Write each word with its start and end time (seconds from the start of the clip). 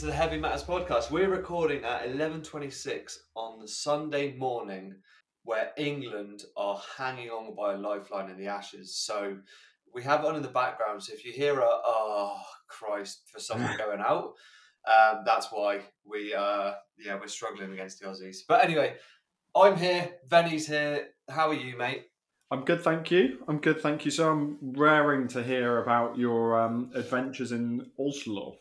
to 0.00 0.06
the 0.06 0.12
Heavy 0.14 0.38
Matters 0.38 0.64
podcast. 0.64 1.10
We're 1.10 1.28
recording 1.28 1.84
at 1.84 2.06
11:26 2.06 3.18
on 3.34 3.60
the 3.60 3.68
Sunday 3.68 4.32
morning 4.32 4.94
where 5.42 5.72
England 5.76 6.44
are 6.56 6.80
hanging 6.96 7.28
on 7.28 7.54
by 7.54 7.74
a 7.74 7.76
lifeline 7.76 8.30
in 8.30 8.38
the 8.38 8.46
ashes. 8.46 8.96
So 8.96 9.36
we 9.92 10.02
have 10.04 10.24
on 10.24 10.36
in 10.36 10.42
the 10.42 10.48
background. 10.48 11.02
So 11.02 11.12
if 11.12 11.22
you 11.26 11.32
hear 11.32 11.60
a 11.60 11.68
oh 11.68 12.40
Christ 12.66 13.28
for 13.30 13.40
someone 13.40 13.76
going 13.86 14.00
out, 14.00 14.32
um, 14.88 15.22
that's 15.26 15.48
why 15.52 15.82
we 16.06 16.32
uh 16.32 16.72
yeah, 16.98 17.20
we're 17.20 17.26
struggling 17.26 17.70
against 17.74 18.00
the 18.00 18.06
Aussies. 18.06 18.38
But 18.48 18.64
anyway, 18.64 18.96
I'm 19.54 19.76
here, 19.76 20.12
Venny's 20.26 20.66
here. 20.66 21.08
How 21.28 21.50
are 21.50 21.54
you, 21.54 21.76
mate? 21.76 22.06
I'm 22.50 22.64
good, 22.64 22.82
thank 22.82 23.10
you. 23.10 23.44
I'm 23.48 23.58
good, 23.58 23.82
thank 23.82 24.06
you. 24.06 24.10
So 24.10 24.30
I'm 24.30 24.56
raring 24.62 25.28
to 25.28 25.42
hear 25.42 25.82
about 25.82 26.16
your 26.16 26.58
um, 26.58 26.90
adventures 26.94 27.52
in 27.52 27.90
Oslo. 27.98 28.56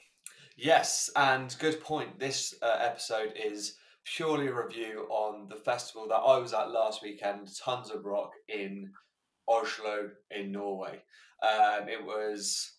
Yes, 0.61 1.09
and 1.15 1.55
good 1.59 1.79
point. 1.81 2.19
This 2.19 2.53
uh, 2.61 2.77
episode 2.81 3.31
is 3.41 3.77
purely 4.03 4.47
a 4.47 4.53
review 4.53 5.07
on 5.09 5.47
the 5.47 5.55
festival 5.55 6.05
that 6.09 6.15
I 6.15 6.37
was 6.37 6.53
at 6.53 6.71
last 6.71 7.01
weekend, 7.01 7.47
Tons 7.57 7.91
of 7.91 8.03
Rock 8.03 8.33
in 8.49 8.91
Oslo 9.47 10.09
in 10.31 10.51
Norway. 10.51 11.01
Um, 11.41 11.87
it 11.87 12.03
was 12.03 12.73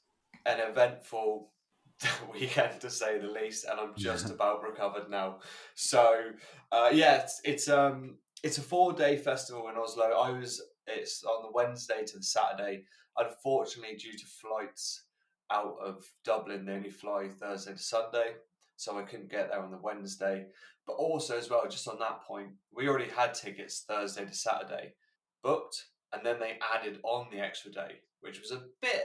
an 0.44 0.60
eventful 0.60 1.52
weekend 2.32 2.82
to 2.82 2.90
say 2.90 3.18
the 3.18 3.28
least, 3.28 3.64
and 3.64 3.80
I'm 3.80 3.94
just 3.96 4.26
Yeah. 4.28 4.34
about 4.34 4.62
recovered 4.62 5.08
now. 5.08 5.38
So 5.74 6.32
uh, 6.72 6.90
yeah, 6.92 7.22
it's, 7.22 7.40
it's 7.44 7.68
um 7.68 8.18
it's 8.42 8.58
a 8.58 8.62
four 8.62 8.92
day 8.92 9.16
festival 9.16 9.68
in 9.70 9.76
Oslo. 9.76 10.04
I 10.04 10.30
was 10.38 10.60
it's 10.86 11.24
on 11.24 11.44
the 11.44 11.52
Wednesday 11.52 12.04
to 12.04 12.18
the 12.18 12.22
Saturday. 12.24 12.84
Unfortunately, 13.16 13.96
due 13.96 14.12
to 14.18 14.26
flights 14.26 15.04
out 15.50 15.76
of 15.82 16.04
Dublin, 16.24 16.64
they 16.64 16.72
only 16.72 16.90
fly 16.90 17.28
Thursday 17.28 17.72
to 17.72 17.78
Sunday, 17.78 18.34
so 18.76 18.98
I 18.98 19.02
couldn't 19.02 19.30
get 19.30 19.50
there 19.50 19.62
on 19.62 19.70
the 19.70 19.78
Wednesday. 19.78 20.46
But 20.86 20.94
also 20.94 21.36
as 21.36 21.50
well, 21.50 21.66
just 21.68 21.88
on 21.88 21.98
that 21.98 22.22
point, 22.22 22.50
we 22.74 22.88
already 22.88 23.10
had 23.10 23.34
tickets 23.34 23.84
Thursday 23.88 24.24
to 24.24 24.34
Saturday 24.34 24.94
booked, 25.42 25.84
and 26.12 26.24
then 26.24 26.38
they 26.40 26.58
added 26.74 26.98
on 27.02 27.28
the 27.30 27.40
extra 27.40 27.70
day, 27.70 28.00
which 28.20 28.40
was 28.40 28.50
a 28.52 28.62
bit 28.80 29.04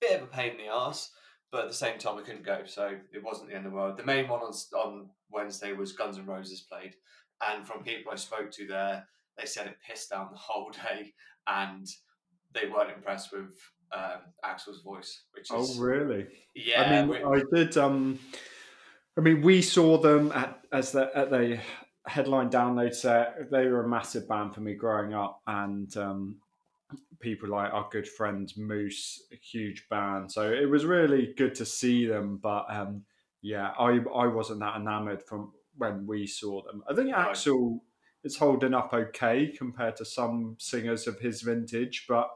bit 0.00 0.20
of 0.20 0.28
a 0.28 0.30
pain 0.30 0.52
in 0.52 0.58
the 0.58 0.72
ass. 0.72 1.10
But 1.50 1.62
at 1.62 1.68
the 1.68 1.74
same 1.74 1.98
time, 1.98 2.18
I 2.18 2.22
couldn't 2.22 2.44
go, 2.44 2.62
so 2.66 2.96
it 3.12 3.24
wasn't 3.24 3.48
the 3.48 3.56
end 3.56 3.64
of 3.64 3.72
the 3.72 3.76
world. 3.76 3.96
The 3.96 4.04
main 4.04 4.28
one 4.28 4.40
on 4.40 4.52
on 4.76 5.10
Wednesday 5.30 5.72
was 5.72 5.92
Guns 5.92 6.18
N' 6.18 6.26
Roses 6.26 6.66
played, 6.70 6.94
and 7.46 7.66
from 7.66 7.82
people 7.82 8.12
I 8.12 8.16
spoke 8.16 8.50
to 8.52 8.66
there, 8.66 9.06
they 9.36 9.46
said 9.46 9.66
it 9.66 9.76
pissed 9.86 10.10
down 10.10 10.28
the 10.30 10.38
whole 10.38 10.70
day, 10.88 11.14
and 11.46 11.86
they 12.52 12.68
weren't 12.68 12.90
impressed 12.90 13.32
with 13.32 13.50
um, 13.92 14.20
Axl's 14.44 14.82
voice, 14.82 15.22
which 15.32 15.50
is, 15.50 15.78
Oh, 15.78 15.80
really? 15.80 16.26
yeah. 16.54 16.82
I 16.82 17.04
mean, 17.04 17.24
I 17.24 17.42
did. 17.54 17.76
Um, 17.76 18.18
I 19.16 19.20
mean, 19.20 19.42
we 19.42 19.62
saw 19.62 19.98
them 19.98 20.30
at 20.32 20.60
as 20.72 20.92
the 20.92 21.10
at 21.16 21.30
the 21.30 21.58
headline 22.06 22.50
download 22.50 22.94
set. 22.94 23.50
They 23.50 23.66
were 23.66 23.84
a 23.84 23.88
massive 23.88 24.28
band 24.28 24.54
for 24.54 24.60
me 24.60 24.74
growing 24.74 25.14
up, 25.14 25.40
and 25.46 25.94
um, 25.96 26.36
people 27.20 27.48
like 27.48 27.72
our 27.72 27.88
good 27.90 28.06
friend 28.08 28.52
Moose, 28.56 29.22
a 29.32 29.36
huge 29.36 29.86
band. 29.90 30.30
So 30.30 30.52
it 30.52 30.66
was 30.68 30.84
really 30.84 31.34
good 31.36 31.54
to 31.56 31.64
see 31.66 32.06
them. 32.06 32.38
But 32.42 32.66
um, 32.68 33.02
yeah, 33.42 33.72
I 33.78 33.98
I 34.14 34.26
wasn't 34.26 34.60
that 34.60 34.76
enamored 34.76 35.22
from 35.24 35.52
when 35.76 36.06
we 36.06 36.26
saw 36.26 36.62
them. 36.62 36.82
I 36.88 36.94
think. 36.94 37.10
Axl 37.10 37.80
is 38.24 38.36
holding 38.36 38.74
up 38.74 38.92
okay 38.92 39.48
compared 39.48 39.96
to 39.96 40.04
some 40.04 40.56
singers 40.58 41.06
of 41.06 41.18
his 41.20 41.42
vintage, 41.42 42.06
but. 42.08 42.30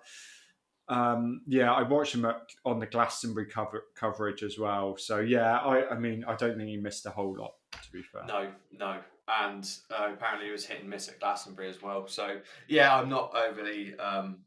Um, 0.88 1.42
yeah, 1.46 1.72
I 1.72 1.84
watched 1.84 2.14
him 2.14 2.24
at, 2.26 2.36
on 2.66 2.78
the 2.78 2.86
Glastonbury 2.86 3.46
cover, 3.46 3.84
coverage 3.94 4.42
as 4.42 4.58
well. 4.58 4.96
So 4.98 5.20
yeah, 5.20 5.58
I, 5.58 5.90
I 5.90 5.98
mean, 5.98 6.24
I 6.26 6.34
don't 6.34 6.56
think 6.58 6.68
he 6.68 6.76
missed 6.76 7.06
a 7.06 7.10
whole 7.10 7.34
lot. 7.38 7.54
To 7.82 7.92
be 7.92 8.02
fair, 8.02 8.24
No, 8.26 8.50
no. 8.72 8.98
And 9.28 9.70
uh, 9.90 10.10
apparently 10.12 10.46
he 10.46 10.52
was 10.52 10.66
hit 10.66 10.80
and 10.80 10.90
miss 10.90 11.08
at 11.08 11.20
Glastonbury 11.20 11.70
as 11.70 11.80
well. 11.80 12.06
So, 12.08 12.40
yeah, 12.68 12.94
I'm 12.94 13.08
not 13.08 13.32
overly 13.34 13.94
um, 13.94 14.40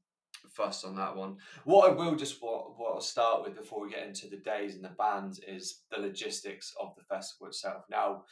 fussed 0.50 0.85
on 0.85 0.96
that 0.97 1.16
one. 1.16 1.38
What 1.63 1.90
I 1.90 1.94
will 1.94 2.16
just 2.16 2.41
what, 2.44 2.78
what 2.78 2.94
I'll 2.94 3.02
start 3.02 3.44
with 3.44 3.56
before 3.56 3.81
we 3.81 3.90
get 3.90 4.06
into 4.06 4.28
the 4.28 4.38
days 4.38 4.75
and 4.75 4.84
the 4.84 4.90
bands 4.90 5.40
is 5.47 5.81
the 5.90 6.00
logistics 6.00 6.75
of 6.79 6.94
the 6.96 7.03
festival 7.03 7.47
itself. 7.47 7.85
Now, 7.90 8.23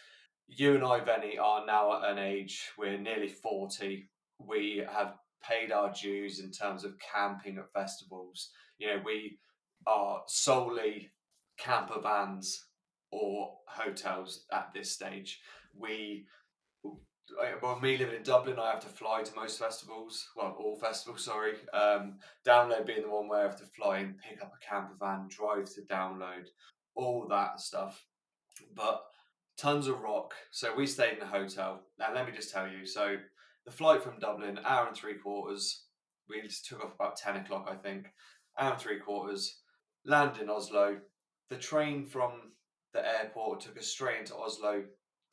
you 0.47 0.75
and 0.75 0.83
I, 0.83 0.99
Venny, 0.99 1.39
are 1.39 1.65
now 1.65 2.01
at 2.01 2.09
an 2.09 2.17
age, 2.17 2.69
we're 2.77 2.97
nearly 2.97 3.29
40. 3.29 4.09
We 4.39 4.83
have 4.91 5.15
paid 5.47 5.71
our 5.71 5.91
dues 5.91 6.39
in 6.39 6.51
terms 6.51 6.83
of 6.83 6.95
camping 6.99 7.57
at 7.57 7.71
festivals. 7.73 8.49
You 8.77 8.87
know, 8.87 9.01
we 9.05 9.39
are 9.87 10.21
solely 10.27 11.11
camper 11.57 11.99
vans 12.01 12.65
or 13.11 13.57
hotels 13.67 14.45
at 14.51 14.71
this 14.73 14.91
stage. 14.91 15.39
We, 15.75 16.25
well, 17.61 17.79
me 17.79 17.97
living 17.97 18.15
in 18.15 18.23
Dublin, 18.23 18.59
I 18.59 18.71
have 18.71 18.81
to 18.81 18.89
fly 18.89 19.23
to 19.23 19.35
most 19.35 19.59
festivals. 19.59 20.25
Well, 20.35 20.55
all 20.57 20.77
festivals, 20.79 21.25
sorry. 21.25 21.53
Um, 21.73 22.17
download 22.45 22.85
being 22.85 23.03
the 23.03 23.09
one 23.09 23.27
where 23.27 23.39
I 23.39 23.43
have 23.43 23.59
to 23.59 23.65
fly 23.65 23.99
and 23.99 24.17
pick 24.17 24.41
up 24.41 24.53
a 24.53 24.65
camper 24.65 24.95
van, 24.99 25.27
drive 25.29 25.65
to 25.75 25.81
download, 25.81 26.47
all 26.95 27.27
that 27.29 27.59
stuff. 27.59 28.05
But 28.75 29.03
tons 29.57 29.87
of 29.87 30.01
rock. 30.01 30.33
So 30.51 30.75
we 30.75 30.87
stayed 30.87 31.17
in 31.17 31.23
a 31.23 31.27
hotel. 31.27 31.81
Now 31.99 32.13
let 32.13 32.25
me 32.25 32.31
just 32.33 32.51
tell 32.51 32.67
you. 32.67 32.85
So 32.85 33.15
the 33.65 33.71
flight 33.71 34.03
from 34.03 34.19
Dublin, 34.19 34.59
hour 34.65 34.87
and 34.87 34.95
three 34.95 35.15
quarters. 35.15 35.85
We 36.29 36.41
just 36.41 36.65
took 36.65 36.83
off 36.83 36.95
about 36.95 37.17
ten 37.17 37.35
o'clock, 37.35 37.67
I 37.69 37.75
think. 37.75 38.07
Hour 38.57 38.71
and 38.73 38.81
three 38.81 38.99
quarters. 38.99 39.59
Landed 40.05 40.41
in 40.43 40.49
Oslo. 40.49 40.97
The 41.49 41.57
train 41.57 42.05
from 42.05 42.31
the 42.93 43.05
airport 43.05 43.61
took 43.61 43.77
us 43.77 43.87
straight 43.87 44.19
into 44.19 44.35
Oslo 44.35 44.83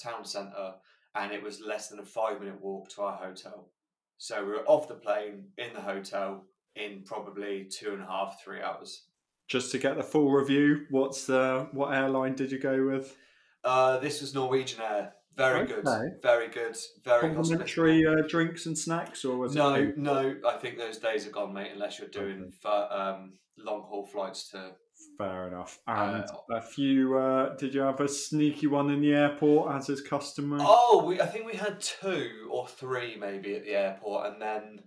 town 0.03 0.25
centre, 0.25 0.73
and 1.15 1.33
it 1.33 1.43
was 1.43 1.61
less 1.61 1.89
than 1.89 1.99
a 1.99 2.05
five 2.05 2.41
minute 2.41 2.61
walk 2.61 2.89
to 2.91 3.03
our 3.03 3.17
hotel. 3.17 3.71
So 4.19 4.45
we 4.45 4.53
were 4.53 4.67
off 4.67 4.89
the 4.89 4.95
plane 4.95 5.45
in 5.59 5.73
the 5.75 5.81
hotel 5.81 6.45
in 6.77 7.03
probably 7.05 7.65
two 7.71 7.93
and 7.93 8.03
a 8.03 8.07
half, 8.07 8.41
three 8.43 8.61
hours. 8.61 9.05
just 9.49 9.73
to 9.73 9.79
get 9.79 9.97
the 9.97 10.03
full 10.03 10.31
review, 10.31 10.87
what's 10.91 11.27
the 11.27 11.69
what 11.73 11.93
airline 11.93 12.35
did 12.35 12.53
you 12.53 12.59
go 12.59 12.87
with? 12.87 13.17
Uh, 13.65 13.99
this 13.99 14.21
was 14.21 14.35
Norwegian 14.35 14.81
Air. 14.81 15.13
Very 15.37 15.67
good. 15.67 15.85
Very 16.23 16.49
good. 16.49 16.77
Very 17.05 17.33
Complimentary 17.35 18.03
hospitable. 18.03 18.25
uh, 18.25 18.29
drinks 18.29 18.67
and 18.67 18.77
snacks, 18.77 19.25
or 19.25 19.37
was 19.39 19.55
No, 19.55 19.75
it? 19.75 19.97
no. 19.97 20.37
I 20.47 20.57
think 20.59 20.77
those 20.77 20.99
days 20.99 21.27
are 21.27 21.31
gone, 21.31 21.53
mate. 21.55 21.71
Unless 21.73 21.99
you're 21.99 22.09
doing 22.09 22.43
Okay. 22.43 22.51
for, 22.61 22.93
um, 22.93 23.39
long 23.57 23.83
haul 23.83 24.05
flights 24.07 24.51
to. 24.51 24.73
Fair 25.17 25.49
enough. 25.49 25.79
And 25.87 26.25
Uh, 26.25 26.55
a 26.57 26.61
few. 26.61 27.17
Uh, 27.17 27.55
did 27.57 27.73
you 27.75 27.81
have 27.81 28.01
a 28.01 28.09
sneaky 28.09 28.67
one 28.67 28.91
in 28.91 29.01
the 29.01 29.15
airport, 29.15 29.75
as 29.75 29.89
is 29.89 30.03
customary? 30.03 30.61
Oh, 30.65 31.05
we. 31.07 31.21
I 31.21 31.27
think 31.27 31.47
we 31.47 31.55
had 31.57 31.81
two 31.81 32.49
or 32.51 32.67
three 32.67 33.17
maybe 33.17 33.55
at 33.57 33.65
the 33.65 33.75
airport, 33.75 34.27
and 34.33 34.43
then 34.43 34.81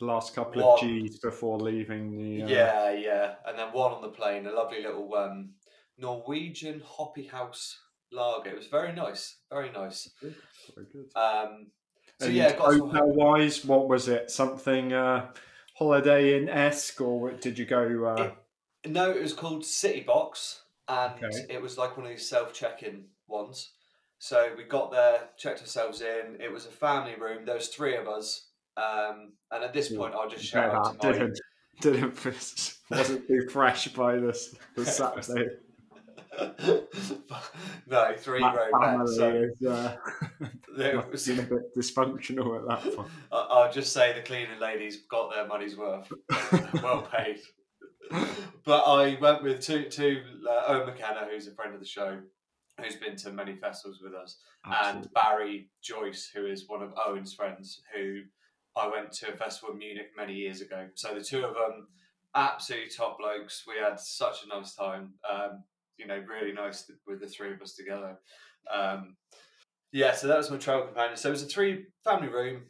The 0.00 0.06
last 0.06 0.34
couple 0.34 0.62
One. 0.62 0.74
of 0.74 0.80
G's 0.80 1.18
before 1.20 1.58
leaving 1.58 2.16
the. 2.16 2.44
Uh, 2.44 2.48
yeah, 2.48 2.90
yeah, 2.92 3.34
and 3.46 3.58
then 3.58 3.68
one 3.72 3.92
on 3.92 4.00
the 4.00 4.08
plane. 4.08 4.46
A 4.46 4.50
lovely 4.50 4.82
little 4.82 5.14
um, 5.14 5.50
Norwegian 5.98 6.80
hoppy 6.80 7.26
house 7.26 7.78
lager. 8.12 8.50
It 8.50 8.56
was 8.56 8.66
very 8.66 8.92
nice. 8.92 9.36
Very 9.50 9.70
nice. 9.72 10.10
Good, 10.20 10.34
Very 10.74 10.86
good. 10.92 11.10
Um, 11.20 11.66
so 12.18 12.26
And 12.26 12.34
yeah, 12.34 12.56
got 12.56 12.72
some- 12.72 12.90
hotel 12.90 13.06
wise, 13.12 13.64
what 13.64 13.88
was 13.88 14.08
it? 14.08 14.30
Something 14.30 14.92
uh, 14.92 15.32
holiday 15.74 16.36
in 16.40 16.48
esque, 16.48 17.00
or 17.00 17.32
did 17.32 17.58
you 17.58 17.64
go? 17.66 18.04
Uh, 18.04 18.30
No, 18.86 19.10
it 19.10 19.20
was 19.22 19.32
called 19.32 19.64
City 19.64 20.00
Box, 20.00 20.62
and 20.88 21.12
Okay. 21.24 21.46
it 21.54 21.62
was 21.62 21.78
like 21.78 21.96
one 21.96 22.06
of 22.06 22.12
these 22.12 22.28
self-check-in 22.28 23.06
ones. 23.26 23.72
So 24.18 24.52
we 24.56 24.64
got 24.64 24.90
there, 24.90 25.28
checked 25.38 25.60
ourselves 25.60 26.02
in. 26.02 26.36
It 26.40 26.52
was 26.52 26.66
a 26.66 26.70
family 26.70 27.14
room. 27.14 27.44
There 27.46 27.54
was 27.54 27.68
three 27.68 27.96
of 27.96 28.06
us, 28.06 28.48
um, 28.76 29.32
and 29.50 29.64
at 29.64 29.72
this 29.72 29.88
point, 29.94 30.14
I'll 30.14 30.28
just 30.28 30.44
yeah, 30.52 30.70
shout 30.70 30.74
out 30.74 31.00
to 31.00 31.06
my. 31.06 31.12
didn't 31.12 31.40
didn't 31.80 32.24
wasn't 32.90 33.26
too 33.26 33.48
fresh 33.50 33.88
by 33.88 34.16
this 34.16 34.54
the 34.76 34.84
Saturday. 34.98 35.46
no, 37.86 38.14
three 38.16 38.42
row 38.42 38.52
bed. 38.52 38.80
family 38.80 39.16
So 39.16 39.30
is 39.30 39.66
uh, 39.68 39.96
was- 41.10 41.28
a 41.28 41.34
bit 41.42 41.76
dysfunctional 41.76 42.58
at 42.60 42.68
that 42.84 42.96
point. 42.96 43.08
I'll 43.32 43.72
just 43.72 43.92
say 43.92 44.12
the 44.12 44.22
cleaning 44.22 44.58
ladies 44.60 45.02
got 45.10 45.32
their 45.34 45.46
money's 45.46 45.76
worth. 45.76 46.10
well 46.82 47.02
paid. 47.02 47.40
But 48.64 48.84
I 48.84 49.18
went 49.20 49.42
with 49.42 49.60
two, 49.60 49.84
two 49.84 50.22
uh, 50.48 50.64
Owen 50.68 50.86
McKenna, 50.86 51.28
who's 51.30 51.46
a 51.46 51.54
friend 51.54 51.74
of 51.74 51.80
the 51.80 51.86
show, 51.86 52.18
who's 52.80 52.96
been 52.96 53.16
to 53.16 53.30
many 53.32 53.54
festivals 53.54 54.00
with 54.02 54.14
us, 54.14 54.38
and 54.64 55.08
Barry 55.14 55.70
Joyce, 55.82 56.30
who 56.34 56.46
is 56.46 56.68
one 56.68 56.82
of 56.82 56.92
Owen's 57.06 57.34
friends, 57.34 57.82
who 57.94 58.20
I 58.76 58.88
went 58.88 59.12
to 59.12 59.32
a 59.32 59.36
festival 59.36 59.72
in 59.72 59.78
Munich 59.78 60.10
many 60.16 60.34
years 60.34 60.60
ago. 60.60 60.88
So 60.94 61.14
the 61.14 61.22
two 61.22 61.44
of 61.44 61.54
them, 61.54 61.88
absolutely 62.34 62.90
top 62.90 63.18
blokes. 63.18 63.64
We 63.66 63.74
had 63.82 63.98
such 63.98 64.44
a 64.44 64.48
nice 64.48 64.74
time. 64.74 65.14
Um, 65.28 65.64
you 66.00 66.06
know, 66.06 66.22
really 66.28 66.52
nice 66.52 66.86
th- 66.86 66.98
with 67.06 67.20
the 67.20 67.28
three 67.28 67.52
of 67.52 67.62
us 67.62 67.74
together. 67.74 68.18
Um, 68.72 69.16
yeah, 69.92 70.12
so 70.12 70.26
that 70.26 70.38
was 70.38 70.50
my 70.50 70.56
travel 70.56 70.86
companion. 70.86 71.16
So 71.16 71.28
it 71.28 71.32
was 71.32 71.42
a 71.42 71.46
three 71.46 71.86
family 72.04 72.28
room, 72.28 72.62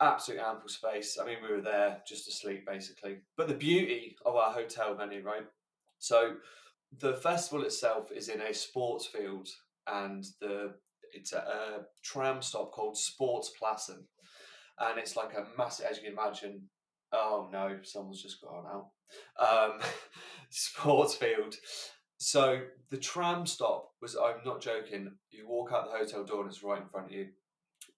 absolute 0.00 0.40
ample 0.40 0.68
space. 0.68 1.18
I 1.20 1.24
mean, 1.24 1.38
we 1.42 1.54
were 1.54 1.62
there 1.62 1.98
just 2.06 2.26
to 2.26 2.32
sleep 2.32 2.66
basically. 2.66 3.18
But 3.36 3.48
the 3.48 3.54
beauty 3.54 4.16
of 4.24 4.36
our 4.36 4.52
hotel 4.52 4.94
venue, 4.94 5.22
right? 5.22 5.46
So 5.98 6.34
the 6.98 7.14
festival 7.14 7.64
itself 7.64 8.10
is 8.12 8.28
in 8.28 8.40
a 8.40 8.52
sports 8.52 9.06
field 9.06 9.48
and 9.86 10.24
the 10.40 10.74
it's 11.12 11.32
a, 11.32 11.38
a 11.38 11.80
tram 12.02 12.42
stop 12.42 12.72
called 12.72 12.96
Sports 12.96 13.52
Plassen, 13.60 14.04
and 14.78 14.98
it's 14.98 15.16
like 15.16 15.32
a 15.34 15.46
massive, 15.56 15.86
as 15.86 15.96
you 15.96 16.04
can 16.04 16.12
imagine. 16.12 16.62
Oh 17.12 17.48
no, 17.52 17.78
someone's 17.82 18.22
just 18.22 18.42
gone 18.42 18.66
out. 18.66 18.88
Um, 19.38 19.80
sports 20.50 21.14
field. 21.14 21.54
So 22.18 22.62
the 22.90 22.96
tram 22.96 23.46
stop 23.46 23.90
was, 24.00 24.16
I'm 24.16 24.44
not 24.44 24.60
joking, 24.60 25.12
you 25.30 25.48
walk 25.48 25.72
out 25.72 25.86
the 25.90 25.98
hotel 25.98 26.24
door 26.24 26.42
and 26.42 26.50
it's 26.50 26.62
right 26.62 26.80
in 26.80 26.88
front 26.88 27.06
of 27.06 27.12
you. 27.12 27.28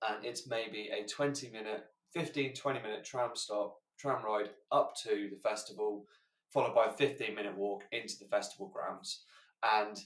And 0.06 0.24
it's 0.24 0.48
maybe 0.48 0.90
a 0.92 1.06
20 1.06 1.50
minute, 1.50 1.84
15, 2.12 2.54
20 2.54 2.80
minute 2.80 3.04
tram 3.04 3.30
stop, 3.34 3.76
tram 3.98 4.24
ride 4.24 4.50
up 4.72 4.94
to 5.04 5.30
the 5.30 5.40
festival, 5.42 6.04
followed 6.52 6.74
by 6.74 6.86
a 6.86 6.92
15 6.92 7.34
minute 7.34 7.56
walk 7.56 7.84
into 7.92 8.14
the 8.18 8.26
festival 8.26 8.68
grounds. 8.68 9.24
And 9.62 10.00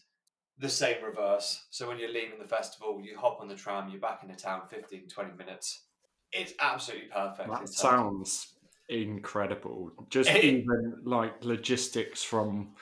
the 0.58 0.68
same 0.68 1.02
reverse. 1.02 1.66
So 1.70 1.88
when 1.88 1.98
you're 1.98 2.12
leaving 2.12 2.38
the 2.38 2.48
festival, 2.48 3.00
you 3.02 3.18
hop 3.18 3.40
on 3.40 3.48
the 3.48 3.54
tram, 3.54 3.88
you're 3.88 4.00
back 4.00 4.22
in 4.22 4.28
the 4.28 4.36
town 4.36 4.62
15, 4.68 5.08
20 5.08 5.32
minutes. 5.36 5.86
It's 6.32 6.52
absolutely 6.60 7.08
perfect. 7.08 7.48
That 7.50 7.68
sounds 7.68 8.54
incredible. 8.88 9.90
Just 10.08 10.30
It- 10.30 10.44
even 10.44 11.02
like 11.04 11.44
logistics 11.44 12.22
from 12.22 12.74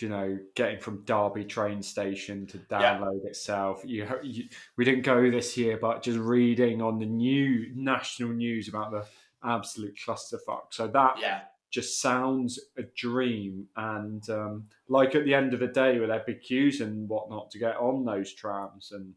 you 0.00 0.08
know 0.08 0.38
getting 0.54 0.78
from 0.78 1.04
Derby 1.04 1.44
train 1.44 1.82
station 1.82 2.46
to 2.48 2.58
Yeah. 2.70 2.98
download 2.98 3.24
itself. 3.24 3.82
You, 3.84 4.08
you 4.22 4.44
we 4.76 4.84
didn't 4.84 5.02
go 5.02 5.30
this 5.30 5.56
year, 5.56 5.78
but 5.80 6.02
just 6.02 6.18
reading 6.18 6.82
on 6.82 6.98
the 6.98 7.06
new 7.06 7.70
national 7.74 8.30
news 8.30 8.68
about 8.68 8.90
the 8.90 9.06
absolute 9.42 9.96
clusterfuck. 9.96 10.72
So 10.72 10.86
that 10.88 11.18
Yeah. 11.20 11.42
just 11.70 12.00
sounds 12.00 12.58
a 12.76 12.82
dream. 12.82 13.68
And 13.76 14.28
um, 14.30 14.68
like 14.88 15.14
at 15.14 15.24
the 15.24 15.34
end 15.34 15.54
of 15.54 15.60
the 15.60 15.66
day, 15.66 15.98
with 15.98 16.42
queues 16.42 16.80
and 16.80 17.08
whatnot 17.08 17.50
to 17.52 17.58
get 17.58 17.76
on 17.76 18.04
those 18.04 18.32
trams 18.32 18.92
and 18.92 19.14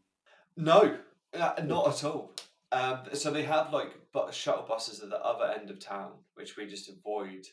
No, 0.56 0.98
uh, 1.34 1.54
not 1.64 1.88
at 1.88 2.04
all. 2.04 2.32
Um, 2.72 3.00
so 3.14 3.30
they 3.30 3.42
have 3.42 3.72
like 3.72 3.92
shuttle 4.32 4.64
buses 4.68 5.02
at 5.02 5.10
the 5.10 5.24
other 5.24 5.52
end 5.58 5.70
of 5.70 5.80
town, 5.80 6.12
which 6.34 6.56
we 6.56 6.66
just 6.66 6.88
avoid. 6.88 7.46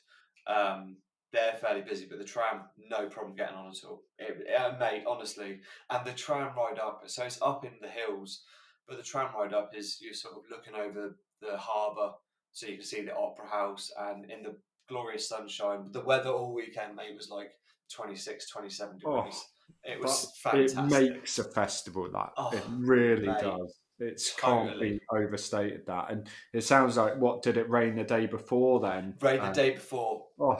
Um, 0.46 0.98
they're 1.38 1.54
fairly 1.54 1.82
busy, 1.82 2.08
but 2.10 2.18
the 2.18 2.26
tram, 2.26 2.62
no 2.90 3.08
problem 3.08 3.36
getting 3.36 3.56
on 3.56 3.68
at 3.68 3.84
all. 3.88 4.02
It, 4.18 4.48
uh, 4.56 4.76
mate, 4.80 5.04
honestly, 5.08 5.60
and 5.90 6.06
the 6.06 6.14
tram 6.14 6.56
ride 6.58 6.80
up, 6.80 7.04
so 7.06 7.24
it's 7.26 7.42
up 7.42 7.64
in 7.64 7.74
the 7.80 7.88
hills, 7.88 8.44
but 8.88 8.98
the 8.98 9.04
tram 9.04 9.30
ride 9.36 9.54
up 9.54 9.72
is 9.76 10.00
you're 10.02 10.14
sort 10.14 10.36
of 10.36 10.44
looking 10.50 10.74
over 10.74 11.16
the 11.42 11.58
harbour, 11.58 12.14
so 12.54 12.66
you 12.66 12.78
can 12.78 12.86
see 12.86 13.02
the 13.02 13.16
opera 13.16 13.48
house, 13.48 13.92
and 14.00 14.32
in 14.32 14.42
the 14.42 14.56
glorious 14.90 15.30
sunshine. 15.30 15.90
The 15.92 16.02
weather 16.02 16.30
all 16.30 16.56
weekend, 16.56 16.96
mate, 16.96 17.16
was 17.16 17.30
like 17.30 17.52
26, 17.94 18.50
27 18.50 19.00
Oh, 19.06 19.18
degrees. 19.18 19.46
it 19.84 20.00
was 20.00 20.34
fantastic. 20.42 20.82
It 20.82 20.90
makes 20.90 21.40
a 21.40 21.44
festival 21.44 22.10
that 22.14 22.32
Oh, 22.38 22.50
it 22.52 22.64
really 22.80 23.28
mate. 23.28 23.42
does. 23.42 23.76
It 24.00 24.22
can't 24.38 24.68
Totally. 24.68 24.94
be 24.94 25.00
overstated 25.12 25.86
that, 25.86 26.12
and 26.12 26.28
it 26.54 26.64
sounds 26.64 26.98
like 26.98 27.18
what 27.18 27.44
did 27.44 27.58
it 27.58 27.70
rain 27.70 27.96
the 27.96 28.04
day 28.04 28.26
before 28.26 28.80
then? 28.80 29.16
Rain 29.22 29.42
the 29.42 29.48
Uh, 29.48 29.54
day 29.54 29.72
before, 29.72 30.28
Oh, 30.40 30.56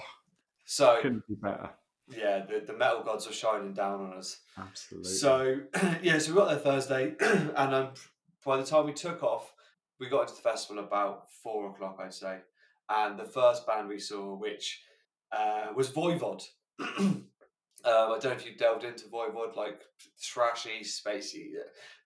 so 0.68 1.00
couldn't 1.02 1.26
be 1.28 1.36
better. 1.36 1.70
yeah, 2.10 2.46
the, 2.46 2.60
the 2.68 2.78
metal 2.78 3.02
gods 3.04 3.26
are 3.26 3.34
shining 3.34 3.74
down 3.74 4.02
on 4.02 4.18
us. 4.18 4.42
Absolutely. 4.58 5.10
So 5.10 5.60
yeah, 6.04 6.20
so 6.20 6.32
we 6.32 6.38
got 6.38 6.50
there 6.50 6.58
Thursday, 6.58 7.16
and 7.22 7.74
um, 7.74 7.90
by 8.46 8.58
the 8.58 8.66
time 8.66 8.86
we 8.86 8.94
took 8.94 9.24
off, 9.24 9.54
we 10.00 10.10
got 10.10 10.24
into 10.24 10.36
the 10.36 10.42
festival 10.42 10.84
about 10.84 11.32
four 11.42 11.70
o'clock, 11.70 12.00
I'd 12.04 12.14
say. 12.14 12.40
And 12.90 13.18
the 13.18 13.24
first 13.24 13.66
band 13.66 13.88
we 13.88 14.00
saw, 14.00 14.36
which 14.36 14.82
uh, 15.32 15.68
was 15.74 15.90
Voivod. 15.90 16.44
um, 16.80 17.26
I 17.84 18.18
don't 18.20 18.26
know 18.26 18.32
if 18.32 18.46
you 18.46 18.56
delved 18.58 18.84
into 18.84 19.06
Voivod, 19.06 19.56
like 19.56 19.82
thrashy, 20.22 20.82
spacey. 20.82 21.52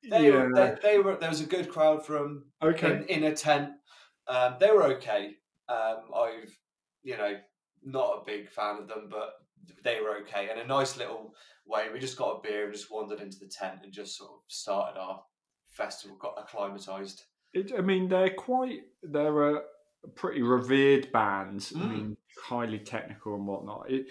They, 0.07 0.27
yeah. 0.27 0.43
were, 0.43 0.51
they, 0.53 0.75
they 0.83 0.99
were 0.99 1.15
there 1.15 1.29
was 1.29 1.41
a 1.41 1.45
good 1.45 1.69
crowd 1.69 2.05
from 2.05 2.45
okay. 2.61 3.03
in, 3.09 3.23
in 3.23 3.23
a 3.23 3.35
tent. 3.35 3.71
Um, 4.27 4.55
they 4.59 4.69
were 4.69 4.83
okay. 4.83 5.31
Um, 5.67 5.97
I've, 6.15 6.55
you 7.03 7.17
know, 7.17 7.35
not 7.83 8.21
a 8.21 8.25
big 8.25 8.49
fan 8.49 8.77
of 8.77 8.87
them, 8.87 9.07
but 9.09 9.33
they 9.83 9.99
were 10.01 10.17
okay. 10.21 10.49
And 10.49 10.59
a 10.59 10.65
nice 10.65 10.97
little 10.97 11.33
way, 11.65 11.87
we 11.91 11.99
just 11.99 12.17
got 12.17 12.37
a 12.37 12.41
beer 12.41 12.65
and 12.65 12.73
just 12.73 12.91
wandered 12.91 13.19
into 13.21 13.39
the 13.39 13.47
tent 13.47 13.79
and 13.83 13.91
just 13.93 14.17
sort 14.17 14.31
of 14.31 14.39
started 14.47 14.99
our 14.99 15.21
festival, 15.69 16.17
got 16.17 16.35
acclimatized. 16.39 17.23
It, 17.53 17.71
I 17.77 17.81
mean, 17.81 18.07
they're 18.07 18.33
quite. 18.33 18.81
They're 19.03 19.55
a 19.57 19.61
pretty 20.15 20.41
revered 20.41 21.11
band. 21.11 21.69
I 21.75 21.79
Mm. 21.79 21.89
mean, 21.89 22.17
highly 22.43 22.79
technical 22.79 23.35
and 23.35 23.45
whatnot. 23.47 23.91
It, 23.91 24.07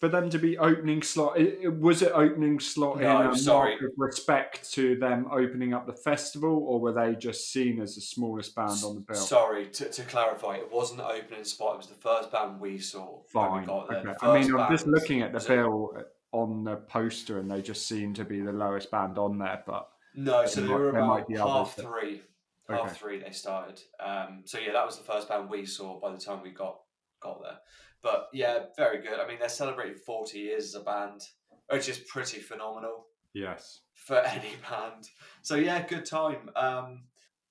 for 0.00 0.08
them 0.08 0.28
to 0.30 0.38
be 0.38 0.58
opening 0.58 1.02
slot, 1.02 1.38
was 1.78 2.02
it 2.02 2.10
opening 2.12 2.58
slot 2.58 3.00
No, 3.00 3.20
in 3.22 3.26
a 3.30 3.36
sorry. 3.38 3.70
mark 3.72 3.82
of 3.82 3.90
respect 3.96 4.72
to 4.72 4.96
them 4.96 5.26
opening 5.30 5.74
up 5.74 5.86
the 5.86 5.92
festival, 5.92 6.64
or 6.66 6.80
were 6.80 6.92
they 6.92 7.14
just 7.14 7.52
seen 7.52 7.80
as 7.80 7.94
the 7.94 8.00
smallest 8.00 8.54
band 8.54 8.82
on 8.84 8.94
the 8.96 9.00
bill? 9.00 9.16
Sorry, 9.16 9.66
to, 9.68 9.88
to 9.88 10.02
clarify, 10.02 10.56
it 10.56 10.70
wasn't 10.72 10.98
the 10.98 11.06
opening 11.06 11.44
spot, 11.44 11.74
it 11.74 11.78
was 11.78 11.86
the 11.86 11.94
first 11.94 12.32
band 12.32 12.60
we 12.60 12.78
saw. 12.78 13.20
when 13.32 13.52
we 13.52 13.58
Fine. 13.58 13.66
got 13.66 13.88
there. 13.88 13.98
Okay. 14.00 14.14
I 14.22 14.40
mean, 14.40 14.54
I'm 14.56 14.72
just 14.72 14.86
looking 14.86 15.22
at 15.22 15.32
the 15.32 15.40
bill 15.40 15.94
on 16.32 16.64
the 16.64 16.76
poster, 16.76 17.38
and 17.38 17.50
they 17.50 17.62
just 17.62 17.86
seem 17.86 18.14
to 18.14 18.24
be 18.24 18.40
the 18.40 18.52
lowest 18.52 18.90
band 18.90 19.18
on 19.18 19.38
there. 19.38 19.62
But 19.66 19.88
No, 20.14 20.46
so 20.46 20.60
they 20.62 20.68
were 20.68 20.88
about 20.90 21.30
half 21.30 21.40
others 21.46 21.74
that- 21.76 21.86
three. 21.86 22.22
Okay. 22.70 22.80
Half 22.80 22.96
three 22.98 23.18
they 23.18 23.32
started. 23.32 23.80
Um, 24.00 24.42
so 24.46 24.58
yeah, 24.58 24.72
that 24.72 24.86
was 24.86 24.96
the 24.96 25.04
first 25.04 25.28
band 25.28 25.50
we 25.50 25.66
saw 25.66 26.00
by 26.00 26.12
the 26.12 26.18
time 26.18 26.42
we 26.42 26.50
got 26.50 26.78
got 27.20 27.42
there. 27.42 27.58
But 28.02 28.28
yeah, 28.32 28.64
very 28.76 29.00
good. 29.00 29.20
I 29.20 29.26
mean, 29.26 29.38
they're 29.38 29.48
celebrating 29.48 29.96
forty 29.96 30.40
years 30.40 30.66
as 30.66 30.74
a 30.74 30.84
band, 30.84 31.22
which 31.68 31.88
is 31.88 31.98
pretty 31.98 32.40
phenomenal 32.40 33.06
yes, 33.34 33.80
for 33.94 34.18
any 34.26 34.52
band. 34.68 35.08
So 35.42 35.56
yeah, 35.56 35.86
good 35.86 36.04
time. 36.04 36.50
Um, 36.56 37.04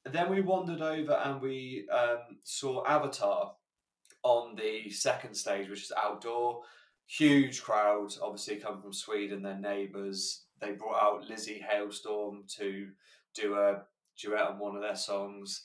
then 0.06 0.30
we 0.30 0.42
wandered 0.42 0.81
over 0.81 1.13
and 1.13 1.42
we 1.42 1.88
um, 1.92 2.38
saw 2.44 2.86
Avatar 2.86 3.53
on 4.24 4.56
the 4.56 4.89
second 4.89 5.36
stage, 5.36 5.69
which 5.69 5.83
is 5.83 5.94
outdoor. 6.01 6.62
Huge 7.07 7.62
crowd, 7.62 8.13
obviously 8.21 8.56
come 8.56 8.81
from 8.81 8.94
Sweden, 8.94 9.44
their 9.44 9.59
neighbours. 9.59 10.45
They 10.59 10.71
brought 10.71 11.01
out 11.01 11.30
Lzzy 11.30 11.62
Halestorm 11.62 12.48
to 12.57 12.88
do 13.36 13.56
a 13.56 13.83
duet 14.19 14.48
on 14.48 14.59
one 14.59 14.75
of 14.75 14.81
their 14.81 14.95
songs. 14.95 15.63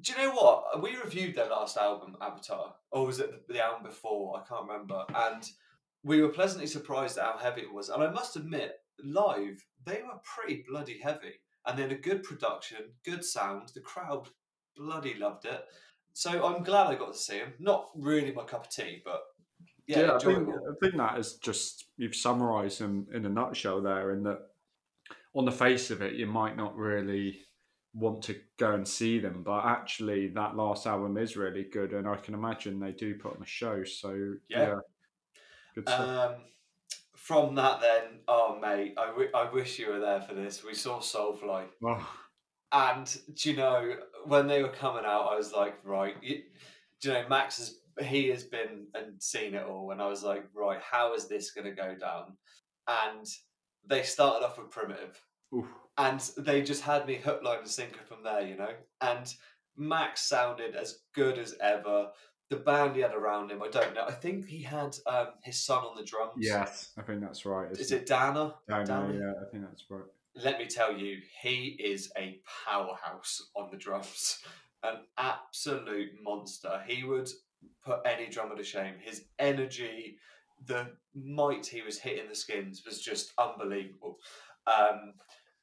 Do 0.00 0.12
you 0.12 0.18
know 0.18 0.32
what? 0.32 0.82
We 0.82 0.96
reviewed 0.96 1.34
their 1.34 1.48
last 1.48 1.76
album, 1.76 2.16
Avatar, 2.20 2.74
or 2.90 3.06
was 3.06 3.18
it 3.18 3.48
the, 3.48 3.64
album 3.64 3.84
before? 3.84 4.38
I 4.38 4.46
can't 4.46 4.68
remember. 4.68 5.04
And 5.14 5.42
we 6.04 6.20
were 6.20 6.28
pleasantly 6.28 6.66
surprised 6.66 7.18
at 7.18 7.24
how 7.24 7.38
heavy 7.38 7.62
it 7.62 7.72
was. 7.72 7.88
And 7.88 8.02
I 8.02 8.10
must 8.10 8.36
admit, 8.36 8.74
live, 9.02 9.64
they 9.84 10.02
were 10.02 10.20
pretty 10.22 10.64
bloody 10.68 11.00
heavy. 11.02 11.40
And 11.66 11.78
then 11.78 11.90
a 11.90 11.96
good 11.96 12.22
production, 12.22 12.78
good 13.04 13.24
sound. 13.24 13.70
The 13.74 13.80
crowd 13.80 14.28
bloody 14.76 15.14
loved 15.14 15.46
it. 15.46 15.64
So 16.12 16.46
I'm 16.46 16.62
glad 16.62 16.86
I 16.86 16.94
got 16.94 17.12
to 17.12 17.18
see 17.18 17.38
them. 17.38 17.54
Not 17.58 17.88
really 17.96 18.32
my 18.32 18.44
cup 18.44 18.66
of 18.66 18.70
tea, 18.70 19.02
but 19.04 19.22
yeah, 19.86 20.14
I 20.14 20.18
think. 20.18 20.48
I 20.48 20.74
think 20.80 20.96
that 20.96 21.18
is 21.18 21.34
just 21.34 21.86
you've 21.96 22.14
summarised 22.14 22.80
them 22.80 23.06
in 23.12 23.26
a 23.26 23.28
nutshell 23.28 23.82
there. 23.82 24.12
In 24.12 24.22
that, 24.24 24.38
on 25.34 25.44
the 25.44 25.52
face 25.52 25.90
of 25.90 26.02
it, 26.02 26.14
you 26.14 26.26
might 26.26 26.56
not 26.56 26.76
really 26.76 27.40
want 27.96 28.22
to 28.24 28.36
go 28.58 28.74
and 28.74 28.86
see 28.86 29.18
them, 29.18 29.42
but 29.42 29.64
actually, 29.64 30.28
that 30.28 30.54
last 30.56 30.86
album 30.86 31.16
is 31.16 31.36
really 31.36 31.64
good, 31.64 31.92
and 31.92 32.06
I 32.06 32.16
can 32.16 32.34
imagine 32.34 32.78
they 32.78 32.92
do 32.92 33.14
put 33.14 33.36
on 33.36 33.42
a 33.42 33.46
show. 33.46 33.84
So 33.84 34.34
Yeah. 34.48 34.62
yeah, 34.62 34.74
good 35.74 35.88
stuff. 35.88 36.00
Um, 36.00 36.44
from 37.14 37.54
that, 37.56 37.80
then, 37.80 38.20
oh 38.28 38.58
mate, 38.60 38.94
I, 38.98 39.06
w- 39.06 39.30
I 39.34 39.50
wish 39.50 39.78
you 39.78 39.88
were 39.90 39.98
there 39.98 40.20
for 40.20 40.34
this. 40.34 40.62
We 40.62 40.74
saw 40.74 41.00
Soulfly. 41.00 41.64
Oh, 41.84 42.08
And 42.72 43.18
do 43.34 43.50
you 43.50 43.56
know 43.56 43.94
when 44.26 44.46
they 44.46 44.62
were 44.62 44.68
coming 44.68 45.04
out, 45.06 45.28
I 45.32 45.36
was 45.36 45.52
like, 45.52 45.76
right, 45.84 46.16
you, 46.22 46.42
do 47.00 47.08
you 47.08 47.14
know 47.14 47.28
Max 47.28 47.58
has 47.58 47.80
he 48.06 48.28
has 48.28 48.44
been 48.44 48.88
and 48.94 49.20
seen 49.22 49.54
it 49.54 49.64
all, 49.64 49.90
and 49.90 50.02
I 50.02 50.06
was 50.08 50.22
like, 50.22 50.44
right, 50.54 50.80
how 50.82 51.14
is 51.14 51.28
this 51.28 51.52
going 51.52 51.64
to 51.64 51.72
go 51.72 51.94
down? 51.94 52.36
And 52.86 53.26
they 53.88 54.02
started 54.02 54.44
off 54.44 54.58
with 54.58 54.70
primitive, 54.70 55.18
oof. 55.56 55.66
and 55.98 56.20
they 56.38 56.62
just 56.62 56.82
had 56.82 57.06
me 57.06 57.16
hook, 57.16 57.42
line, 57.42 57.58
and 57.58 57.68
sinker 57.68 58.04
from 58.08 58.22
there, 58.22 58.42
you 58.42 58.56
know. 58.56 58.70
And 59.00 59.32
Max 59.76 60.22
sounded 60.22 60.74
as 60.74 61.00
good 61.14 61.38
as 61.38 61.54
ever. 61.60 62.08
The 62.48 62.56
band 62.56 62.94
he 62.94 63.02
had 63.02 63.12
around 63.12 63.50
him, 63.50 63.62
I 63.62 63.68
don't 63.68 63.94
know. 63.94 64.04
I 64.06 64.12
think 64.12 64.46
he 64.46 64.62
had 64.62 64.96
um, 65.06 65.28
his 65.42 65.64
son 65.64 65.78
on 65.78 65.96
the 65.96 66.04
drums. 66.04 66.34
yes, 66.36 66.92
I 66.96 67.02
think 67.02 67.20
that's 67.20 67.44
right. 67.44 67.70
Is 67.72 67.80
isn't 67.80 67.98
it 68.02 68.06
Dana? 68.06 68.54
Know, 68.68 68.84
Dana? 68.84 69.12
yeah, 69.12 69.32
I 69.42 69.50
think 69.50 69.64
that's 69.64 69.84
right. 69.90 70.04
let 70.44 70.58
me 70.58 70.66
tell 70.66 70.96
you, 70.96 71.18
he 71.42 71.76
is 71.82 72.12
a 72.16 72.38
powerhouse 72.66 73.50
on 73.56 73.68
the 73.70 73.76
drums. 73.76 74.38
An 74.82 74.98
absolute 75.18 76.10
monster. 76.22 76.80
He 76.86 77.02
would 77.02 77.28
put 77.84 78.00
any 78.04 78.28
drummer 78.28 78.54
to 78.56 78.62
shame. 78.62 78.94
His 79.00 79.24
energy, 79.38 80.18
the 80.64 80.88
might 81.14 81.66
he 81.66 81.82
was 81.82 81.98
hitting 81.98 82.28
the 82.28 82.36
skins 82.36 82.82
was 82.86 83.00
just 83.00 83.32
unbelievable. 83.38 84.18
Um, 84.66 85.14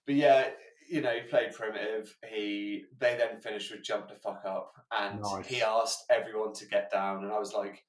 but 0.06 0.16
yeah, 0.16 0.48
you 0.90 1.02
know, 1.02 1.12
he 1.14 1.22
played 1.22 1.54
primitive. 1.54 2.16
He 2.30 2.84
they 3.00 3.16
then 3.18 3.40
finished 3.42 3.72
with 3.72 3.84
jump 3.84 4.10
the 4.10 4.16
fuck 4.16 4.44
up, 4.46 4.74
and 4.92 5.22
Nice. 5.22 5.48
he 5.48 5.62
asked 5.62 6.04
everyone 6.10 6.54
to 6.56 6.66
get 6.68 6.92
down, 6.92 7.24
and 7.24 7.32
I 7.32 7.40
was 7.40 7.54
like, 7.54 7.84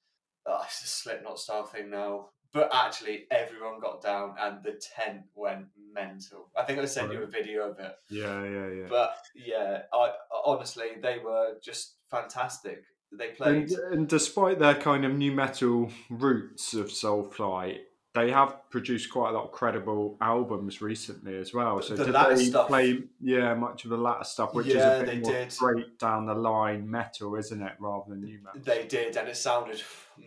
oh, 0.46 0.62
it's 0.64 0.82
a 0.82 0.86
Slipknot 0.86 1.38
style 1.38 1.64
thing 1.64 1.90
now. 1.90 2.30
but 2.52 2.70
actually 2.72 3.26
everyone 3.32 3.80
got 3.80 4.00
down 4.00 4.36
and 4.40 4.62
the 4.62 4.80
tent 4.94 5.22
went 5.34 5.66
mental. 5.92 6.50
I 6.56 6.62
think 6.62 6.78
I 6.78 6.84
sent 6.84 7.12
you 7.12 7.22
a 7.24 7.26
video 7.26 7.68
of 7.70 7.80
it. 7.80 7.92
Yeah, 8.10 8.44
yeah, 8.44 8.68
yeah. 8.68 8.86
But 8.88 9.16
yeah, 9.34 9.82
I 9.92 10.12
honestly 10.44 10.86
they 11.02 11.18
were 11.18 11.54
just 11.60 11.96
fantastic. 12.12 12.84
They 13.10 13.28
played 13.30 13.70
And, 13.72 13.92
and 13.92 14.08
despite 14.08 14.60
their 14.60 14.76
kind 14.76 15.04
of 15.04 15.12
nu 15.12 15.32
metal 15.32 15.90
roots 16.10 16.74
of 16.74 16.86
Soulfly, 16.90 17.78
they 18.14 18.30
have 18.30 18.70
produced 18.70 19.10
quite 19.10 19.30
a 19.30 19.32
lot 19.32 19.44
of 19.44 19.50
credible 19.52 20.16
albums 20.20 20.80
recently 20.80 21.36
as 21.36 21.52
well. 21.52 21.82
So 21.82 21.96
The 21.96 22.04
did 22.06 22.14
they 22.14 22.44
stuff- 22.44 22.68
play 22.68 23.02
yeah 23.20 23.54
much 23.54 23.84
of 23.84 23.90
the 23.90 23.96
latter 23.96 24.22
stuff, 24.24 24.54
which 24.54 24.68
Yeah, 24.68 24.74
is 24.96 25.02
a 25.02 25.04
they 25.06 25.12
bit 25.16 25.22
more 25.24 25.32
did. 25.32 25.52
straight 25.52 25.98
down 25.98 26.26
the 26.26 26.34
line 26.34 26.88
metal, 26.88 27.34
isn't 27.34 27.60
it, 27.60 27.72
rather 27.80 28.04
than 28.08 28.20
nu 28.22 28.38
metal? 28.42 28.60
they 28.62 28.86
did 28.86 29.16
and 29.16 29.28
it 29.28 29.36
sounded 29.36 29.82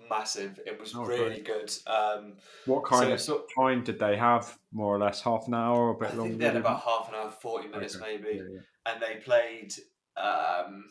massive. 0.09 0.59
It 0.65 0.77
was 0.79 0.93
Oh, 0.95 1.05
really 1.05 1.41
great. 1.41 1.45
good. 1.45 1.73
Um 1.87 2.35
What 2.65 2.83
kind 2.83 3.05
so, 3.07 3.13
of 3.13 3.47
so 3.47 3.61
time 3.63 3.83
did 3.85 3.99
they 3.99 4.17
have? 4.17 4.57
More 4.73 4.93
or 4.95 4.99
less 4.99 5.21
half 5.21 5.47
an 5.47 5.53
hour 5.53 5.77
or 5.77 5.89
a 5.91 5.97
bit 5.97 6.09
I 6.11 6.15
longer? 6.15 6.29
think 6.31 6.39
they 6.41 6.45
had 6.47 6.57
about 6.57 6.81
half 6.81 7.07
an 7.09 7.15
hour, 7.15 7.31
forty 7.31 7.69
minutes 7.69 7.95
Okay. 7.95 8.17
maybe. 8.17 8.37
Yeah, 8.37 8.43
yeah. 8.51 8.91
and 8.93 9.01
they 9.01 9.15
played 9.21 9.71
um, 10.17 10.83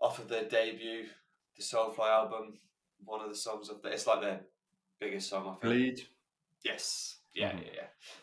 off 0.00 0.18
of 0.18 0.28
their 0.28 0.44
debut, 0.44 1.06
the 1.56 1.62
Soulfly 1.62 2.08
album. 2.08 2.58
One 3.04 3.20
of 3.20 3.28
the 3.28 3.36
songs 3.36 3.68
of 3.68 3.82
the, 3.82 3.90
it's 3.90 4.06
like 4.06 4.20
their 4.22 4.40
biggest 5.00 5.28
song. 5.30 5.46
I 5.46 5.50
think. 5.50 5.62
Bleed. 5.62 6.06
Yes. 6.64 7.18
Yeah, 7.34 7.52
Mhm. 7.52 7.66
yeah, 7.66 7.72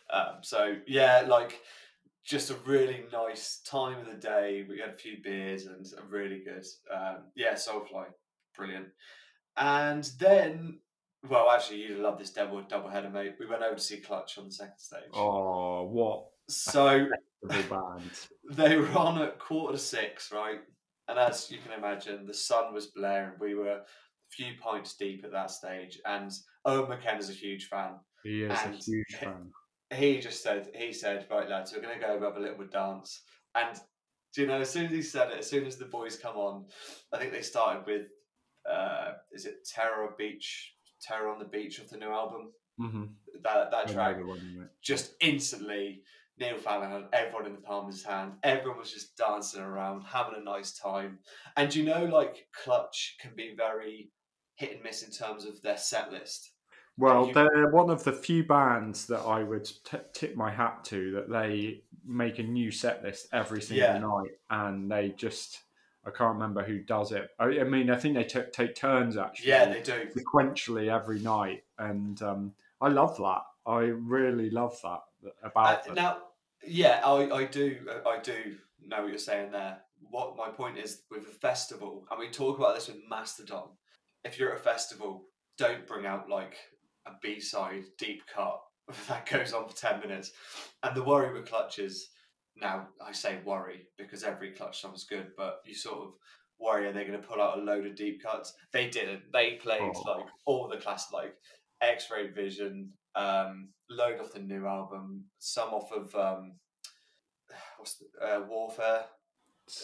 yeah. 0.10 0.15
Um, 0.15 0.44
so 0.44 0.75
yeah, 0.88 1.22
like 1.27 1.62
just 2.24 2.50
a 2.50 2.55
really 2.65 3.05
nice 3.12 3.60
time 3.62 4.00
of 4.00 4.08
the 4.08 4.15
day. 4.15 4.65
We 4.67 4.79
had 4.79 4.89
a 4.89 4.98
few 4.98 5.22
beers 5.24 5.65
and 5.67 5.86
a 5.98 6.03
really 6.03 6.39
good. 6.44 6.65
Um, 6.91 7.32
yeah, 7.36 7.53
Soulfly, 7.53 8.08
brilliant. 8.55 8.88
And 9.58 10.03
then, 10.20 10.79
well, 11.29 11.50
actually, 11.51 11.84
you'd 11.84 12.00
love 12.00 12.17
this 12.17 12.32
double 12.32 12.62
double 12.63 12.89
header, 12.89 13.10
mate. 13.10 13.36
We 13.39 13.46
went 13.46 13.63
over 13.63 13.75
to 13.75 13.82
see 13.82 14.01
Clutch 14.01 14.38
on 14.38 14.46
the 14.46 14.51
second 14.51 14.79
stage. 14.79 15.12
Oh, 15.13 15.84
what 15.84 16.25
So 16.50 17.08
they 18.50 18.75
were 18.77 18.91
on 18.98 19.22
at 19.22 19.39
quarter 19.39 19.74
to 19.74 19.79
six, 19.79 20.32
right? 20.32 20.60
And 21.08 21.20
as 21.20 21.51
you 21.51 21.60
can 21.60 21.72
imagine, 21.74 22.25
the 22.25 22.34
sun 22.34 22.74
was 22.74 22.88
blaring. 22.88 23.34
We 23.39 23.53
were 23.53 23.82
few 24.32 24.53
pints 24.62 24.96
deep 24.96 25.24
at 25.24 25.32
that 25.32 25.51
stage, 25.51 26.00
and 26.05 26.32
Owen 26.65 26.89
McKenna's 26.89 27.29
a 27.29 27.34
huge 27.34 27.67
fan. 27.67 27.96
He 28.24 28.44
is 28.44 28.51
a 28.51 28.63
And- 28.65 28.75
huge 28.84 29.15
fan. 29.20 29.51
He 29.94 30.20
just 30.20 30.41
said, 30.41 30.72
he 30.75 30.91
said, 30.91 31.27
right 31.29 31.48
lads, 31.48 31.72
we're 31.72 31.82
going 31.82 31.94
to 32.00 32.03
go 32.05 32.20
have 32.20 32.36
a 32.38 32.39
little 32.39 32.65
dance. 32.65 33.22
And 33.53 33.79
do 34.34 34.41
you 34.41 34.48
know, 34.48 34.62
as 34.62 34.70
soon 34.70 34.88
as 34.88 34.91
he 34.91 35.03
said 35.03 35.29
it, 35.32 35.38
as 35.39 35.50
soon 35.50 35.65
as 35.65 35.77
the 35.77 35.86
boys 35.86 36.17
come 36.17 36.36
on, 36.36 36.65
I 37.13 37.17
think 37.17 37.32
they 37.32 37.44
started 37.44 37.86
with, 37.86 38.08
uh, 38.70 39.12
is 39.32 39.46
it 39.46 39.65
Terror 39.74 40.15
Beach, 40.17 40.74
Terror 41.01 41.29
on 41.29 41.38
the 41.39 41.46
Beach 41.46 41.77
of 41.79 41.89
the 41.89 41.98
new 41.98 42.10
album? 42.10 42.51
Mm-hmm. 42.82 43.03
That 43.44 43.72
that 43.72 43.88
track 43.88 44.17
one 44.25 44.70
just 44.82 45.13
instantly 45.22 46.01
Neil 46.38 46.58
Fallon 46.58 46.91
had 46.91 47.08
everyone 47.13 47.46
in 47.46 47.53
the 47.53 47.62
palm 47.62 47.86
of 47.86 47.94
his 47.94 48.03
hand. 48.03 48.34
Everyone 48.44 48.79
was 48.79 48.91
just 48.91 49.15
dancing 49.15 49.62
around, 49.62 50.01
having 50.01 50.34
a 50.38 50.44
nice 50.44 50.77
time. 50.77 51.20
And 51.55 51.74
you 51.74 51.86
know, 51.86 52.03
like 52.05 52.48
Clutch 52.53 53.15
can 53.22 53.32
be 53.36 53.53
very 53.55 54.12
hit 54.55 54.74
and 54.74 54.83
miss 54.83 55.03
in 55.03 55.12
terms 55.12 55.45
of 55.45 55.62
their 55.62 55.77
set 55.77 56.12
list. 56.12 56.51
Well, 56.97 57.27
you- 57.27 57.33
they're 57.33 57.69
one 57.69 57.89
of 57.89 58.03
the 58.03 58.13
few 58.13 58.43
bands 58.45 59.05
that 59.07 59.19
I 59.19 59.43
would 59.43 59.65
t- 59.65 59.97
tip 60.13 60.35
my 60.35 60.50
hat 60.50 60.83
to 60.85 61.12
that 61.12 61.29
they 61.29 61.83
make 62.05 62.39
a 62.39 62.43
new 62.43 62.71
set 62.71 63.03
list 63.03 63.27
every 63.33 63.62
single 63.62 63.88
Yeah. 63.88 63.97
night, 64.00 64.31
and 64.50 64.89
they 64.91 65.09
just 65.09 65.62
I 66.07 66.12
can't 66.12 66.33
remember 66.35 66.63
who 66.63 66.77
does 66.83 67.12
it. 67.12 67.31
I, 67.39 67.45
I 67.45 67.63
mean, 67.63 67.89
I 67.89 67.95
think 67.97 68.13
they 68.13 68.25
t- 68.25 68.39
take 68.53 68.75
turns 68.75 69.17
actually, 69.17 69.50
Yeah, 69.50 69.65
they 69.65 69.81
do. 69.81 70.07
sequentially 70.15 70.88
every 70.88 71.19
night, 71.19 71.63
and 71.79 72.21
um, 72.21 72.53
I 72.79 72.89
love 72.89 73.17
that. 73.17 73.41
I 73.65 73.79
really 73.85 74.51
love 74.51 74.79
that 74.83 75.01
Uh, 75.25 75.29
about 75.41 75.83
them. 75.83 75.95
now, 75.95 76.21
yeah, 76.63 77.01
I, 77.03 77.31
I 77.35 77.45
do, 77.45 77.88
uh, 77.89 78.07
I 78.07 78.19
do 78.19 78.55
know 78.85 79.01
what 79.01 79.09
you're 79.09 79.17
saying 79.17 79.50
there. 79.50 79.81
What 80.12 80.38
my 80.38 80.50
point 80.50 80.77
is 80.77 81.01
with 81.09 81.24
a 81.24 81.31
festival, 81.31 82.05
and 82.12 82.19
we 82.19 82.29
talk 82.29 82.59
about 82.59 82.75
this 82.75 82.88
with 82.88 82.97
Mastodon. 83.09 83.69
If 84.25 84.38
you're 84.39 84.51
at 84.51 84.60
a 84.60 84.63
festival, 84.63 85.25
don't 85.58 85.88
bring 85.88 86.05
out 86.05 86.29
like 86.29 86.58
a 87.08 87.12
B 87.22 87.39
side 87.39 87.84
deep 87.98 88.24
cut 88.34 88.60
that 89.08 89.29
goes 89.29 89.53
on 89.53 89.70
for 89.70 89.75
ten 89.75 90.00
minutes. 90.01 90.32
And 90.84 90.96
the 90.96 91.03
worry 91.03 91.32
with 91.34 91.48
clutches, 91.48 92.10
now 92.58 92.88
I 93.05 93.12
say 93.12 93.39
worry 93.46 93.88
because 93.98 94.24
every 94.24 94.51
Clutch 94.51 94.82
song 94.82 94.94
is 94.96 95.05
good, 95.05 95.27
but 95.38 95.60
you 95.65 95.74
sort 95.75 96.00
of 96.00 96.13
worry 96.60 96.88
are 96.88 96.94
they 96.94 97.05
going 97.05 97.20
to 97.20 97.27
pull 97.27 97.41
out 97.41 97.58
a 97.60 97.62
load 97.62 97.86
of 97.86 97.96
deep 97.96 98.24
cuts? 98.24 98.53
They 98.72 98.89
didn't. 98.89 99.24
They 99.32 99.53
played 99.55 99.82
Oh. 99.82 100.01
like 100.17 100.25
all 100.46 100.67
the 100.67 100.77
class 100.77 101.12
like 101.12 101.36
X-Ray 101.82 102.29
Vision, 102.29 102.91
um, 103.15 103.70
load 103.89 104.20
off 104.20 104.34
the 104.34 104.39
new 104.39 104.65
album, 104.65 105.25
some 105.39 105.70
off 105.70 105.91
of 105.91 106.15
um, 106.15 106.53
what's 107.77 107.98
the, 107.98 108.25
uh, 108.25 108.41
Warfare. 108.48 109.05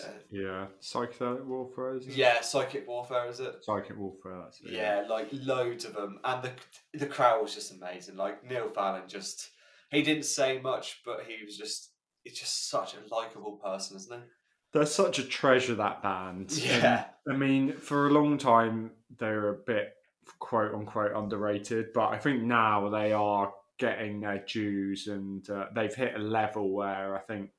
Uh, 0.04 0.10
yeah, 0.30 0.68
psychedelic 0.82 1.46
warfare. 1.46 1.96
Is 1.96 2.08
it? 2.08 2.14
Yeah, 2.14 2.42
Psychic 2.42 2.88
Warfare 2.88 3.28
is 3.30 3.40
it? 3.40 3.64
psychic 3.64 3.98
warfare. 3.98 4.40
That's 4.44 4.62
it. 4.62 4.72
Yeah, 4.72 5.04
like 5.10 5.30
loads 5.32 5.86
of 5.86 5.94
them, 5.94 6.20
and 6.24 6.44
the 6.44 6.52
the 6.98 7.08
crowd 7.08 7.42
was 7.42 7.56
just 7.56 7.74
amazing. 7.74 8.16
Like 8.16 8.44
Neil 8.44 8.70
Fallon, 8.70 9.04
just 9.08 9.50
he 9.90 10.02
didn't 10.02 10.26
say 10.26 10.60
much, 10.60 11.02
but 11.06 11.26
he 11.28 11.44
was 11.44 11.58
just 11.58 11.92
he's 12.24 12.40
just 12.40 12.70
such 12.70 12.94
a 12.94 13.14
likable 13.14 13.54
person, 13.64 13.98
isn't 13.98 14.20
he? 14.20 14.26
They're 14.74 14.86
such 14.86 15.20
a 15.20 15.24
treasure 15.24 15.76
that 15.76 16.02
band. 16.02 16.52
and 16.52 16.58
Yeah, 16.58 17.06
I 17.30 17.36
mean, 17.36 17.74
for 17.74 18.08
a 18.08 18.12
long 18.12 18.38
time, 18.38 18.92
they 19.20 19.28
were 19.28 19.50
a 19.50 19.64
bit 19.66 19.94
quote 20.40 20.74
unquote 20.74 21.12
underrated, 21.16 21.88
but 21.94 22.10
I 22.10 22.18
think 22.18 22.44
now 22.44 22.90
they 22.90 23.12
are 23.12 23.52
getting 23.80 24.22
their 24.22 24.46
dues 24.48 25.08
and 25.08 25.50
uh, 25.50 25.66
they've 25.74 25.94
hit 25.94 26.16
a 26.16 26.20
level 26.20 26.72
where 26.72 27.18
I 27.18 27.22
think, 27.22 27.50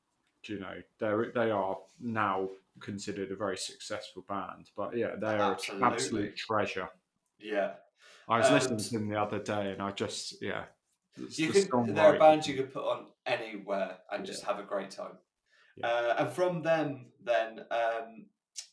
you 0.49 0.61
know, 0.61 0.75
they 0.99 1.31
they 1.35 1.51
are 1.51 1.77
now 2.01 2.49
considered 2.81 3.31
a 3.31 3.37
very 3.37 3.57
successful 3.57 4.25
band. 4.29 4.71
But 4.77 4.97
yeah, 4.97 5.15
they 5.21 5.27
are 5.39 5.53
Absolutely. 5.53 5.87
an 5.87 5.93
absolute 5.93 6.37
treasure. 6.37 6.89
yeah. 7.39 7.75
I 8.29 8.39
was 8.39 8.47
And- 8.47 8.55
listening 8.55 8.79
to 8.79 8.93
them 8.95 9.09
the 9.09 9.21
other 9.21 9.41
day 9.41 9.73
and 9.73 9.83
I 9.83 9.91
just, 9.91 10.41
yeah. 10.41 10.65
You 11.17 11.53
the 11.53 11.67
could 11.67 11.95
they're 11.95 12.15
a 12.15 12.19
band 12.19 12.47
you 12.47 12.55
could 12.55 12.73
put 12.73 12.85
on 12.85 13.07
anywhere 13.27 13.99
and 14.11 14.25
just 14.25 14.45
have 14.45 14.59
a 14.59 14.63
great 14.63 14.91
time. 14.91 15.19
Yeah. 15.77 15.87
Uh, 15.89 16.15
and 16.21 16.33
from 16.33 16.63
them, 16.63 17.07
then 17.23 17.67
um, 17.71 18.27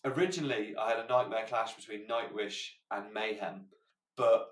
originally 0.05 0.75
I 0.77 0.89
had 0.91 0.99
a 0.99 1.07
nightmare 1.07 1.45
clash 1.47 1.73
between 1.75 2.07
Nightwish 2.07 2.69
and 2.91 3.11
Mayhem, 3.13 3.65
but 4.15 4.49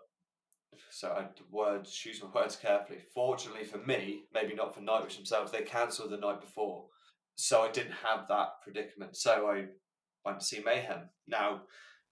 so 0.90 1.10
I 1.10 1.28
words 1.52 1.92
choose 1.94 2.22
my 2.22 2.30
words 2.30 2.56
carefully. 2.56 3.00
Fortunately 3.14 3.66
for 3.66 3.78
me, 3.78 4.24
maybe 4.34 4.56
not 4.56 4.74
for 4.74 4.82
Nightwish 4.82 5.16
themselves, 5.16 5.52
they 5.52 5.62
cancelled 5.62 6.10
the 6.12 6.18
night 6.18 6.42
before, 6.42 6.86
so 7.38 7.62
I 7.62 7.72
didn't 7.72 7.94
have 8.04 8.28
that 8.28 8.62
predicament. 8.64 9.16
So 9.16 9.48
I 9.48 9.66
went 10.26 10.40
to 10.42 10.46
see 10.46 10.62
Mayhem. 10.66 11.10
Now, 11.28 11.62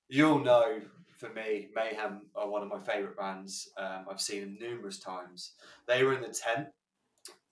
you'll 0.07 0.39
know 0.39 0.79
for 1.17 1.29
me, 1.29 1.69
Mayhem 1.75 2.21
are 2.35 2.47
one 2.49 2.61
of 2.61 2.69
my 2.69 2.79
favourite 2.79 3.17
bands. 3.17 3.69
Um, 3.77 4.05
I've 4.09 4.21
seen 4.21 4.41
them 4.41 4.57
numerous 4.59 4.99
times. 4.99 5.53
They 5.87 6.03
were 6.03 6.13
in 6.13 6.21
the 6.21 6.27
tent, 6.29 6.67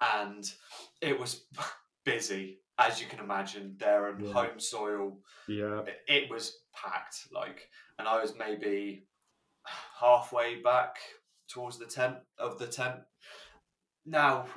and 0.01 0.49
it 1.01 1.19
was 1.19 1.45
busy, 2.05 2.59
as 2.77 3.01
you 3.01 3.07
can 3.07 3.19
imagine. 3.19 3.75
They're 3.79 4.07
on 4.09 4.23
Yeah. 4.23 4.33
home 4.33 4.59
soil. 4.59 5.19
Yeah. 5.47 5.81
It- 5.81 6.01
It 6.07 6.29
was 6.29 6.59
packed, 6.75 7.27
like, 7.31 7.69
and 7.97 8.07
I 8.07 8.21
was 8.21 8.35
maybe 8.37 9.07
halfway 9.99 10.61
back 10.61 10.97
towards 11.47 11.77
the 11.79 11.85
tent 11.85 12.17
of 12.37 12.59
the 12.59 12.67
tent. 12.67 12.99
Now, 14.05 14.47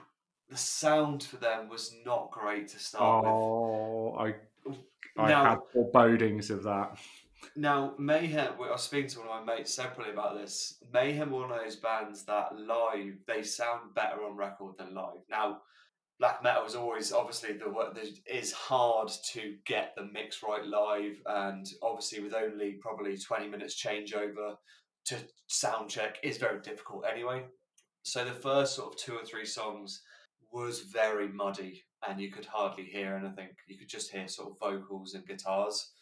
the 0.49 0.57
sound 0.57 1.23
for 1.25 1.37
them 1.37 1.69
was 1.69 1.95
not 2.05 2.31
great 2.31 2.69
to 2.69 2.79
start 2.79 3.25
with. 3.25 3.33
Oh, 3.33 4.15
I, 4.19 4.35
I 5.17 5.29
Now- 5.29 5.45
had 5.45 5.59
forebodings 5.73 6.51
of 6.51 6.63
that. 6.65 6.99
Now, 7.55 7.95
Mayhem, 7.99 8.53
I 8.55 8.71
was 8.71 8.83
speaking 8.83 9.09
to 9.11 9.21
one 9.21 9.29
of 9.29 9.47
my 9.47 9.57
mates 9.57 9.75
separately 9.75 10.13
about 10.13 10.37
this. 10.37 10.83
Mayhem 10.93 11.33
are 11.33 11.41
one 11.41 11.51
of 11.53 11.59
those 11.59 11.77
bands 11.77 12.25
that 12.25 12.55
live, 12.55 13.15
they 13.27 13.43
sound 13.43 13.95
better 13.95 14.23
on 14.25 14.37
record 14.37 14.77
than 14.77 14.95
live. 14.95 15.21
Now, 15.31 15.63
black 16.19 16.43
metal 16.43 16.67
is 16.67 16.75
always, 16.75 17.13
obviously, 17.13 17.55
the 17.55 17.71
work 17.71 17.97
it 17.97 18.19
is 18.31 18.53
hard 18.53 19.11
to 19.33 19.57
get 19.65 19.95
the 19.97 20.05
mix 20.13 20.43
right 20.43 20.67
live, 20.67 21.17
and 21.25 21.67
obviously, 21.83 22.21
with 22.21 22.35
only 22.35 22.73
probably 22.75 23.17
20 23.17 23.49
minutes 23.49 23.81
changeover 23.83 24.57
to 25.07 25.17
sound 25.47 25.89
check 25.89 26.19
is 26.23 26.37
very 26.37 26.61
difficult 26.61 27.05
anyway. 27.11 27.45
So, 28.03 28.25
the 28.25 28.33
first 28.33 28.75
sort 28.75 28.95
of 28.95 28.99
two 29.01 29.15
or 29.15 29.25
three 29.25 29.47
songs 29.47 30.03
was 30.57 30.81
very 30.81 31.29
muddy, 31.29 31.85
and 32.09 32.19
you 32.19 32.33
could 32.33 32.47
hardly 32.47 32.85
hear 32.85 33.15
anything. 33.15 33.49
You 33.69 33.79
could 33.79 33.91
just 33.91 34.11
hear 34.11 34.27
sort 34.27 34.53
of 34.53 34.59
vocals 34.59 35.13
and 35.13 35.27
guitars. 35.27 35.93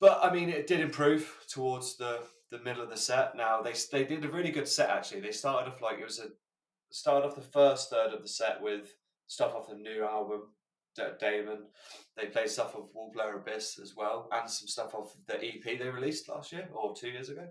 But 0.00 0.20
I 0.22 0.32
mean, 0.32 0.48
it 0.50 0.68
did 0.68 0.80
improve 0.80 1.34
towards 1.50 1.96
the 1.96 2.20
the 2.52 2.60
middle 2.60 2.82
of 2.82 2.90
the 2.90 2.96
set. 2.96 3.36
Now 3.36 3.60
they 3.60 3.74
they 3.90 4.04
did 4.04 4.24
a 4.24 4.30
really 4.30 4.52
good 4.52 4.68
set 4.68 4.90
actually. 4.90 5.20
They 5.20 5.32
started 5.32 5.68
off 5.68 5.82
like 5.82 5.98
it 5.98 6.04
was 6.04 6.20
a 6.20 6.28
started 6.90 7.26
off 7.26 7.34
the 7.34 7.40
first 7.58 7.90
third 7.90 8.14
of 8.14 8.22
the 8.22 8.28
set 8.28 8.62
with 8.62 8.94
stuff 9.26 9.54
off 9.54 9.68
the 9.68 9.74
new 9.74 10.04
album, 10.04 10.42
Da- 10.94 11.18
Daemon. 11.20 11.64
They 12.16 12.26
played 12.26 12.50
stuff 12.50 12.76
off 12.76 12.92
Wallblower 12.96 13.40
Abyss 13.40 13.80
as 13.82 13.94
well, 13.96 14.28
and 14.32 14.48
some 14.48 14.68
stuff 14.68 14.94
off 14.94 15.12
the 15.26 15.44
EP 15.44 15.64
they 15.64 15.90
released 15.90 16.28
last 16.28 16.52
year 16.52 16.68
or 16.72 16.94
two 16.94 17.08
years 17.08 17.30
ago. 17.30 17.48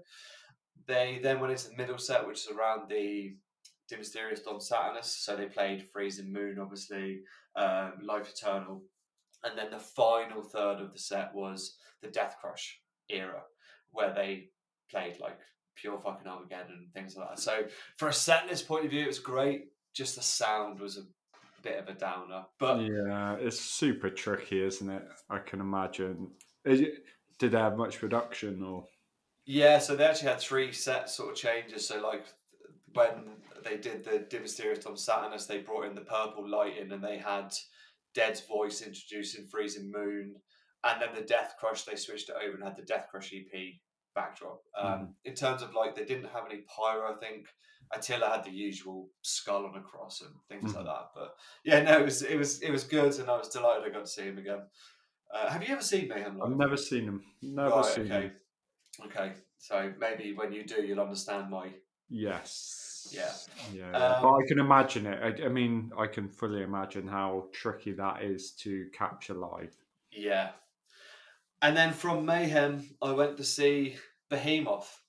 They 0.88 1.20
then 1.22 1.42
went 1.42 1.52
into 1.52 1.70
the 1.70 1.76
middle 1.76 1.98
set, 1.98 2.26
which 2.26 2.46
is 2.46 2.56
around 2.56 2.90
the 2.90 3.36
De 3.90 3.96
Mysteriis 3.96 4.44
Dom 4.44 4.60
Sathanas. 4.60 5.06
So 5.06 5.36
they 5.36 5.46
played 5.46 5.88
Freezing 5.92 6.32
Moon, 6.32 6.60
obviously, 6.60 7.22
um, 7.56 7.94
Life 8.02 8.34
Eternal. 8.36 8.84
And 9.44 9.58
then 9.58 9.72
the 9.72 9.80
final 9.80 10.42
third 10.42 10.82
of 10.82 10.94
the 10.94 11.00
set 11.00 11.34
was 11.34 11.78
the 12.02 12.08
Deathcrush 12.08 12.74
era, 13.10 13.44
where 13.92 14.14
they 14.14 14.50
played 14.90 15.20
like 15.20 15.40
pure 15.76 16.00
fucking 16.00 16.28
Armageddon 16.28 16.80
and 16.80 16.94
things 16.94 17.16
like 17.16 17.30
that. 17.30 17.40
So 17.40 17.64
for 17.98 18.10
a 18.10 18.14
set 18.14 18.48
list 18.48 18.68
point 18.68 18.86
of 18.86 18.92
view, 18.92 19.04
it 19.04 19.08
was 19.08 19.20
great. 19.20 19.66
Just 19.94 20.16
the 20.16 20.24
sound 20.24 20.80
was 20.80 20.98
a 20.98 21.04
bit 21.62 21.80
of 21.80 21.88
a 21.88 21.94
downer. 21.94 22.44
But 22.60 22.82
yeah, 22.82 23.36
it's 23.40 23.60
super 23.60 24.10
tricky, 24.10 24.62
isn't 24.62 24.90
it? 24.90 25.08
I 25.30 25.40
can 25.40 25.60
imagine. 25.60 26.32
It, 26.66 27.04
did 27.40 27.52
they 27.52 27.60
have 27.60 27.78
much 27.78 28.00
production 28.00 28.64
or? 28.64 28.86
Yeah, 29.46 29.80
so 29.80 29.96
they 29.96 30.04
actually 30.04 30.30
had 30.30 30.40
three 30.40 30.72
set 30.74 31.10
sort 31.10 31.32
of 31.32 31.36
changes. 31.36 31.88
So 31.88 32.02
like 32.02 32.26
when 32.98 33.24
they 33.64 33.78
did 33.78 34.04
the 34.04 34.20
De 34.20 34.40
Mysteriis 34.40 34.84
Dom 34.84 34.96
Sathanas, 34.96 35.48
they 35.48 35.60
brought 35.60 35.86
in 35.86 35.96
the 35.96 36.02
purple 36.02 36.48
lighting 36.50 36.92
and 36.92 37.04
they 37.04 37.18
had 37.18 37.54
Dead's 38.14 38.42
voice 38.42 38.82
introducing 38.82 39.46
Freezing 39.48 39.92
Moon, 39.92 40.36
and 40.84 41.02
then 41.02 41.10
the 41.14 41.22
Deathcrush 41.22 41.86
they 41.86 41.96
switched 41.96 42.30
it 42.30 42.36
over 42.44 42.56
and 42.56 42.64
had 42.64 42.76
the 42.78 42.82
Deathcrush 42.84 43.32
EP 43.34 43.80
backdrop. 44.16 44.62
Um, 44.76 44.88
Mhm. 45.00 45.14
In 45.26 45.36
terms 45.36 45.62
of 45.62 45.74
like, 45.74 45.96
they 45.96 46.06
didn't 46.06 46.30
have 46.30 46.46
any 46.46 46.62
pyro. 46.62 47.14
I 47.14 47.20
think 47.20 47.48
Attila 47.94 48.30
had 48.30 48.44
the 48.44 48.52
usual 48.52 49.10
skull 49.22 49.66
on 49.66 49.76
a 49.78 49.82
cross 49.82 50.22
and 50.22 50.34
things 50.50 50.74
like 50.76 50.86
Mhm. 50.86 50.88
that. 50.88 51.10
But 51.14 51.36
yeah, 51.64 51.82
no, 51.84 52.00
it 52.00 52.06
was 52.06 52.22
it 52.24 52.38
was 52.38 52.62
it 52.62 52.72
was 52.72 52.84
good, 52.84 53.18
and 53.20 53.30
I 53.30 53.38
was 53.38 53.50
delighted 53.50 53.86
I 53.86 53.90
got 53.90 54.06
to 54.06 54.12
see 54.12 54.24
him 54.24 54.38
again. 54.40 54.68
Uh, 55.32 55.50
have 55.50 55.62
you 55.64 55.74
ever 55.74 55.84
seen 55.84 56.08
Mayhem 56.08 56.38
live? 56.40 56.52
I've 56.52 56.58
never 56.58 56.78
seen 56.78 57.06
them. 57.06 57.24
Never 57.42 57.70
right, 57.70 57.86
seen 57.86 58.06
okay, 58.12 58.28
them. 58.28 59.08
okay. 59.08 59.34
So 59.60 59.94
maybe 59.98 60.34
when 60.34 60.52
you 60.52 60.64
do, 60.64 60.84
you'll 60.86 61.00
understand 61.02 61.50
my 61.50 61.74
Yes. 62.10 63.10
Yeah. 63.12 63.32
Yeah. 63.74 63.92
yeah. 63.92 64.20
but 64.22 64.28
Um, 64.28 64.36
I 64.36 64.48
can 64.48 64.60
imagine 64.60 65.06
it. 65.06 65.42
I, 65.42 65.46
I 65.46 65.50
mean, 65.50 65.92
I 65.98 66.08
can 66.08 66.28
fully 66.28 66.64
imagine 66.64 67.08
how 67.08 67.48
tricky 67.54 67.94
that 67.94 68.24
is 68.24 68.52
to 68.64 68.88
capture 68.94 69.34
live. 69.34 69.76
Yeah. 70.12 70.52
And 71.62 71.76
then 71.76 71.94
from 71.94 72.26
Mayhem, 72.26 72.90
I 73.02 73.12
went 73.12 73.38
to 73.38 73.44
see 73.44 73.98
Behemoth, 74.30 75.02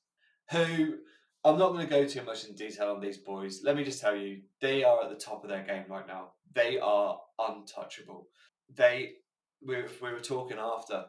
who 0.50 0.99
I'm 1.45 1.59
not 1.59 1.73
going 1.73 1.87
to 1.87 1.90
go 1.90 2.07
too 2.07 2.23
much 2.23 2.47
in 2.47 2.55
detail 2.55 2.90
on 2.90 3.00
these 3.00 3.19
boys. 3.19 3.62
Let 3.62 3.76
me 3.76 3.85
just 3.85 4.00
tell 4.00 4.17
you, 4.17 4.43
they 4.61 4.83
are 4.83 5.05
at 5.05 5.11
the 5.11 5.17
top 5.17 5.45
of 5.45 5.50
their 5.50 5.62
game 5.62 5.85
right 5.88 6.07
now. 6.07 6.33
They 6.55 6.78
are 6.78 7.21
untouchable. 7.38 8.28
They, 8.75 9.12
we, 9.64 9.76
we 10.02 10.12
were 10.12 10.21
talking 10.21 10.59
after, 10.59 11.05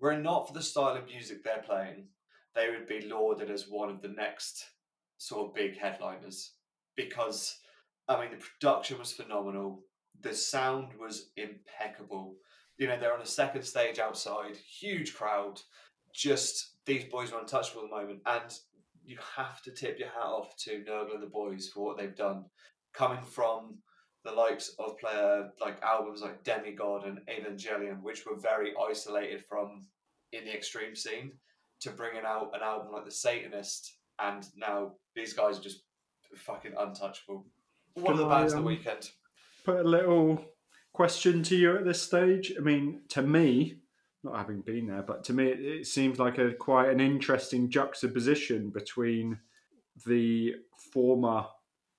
were 0.00 0.12
it 0.12 0.22
not 0.22 0.46
for 0.46 0.54
the 0.54 0.62
style 0.62 0.96
of 0.96 1.06
music 1.06 1.42
they're 1.42 1.62
playing, 1.64 2.08
they 2.54 2.70
would 2.70 2.86
be 2.86 3.08
lauded 3.08 3.50
as 3.50 3.68
one 3.68 3.90
of 3.90 4.00
the 4.00 4.08
next 4.08 4.64
sort 5.18 5.48
of 5.48 5.54
big 5.54 5.78
headliners 5.78 6.52
because, 6.96 7.58
I 8.08 8.20
mean, 8.20 8.30
the 8.30 8.36
production 8.36 8.98
was 8.98 9.12
phenomenal. 9.12 9.82
The 10.20 10.34
sound 10.34 10.88
was 10.98 11.30
impeccable 11.36 12.36
you 12.76 12.88
know, 12.88 12.98
they're 12.98 13.14
on 13.14 13.20
a 13.20 13.26
second 13.26 13.62
stage 13.62 13.98
outside, 13.98 14.56
huge 14.56 15.14
crowd. 15.14 15.60
Just 16.12 16.76
these 16.86 17.04
boys 17.04 17.32
are 17.32 17.40
untouchable 17.40 17.84
at 17.84 17.90
the 17.90 17.96
moment, 17.96 18.20
and 18.26 18.58
you 19.04 19.16
have 19.36 19.62
to 19.62 19.70
tip 19.70 19.98
your 19.98 20.08
hat 20.08 20.24
off 20.24 20.56
to 20.56 20.84
Nergal 20.84 21.14
and 21.14 21.22
the 21.22 21.28
boys 21.28 21.68
for 21.68 21.84
what 21.84 21.98
they've 21.98 22.16
done, 22.16 22.44
coming 22.92 23.22
from 23.22 23.78
the 24.24 24.32
likes 24.32 24.74
of 24.78 24.98
player 24.98 25.50
like 25.60 25.82
albums 25.82 26.22
like 26.22 26.44
Demigod 26.44 27.04
and 27.04 27.20
Evangelion, 27.28 28.02
which 28.02 28.24
were 28.24 28.36
very 28.36 28.72
isolated 28.90 29.44
from 29.48 29.86
in 30.32 30.44
the 30.44 30.54
extreme 30.54 30.96
scene, 30.96 31.32
to 31.80 31.90
bringing 31.90 32.24
out 32.24 32.50
an 32.54 32.62
album 32.62 32.92
like 32.92 33.04
The 33.04 33.10
Satanist, 33.10 33.98
and 34.20 34.46
now 34.56 34.92
these 35.14 35.32
guys 35.32 35.58
are 35.58 35.62
just 35.62 35.82
fucking 36.36 36.72
untouchable. 36.78 37.46
One 37.94 38.12
of 38.12 38.18
the 38.18 38.24
Can 38.24 38.32
I, 38.32 38.38
bands 38.38 38.52
of 38.52 38.58
the 38.58 38.62
um, 38.62 38.66
weekend. 38.66 39.10
Put 39.64 39.78
a 39.78 39.88
little 39.88 40.44
question 40.92 41.42
to 41.44 41.56
you 41.56 41.76
at 41.76 41.84
this 41.84 42.02
stage. 42.02 42.52
I 42.56 42.60
mean, 42.60 43.02
to 43.10 43.22
me, 43.22 43.76
not 44.22 44.36
having 44.36 44.62
been 44.62 44.86
there, 44.86 45.02
but 45.02 45.24
to 45.24 45.32
me, 45.32 45.48
it, 45.48 45.60
it 45.60 45.86
seems 45.86 46.18
like 46.18 46.38
a 46.38 46.52
quite 46.52 46.88
an 46.88 47.00
interesting 47.00 47.70
juxtaposition 47.70 48.70
between 48.70 49.38
the 50.06 50.54
former, 50.92 51.46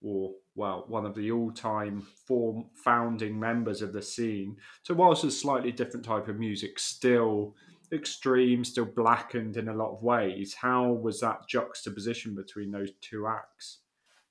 or 0.02 0.32
well, 0.56 0.86
one 0.88 1.06
of 1.06 1.16
the 1.16 1.32
all-time 1.32 2.06
form 2.28 2.66
founding 2.74 3.40
members 3.40 3.82
of 3.82 3.94
the 3.94 4.02
scene. 4.02 4.58
So, 4.84 4.94
whilst 4.94 5.24
a 5.24 5.32
slightly 5.32 5.72
different 5.72 6.06
type 6.06 6.28
of 6.28 6.40
music, 6.40 6.80
still 6.80 7.56
extreme, 7.92 8.64
still 8.64 8.86
blackened 8.86 9.58
in 9.58 9.70
a 9.70 9.74
lot 9.74 9.94
of 9.94 10.04
ways. 10.04 10.54
How 10.54 10.92
was 10.92 11.20
that 11.22 11.48
juxtaposition 11.48 12.36
between 12.36 12.72
those 12.72 12.92
two 13.02 13.28
acts? 13.28 13.80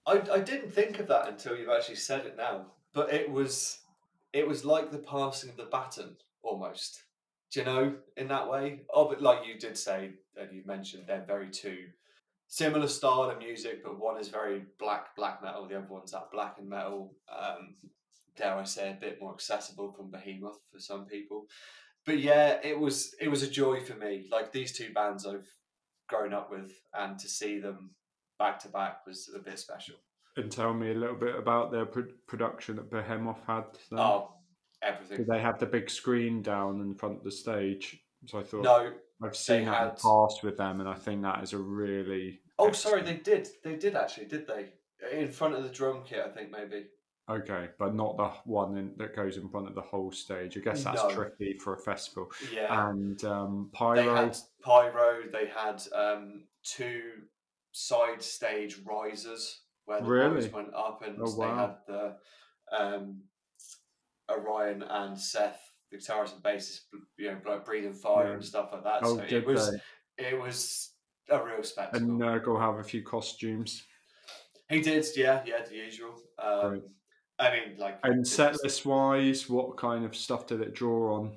I, 0.07 0.23
I 0.33 0.41
didn't 0.41 0.73
think 0.73 0.99
of 0.99 1.09
that 1.09 1.29
until 1.29 1.57
you've 1.57 1.71
actually 1.71 1.97
said 1.97 2.27
it 2.27 2.37
now. 2.37 2.67
But 2.93 3.13
it 3.13 3.31
was 3.31 3.79
it 4.33 4.47
was 4.47 4.65
like 4.65 4.91
the 4.91 4.99
passing 4.99 5.51
of 5.51 5.57
the 5.57 5.65
baton 5.65 6.17
almost. 6.43 7.03
Do 7.51 7.61
you 7.61 7.67
know, 7.67 7.95
in 8.17 8.29
that 8.29 8.49
way? 8.51 8.83
Oh, 8.93 9.15
like 9.21 9.47
you 9.47 9.59
did 9.59 9.79
say 9.79 10.11
and 10.37 10.53
you 10.53 10.63
mentioned 10.67 11.05
they're 11.07 11.25
very 11.27 11.51
two 11.51 11.87
similar 12.49 12.89
style 12.89 13.31
of 13.31 13.39
music, 13.39 13.83
but 13.83 13.99
one 13.99 14.21
is 14.21 14.29
very 14.29 14.65
black 14.79 15.17
black 15.17 15.43
metal, 15.43 15.67
the 15.67 15.77
other 15.77 15.87
one's 15.89 16.13
that 16.13 16.31
black 16.31 16.57
and 16.59 16.69
metal. 16.69 17.15
Um, 17.29 17.75
dare 18.37 18.57
I 18.57 18.65
say, 18.65 18.91
a 18.91 19.01
bit 19.01 19.21
more 19.21 19.33
accessible 19.33 19.93
from 19.93 20.11
Behemoth 20.11 20.59
for 20.73 20.79
some 20.79 21.07
people. 21.07 21.47
But 22.07 22.19
yeah, 22.19 22.59
it 22.63 22.79
was 22.79 23.15
it 23.21 23.29
was 23.29 23.43
a 23.43 23.51
joy 23.51 23.81
for 23.81 23.95
me. 23.95 24.27
Like 24.31 24.53
these 24.53 24.73
two 24.73 24.93
bands 24.93 25.27
I've 25.27 25.49
grown 26.09 26.35
up 26.35 26.51
with, 26.51 26.73
and 26.93 27.19
to 27.19 27.29
see 27.29 27.59
them 27.59 27.95
back 28.39 28.59
to 28.61 28.69
back 28.69 29.07
was 29.07 29.31
a 29.35 29.39
bit 29.39 29.59
special. 29.59 29.97
And 30.37 30.51
tell 30.51 30.75
me 30.75 30.91
a 30.91 30.95
little 30.95 31.17
bit 31.17 31.37
about 31.37 31.71
their 31.71 31.87
pro- 31.87 32.09
production 32.27 32.77
that 32.77 32.91
Behemoth 32.91 33.41
had. 33.47 33.65
Then. 33.91 34.01
Oh, 34.01 34.33
everything. 34.83 35.19
Did 35.19 35.29
they 35.29 35.41
have 35.41 35.59
the 35.59 35.67
big 35.67 35.89
screen 35.89 36.43
down 36.43 36.81
in 36.81 36.95
front 36.95 37.19
of 37.19 37.25
the 37.25 37.31
stage? 37.31 38.01
So 38.27 38.41
I 38.41 38.43
thought 38.43 38.65
No. 38.65 38.93
I've 39.23 39.37
seen 39.37 39.67
that 39.67 39.83
in 39.83 39.89
the 39.89 40.01
past 40.03 40.43
with 40.43 40.57
them, 40.57 40.81
and 40.81 40.89
I 40.89 40.95
think 40.95 41.23
that 41.23 41.43
is 41.43 41.53
a 41.53 41.59
really 41.59 42.41
Oh, 42.59 42.73
sorry, 42.73 43.03
they 43.03 43.17
did. 43.17 43.49
They 43.63 43.77
did 43.77 43.97
actually, 43.97 44.27
did 44.27 44.47
they? 44.47 44.71
In 45.13 45.31
front 45.31 45.55
of 45.55 45.63
the 45.63 45.69
drum 45.69 46.03
kit, 46.05 46.25
I 46.25 46.31
think 46.31 46.51
maybe. 46.51 46.87
Okay, 47.29 47.69
but 47.79 47.95
not 47.95 48.19
the 48.19 48.29
one 48.45 48.77
in, 48.77 48.93
that 48.99 49.17
goes 49.17 49.39
in 49.39 49.49
front 49.49 49.67
of 49.67 49.75
the 49.75 49.81
whole 49.81 50.13
stage. 50.13 50.59
I 50.59 50.61
guess 50.61 50.85
that's 50.85 51.03
No. 51.03 51.11
tricky 51.11 51.57
for 51.59 51.75
a 51.75 51.79
festival. 51.79 52.31
Yeah. 52.53 52.91
And 52.91 53.23
um, 53.25 53.71
they 53.73 53.79
Pyro, 53.79 54.15
had 54.15 54.37
pyro. 54.63 55.23
They 55.33 55.47
had 55.47 55.83
um, 55.95 56.45
two 56.63 57.01
side 57.73 58.23
stage 58.23 58.79
risers 58.85 59.63
where 59.87 60.01
the 60.01 60.07
Really? 60.07 60.49
went 60.51 60.75
up, 60.75 61.03
and 61.07 61.19
Oh, 61.19 61.31
they 61.35 61.49
had 61.49 61.77
the 61.87 62.17
um, 62.79 63.23
Orion 64.31 64.83
and 64.83 65.19
Seth, 65.19 65.61
the 65.91 65.97
guitarist 65.97 66.35
and 66.35 66.43
bassist, 66.43 66.81
you 67.17 67.31
know, 67.31 67.39
like 67.47 67.65
breathing 67.65 67.95
fire 67.95 68.29
Yeah. 68.29 68.33
and 68.35 68.45
stuff 68.45 68.69
like 68.73 68.85
that. 68.85 69.01
oh, 69.03 69.17
so 69.17 69.23
did 69.23 69.33
it 69.33 69.47
was 69.47 69.71
they? 70.19 70.27
it 70.27 70.39
was 70.41 70.91
a 71.31 71.43
real 71.43 71.63
spectacle. 71.63 72.07
And 72.07 72.21
Nergal 72.21 72.61
have 72.61 72.77
a 72.79 72.85
few 72.85 73.03
costumes. 73.03 73.83
He 74.69 74.81
did, 74.83 75.07
yeah, 75.17 75.43
yeah, 75.47 75.63
the 75.67 75.75
usual. 75.75 76.15
Um. 76.39 76.83
I 77.39 77.51
mean, 77.51 77.79
like, 77.79 77.99
And 78.05 78.27
set 78.27 78.57
list 78.63 78.87
wise, 78.87 79.49
what 79.49 79.77
kind 79.77 80.05
of 80.05 80.15
stuff 80.15 80.47
did 80.47 80.61
it 80.61 80.75
draw 80.75 81.17
on? 81.17 81.37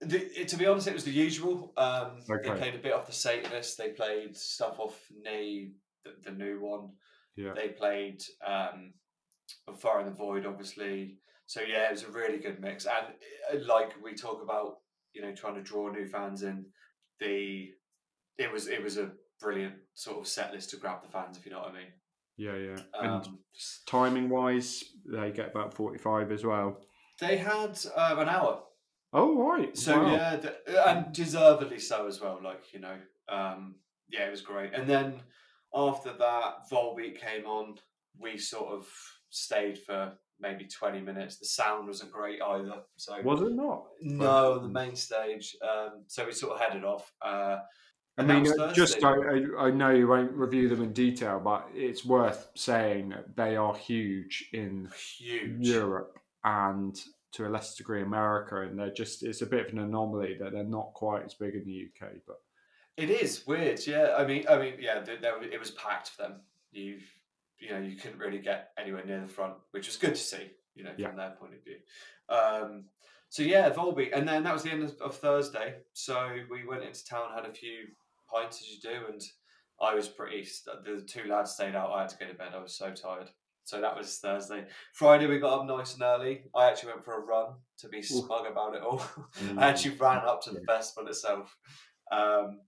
The, 0.00 0.44
to 0.44 0.56
be 0.56 0.66
honest, 0.66 0.86
it 0.86 0.94
was 0.94 1.04
the 1.04 1.10
usual. 1.10 1.72
Um, 1.76 2.18
They 2.26 2.50
played 2.50 2.74
a 2.74 2.78
bit 2.78 2.92
off 2.92 3.06
the 3.06 3.12
Satanist. 3.12 3.78
They 3.78 3.90
played 3.90 4.36
stuff 4.36 4.78
off 4.78 4.98
Nay, 5.22 5.72
the, 6.04 6.12
the 6.30 6.36
new 6.36 6.60
one. 6.60 6.90
Yeah. 7.36 7.52
They 7.54 7.68
played 7.68 8.22
um, 8.46 8.94
Fire 9.76 10.00
in 10.00 10.06
the 10.06 10.12
Void, 10.12 10.46
obviously. 10.46 11.18
So 11.46 11.60
yeah, 11.60 11.88
it 11.88 11.92
was 11.92 12.04
a 12.04 12.10
really 12.10 12.38
good 12.38 12.60
mix. 12.60 12.86
And 12.86 13.06
uh, 13.52 13.66
like 13.66 13.92
we 14.02 14.14
talk 14.14 14.42
about, 14.42 14.78
you 15.12 15.22
know, 15.22 15.34
trying 15.34 15.56
to 15.56 15.62
draw 15.62 15.90
new 15.90 16.06
fans 16.06 16.42
in, 16.42 16.66
the 17.20 17.70
it 18.38 18.50
was 18.52 18.66
it 18.66 18.82
was 18.82 18.96
a 18.96 19.12
brilliant 19.40 19.74
sort 19.94 20.18
of 20.18 20.26
set 20.26 20.52
list 20.52 20.70
to 20.70 20.76
grab 20.76 21.02
the 21.02 21.08
fans, 21.08 21.36
if 21.36 21.44
you 21.44 21.52
know 21.52 21.60
what 21.60 21.70
I 21.70 21.74
mean. 21.74 21.92
Yeah, 22.36 22.56
yeah. 22.56 22.76
And 22.94 23.26
Um, 23.26 23.38
timing 23.86 24.28
wise, 24.28 24.82
they 25.06 25.30
get 25.30 25.50
about 25.50 25.74
45 25.74 26.32
as 26.32 26.44
well. 26.44 26.80
they 27.20 27.36
had 27.36 27.78
um, 27.96 28.18
an 28.20 28.28
hour. 28.28 28.62
Oh, 29.12 29.36
right. 29.38 29.76
So 29.76 30.02
Wow. 30.02 30.12
yeah, 30.12 30.36
th- 30.36 30.54
and 30.86 31.12
deservedly 31.12 31.78
so 31.78 32.06
as 32.08 32.20
well. 32.20 32.40
Like 32.42 32.72
you 32.72 32.80
know, 32.80 32.96
um, 33.28 33.76
yeah, 34.08 34.26
it 34.26 34.30
was 34.30 34.40
great. 34.42 34.72
And 34.74 34.88
then 34.88 35.20
after 35.74 36.12
that, 36.18 36.68
Volbeat 36.70 37.20
came 37.20 37.46
on. 37.46 37.76
We 38.18 38.38
sort 38.38 38.72
of 38.72 38.86
stayed 39.30 39.78
for 39.78 40.12
maybe 40.40 40.66
twenty 40.66 41.00
minutes. 41.00 41.38
The 41.38 41.46
sound 41.46 41.86
wasn't 41.86 42.10
great 42.12 42.42
either. 42.42 42.82
So 42.96 43.20
Was 43.22 43.40
it 43.42 43.52
not? 43.54 43.84
no, 44.02 44.58
the 44.58 44.68
main 44.68 44.96
stage. 44.96 45.54
Um, 45.62 46.04
so 46.08 46.26
we 46.26 46.32
sort 46.32 46.54
of 46.54 46.60
headed 46.60 46.84
off. 46.84 47.12
Uh, 47.22 47.58
I 48.16 48.22
mean, 48.22 48.46
uh, 48.60 48.72
just 48.72 49.02
I, 49.02 49.14
I 49.58 49.70
know 49.70 49.90
you 49.90 50.06
won't 50.06 50.32
review 50.32 50.68
them 50.68 50.82
in 50.82 50.92
detail, 50.92 51.40
but 51.40 51.68
it's 51.74 52.04
worth 52.04 52.48
saying 52.54 53.08
that 53.10 53.34
they 53.36 53.56
are 53.56 53.74
huge 53.74 54.48
in 54.52 54.88
huge. 55.18 55.66
Europe 55.66 56.18
and 56.44 56.96
to 57.32 57.46
a 57.46 57.48
lesser 57.48 57.76
degree 57.78 58.02
America, 58.02 58.60
and 58.62 58.78
they're 58.78 58.92
just 58.92 59.24
it's 59.24 59.42
a 59.42 59.46
bit 59.46 59.66
of 59.66 59.72
an 59.72 59.80
anomaly 59.80 60.36
that 60.38 60.52
they're 60.52 60.62
not 60.62 60.92
quite 60.94 61.24
as 61.24 61.34
big 61.34 61.54
in 61.54 61.64
the 61.64 61.88
UK. 61.88 62.12
But 62.26 62.40
It 62.96 63.10
is 63.10 63.44
weird, 63.46 63.84
yeah. 63.86 64.14
I 64.16 64.24
mean, 64.24 64.44
I 64.48 64.58
mean, 64.58 64.74
yeah. 64.78 65.00
There, 65.00 65.18
there, 65.20 65.42
it 65.42 65.58
was 65.58 65.72
packed 65.72 66.10
for 66.10 66.22
them. 66.22 66.34
You, 66.70 67.00
you 67.58 67.70
know, 67.70 67.80
you 67.80 67.96
couldn't 67.96 68.18
really 68.20 68.38
get 68.38 68.70
anywhere 68.78 69.04
near 69.04 69.20
the 69.20 69.26
front, 69.26 69.54
which 69.72 69.86
was 69.88 69.96
good 69.96 70.14
to 70.14 70.20
see. 70.20 70.50
You 70.76 70.84
know, 70.84 70.92
Yeah. 70.96 71.08
from 71.08 71.16
their 71.16 71.30
point 71.30 71.54
of 71.54 71.64
view. 71.64 71.78
Um, 72.28 72.84
so 73.28 73.42
yeah, 73.42 73.70
Volbeat, 73.70 74.16
and 74.16 74.28
then 74.28 74.44
that 74.44 74.52
was 74.52 74.62
the 74.62 74.70
end 74.70 74.84
of, 74.84 74.94
of 75.00 75.16
Thursday. 75.16 75.74
So 75.92 76.36
we 76.48 76.64
went 76.64 76.84
into 76.84 77.04
town, 77.04 77.30
had 77.34 77.44
a 77.46 77.52
few 77.52 77.86
pints 78.34 78.60
as 78.60 78.70
you 78.70 78.80
do, 78.80 79.06
and 79.12 79.20
I 79.80 79.94
was 79.94 80.08
pretty. 80.08 80.46
The 80.84 81.02
two 81.06 81.28
lads 81.28 81.52
stayed 81.52 81.74
out. 81.74 81.90
I 81.90 82.02
had 82.02 82.10
to 82.10 82.18
go 82.18 82.26
to 82.26 82.34
bed. 82.34 82.52
I 82.54 82.62
was 82.62 82.76
so 82.76 82.90
tired. 82.90 83.30
So 83.64 83.80
that 83.80 83.96
was 83.96 84.18
Thursday. 84.18 84.66
Friday 84.92 85.26
we 85.26 85.38
got 85.38 85.60
up 85.60 85.66
nice 85.66 85.94
and 85.94 86.02
early. 86.02 86.42
I 86.54 86.68
actually 86.68 86.92
went 86.92 87.04
for 87.04 87.22
a 87.22 87.24
run 87.24 87.54
to 87.78 87.88
be 87.88 88.02
smug 88.02 88.46
about 88.46 88.74
it 88.74 88.82
all. 88.82 89.02
I 89.56 89.68
actually 89.68 89.96
ran 89.96 90.18
up 90.18 90.42
to 90.42 90.50
the 90.50 90.60
festival 90.60 91.08
itself. 91.08 91.56
Um, 92.12 92.60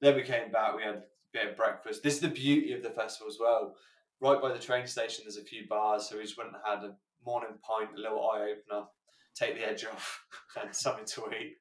then 0.00 0.16
we 0.16 0.22
came 0.22 0.50
back. 0.50 0.74
We 0.74 0.82
had 0.82 0.94
a 0.94 1.02
bit 1.34 1.50
of 1.50 1.56
breakfast. 1.56 2.02
This 2.02 2.14
is 2.14 2.20
the 2.20 2.28
beauty 2.28 2.72
of 2.72 2.82
the 2.82 2.90
festival 2.90 3.28
as 3.28 3.36
well. 3.38 3.74
Right 4.22 4.40
by 4.40 4.52
the 4.52 4.58
train 4.58 4.86
station, 4.86 5.24
there's 5.24 5.36
a 5.36 5.44
few 5.44 5.66
bars, 5.68 6.08
so 6.08 6.16
we 6.16 6.22
just 6.22 6.38
went 6.38 6.50
and 6.50 6.58
had 6.64 6.88
a 6.88 6.94
morning 7.26 7.58
pint, 7.62 7.90
a 7.96 8.00
little 8.00 8.30
eye 8.30 8.52
opener, 8.52 8.86
take 9.34 9.56
the 9.56 9.68
edge 9.68 9.84
off, 9.84 10.24
and 10.62 10.74
something 10.74 11.04
to 11.04 11.24
eat. 11.34 11.56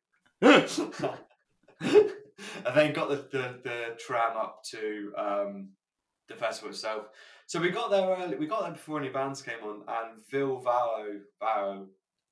and 2.66 2.76
then 2.76 2.94
got 2.94 3.10
the, 3.10 3.16
the, 3.32 3.60
the 3.64 3.98
tram 4.06 4.38
up 4.38 4.64
to 4.72 5.14
um, 5.18 5.70
the 6.28 6.36
festival 6.36 6.70
itself. 6.72 7.06
So 7.48 7.60
we 7.60 7.70
got 7.70 7.92
there 7.92 8.08
early. 8.08 8.38
We 8.38 8.48
got 8.48 8.62
there 8.64 8.72
before 8.72 9.00
any 9.00 9.10
bands 9.10 9.42
came 9.42 9.62
on, 9.64 9.82
and 9.88 10.24
Ville 10.30 10.62
Valo, 10.64 11.20
Valo, 11.42 11.86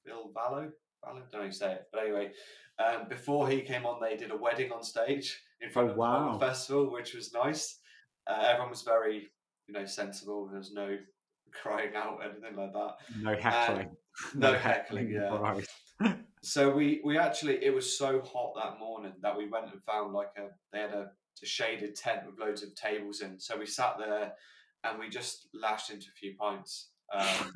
Ville 0.06 0.32
Valo, 0.36 0.70
Valo, 1.06 1.14
don't 1.14 1.34
know 1.34 1.40
how 1.40 1.44
you 1.46 1.52
say 1.52 1.74
it, 1.74 1.88
but 1.92 2.04
anyway, 2.04 2.32
um, 2.80 3.08
before 3.10 3.50
he 3.50 3.62
came 3.62 3.86
on, 3.86 4.00
they 4.02 4.16
did 4.16 4.32
a 4.32 4.38
wedding 4.38 4.72
on 4.72 4.84
stage 4.84 5.42
in 5.62 5.70
front 5.70 5.90
Oh, 5.90 5.92
of 5.92 5.96
the 5.96 6.00
wow. 6.00 6.38
festival, 6.40 6.92
which 6.92 7.14
was 7.14 7.34
nice. 7.34 7.80
Uh, 8.28 8.42
everyone 8.48 8.70
was 8.70 8.84
very, 8.84 9.28
you 9.68 9.74
know, 9.74 9.86
sensible. 9.86 10.48
There 10.48 10.58
was 10.60 10.72
no 10.72 10.98
crying 11.52 11.96
out, 11.96 12.20
anything 12.24 12.56
like 12.56 12.72
that. 12.74 12.96
No 13.22 13.36
heckling. 13.36 13.90
No 14.36 14.54
heckling, 14.68 15.10
yeah. 15.12 15.60
So 16.42 16.70
we 16.72 17.02
we 17.04 17.18
actually 17.18 17.64
it 17.64 17.74
was 17.74 17.98
so 17.98 18.22
hot 18.22 18.54
that 18.56 18.80
morning 18.80 19.14
that 19.22 19.38
we 19.38 19.50
went 19.50 19.72
and 19.72 19.84
found 19.84 20.14
like 20.14 20.30
a 20.38 20.48
they 20.72 20.80
had 20.80 20.94
a, 20.94 21.12
a 21.42 21.46
shaded 21.46 21.96
tent 21.96 22.22
with 22.26 22.40
loads 22.40 22.64
of 22.64 22.74
tables 22.76 23.22
in. 23.22 23.40
So 23.40 23.58
we 23.58 23.66
sat 23.66 23.98
there 23.98 24.34
and 24.84 25.00
we 25.00 25.10
just 25.10 25.50
lashed 25.54 25.90
into 25.92 26.08
a 26.08 26.18
few 26.18 26.36
pints. 26.40 26.92
Um, 27.14 27.52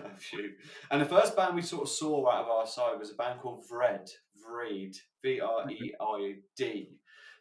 a 0.04 0.16
few. 0.16 0.52
And 0.90 1.00
the 1.00 1.06
first 1.06 1.36
band 1.36 1.54
we 1.54 1.62
sort 1.62 1.84
of 1.84 1.88
saw 1.88 2.30
out 2.30 2.44
of 2.44 2.50
our 2.50 2.66
side 2.66 2.98
was 2.98 3.10
a 3.10 3.14
band 3.14 3.40
called 3.40 3.64
Vred, 3.70 4.10
Vreed, 4.44 4.96
V 5.22 5.40
R 5.40 5.70
E 5.70 5.94
I 5.98 6.34
D. 6.56 6.98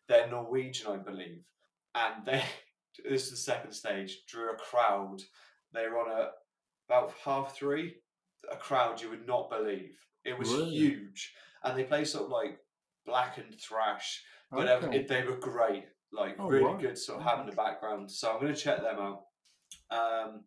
They're 0.08 0.30
Norwegian, 0.30 0.91
I 0.91 0.98
believe, 0.98 1.44
and 1.94 2.26
they. 2.26 2.44
This 3.04 3.26
is 3.26 3.32
the 3.32 3.36
second 3.36 3.74
stage. 3.74 4.20
Drew 4.26 4.54
a 4.54 4.56
crowd. 4.56 5.22
They 5.74 5.86
were 5.89 6.00
on 6.00 6.18
a 6.18 6.30
about 6.88 7.13
half 7.26 7.54
three. 7.54 7.96
A 8.50 8.56
crowd 8.56 9.02
you 9.02 9.10
would 9.10 9.28
not 9.28 9.50
believe. 9.50 9.98
It 10.25 10.38
was 10.38 10.49
Really? 10.51 10.71
huge, 10.71 11.33
and 11.63 11.77
they 11.77 11.83
play 11.83 12.03
sort 12.03 12.25
of 12.25 12.31
like 12.31 12.59
black 13.05 13.38
and 13.38 13.53
thrash, 13.59 14.23
but 14.51 14.67
Okay. 14.67 14.97
It, 14.99 15.07
they 15.07 15.23
were 15.23 15.38
great, 15.38 15.85
like 16.11 16.35
Oh, 16.39 16.47
really 16.49 16.65
right. 16.65 16.79
good, 16.81 16.97
sort 16.97 17.19
of 17.19 17.25
having 17.25 17.45
the 17.45 17.55
background. 17.55 18.09
So 18.11 18.31
I'm 18.33 18.41
going 18.41 18.53
to 18.53 18.59
check 18.59 18.81
them 18.81 18.97
out. 18.99 19.21
Um, 19.91 20.43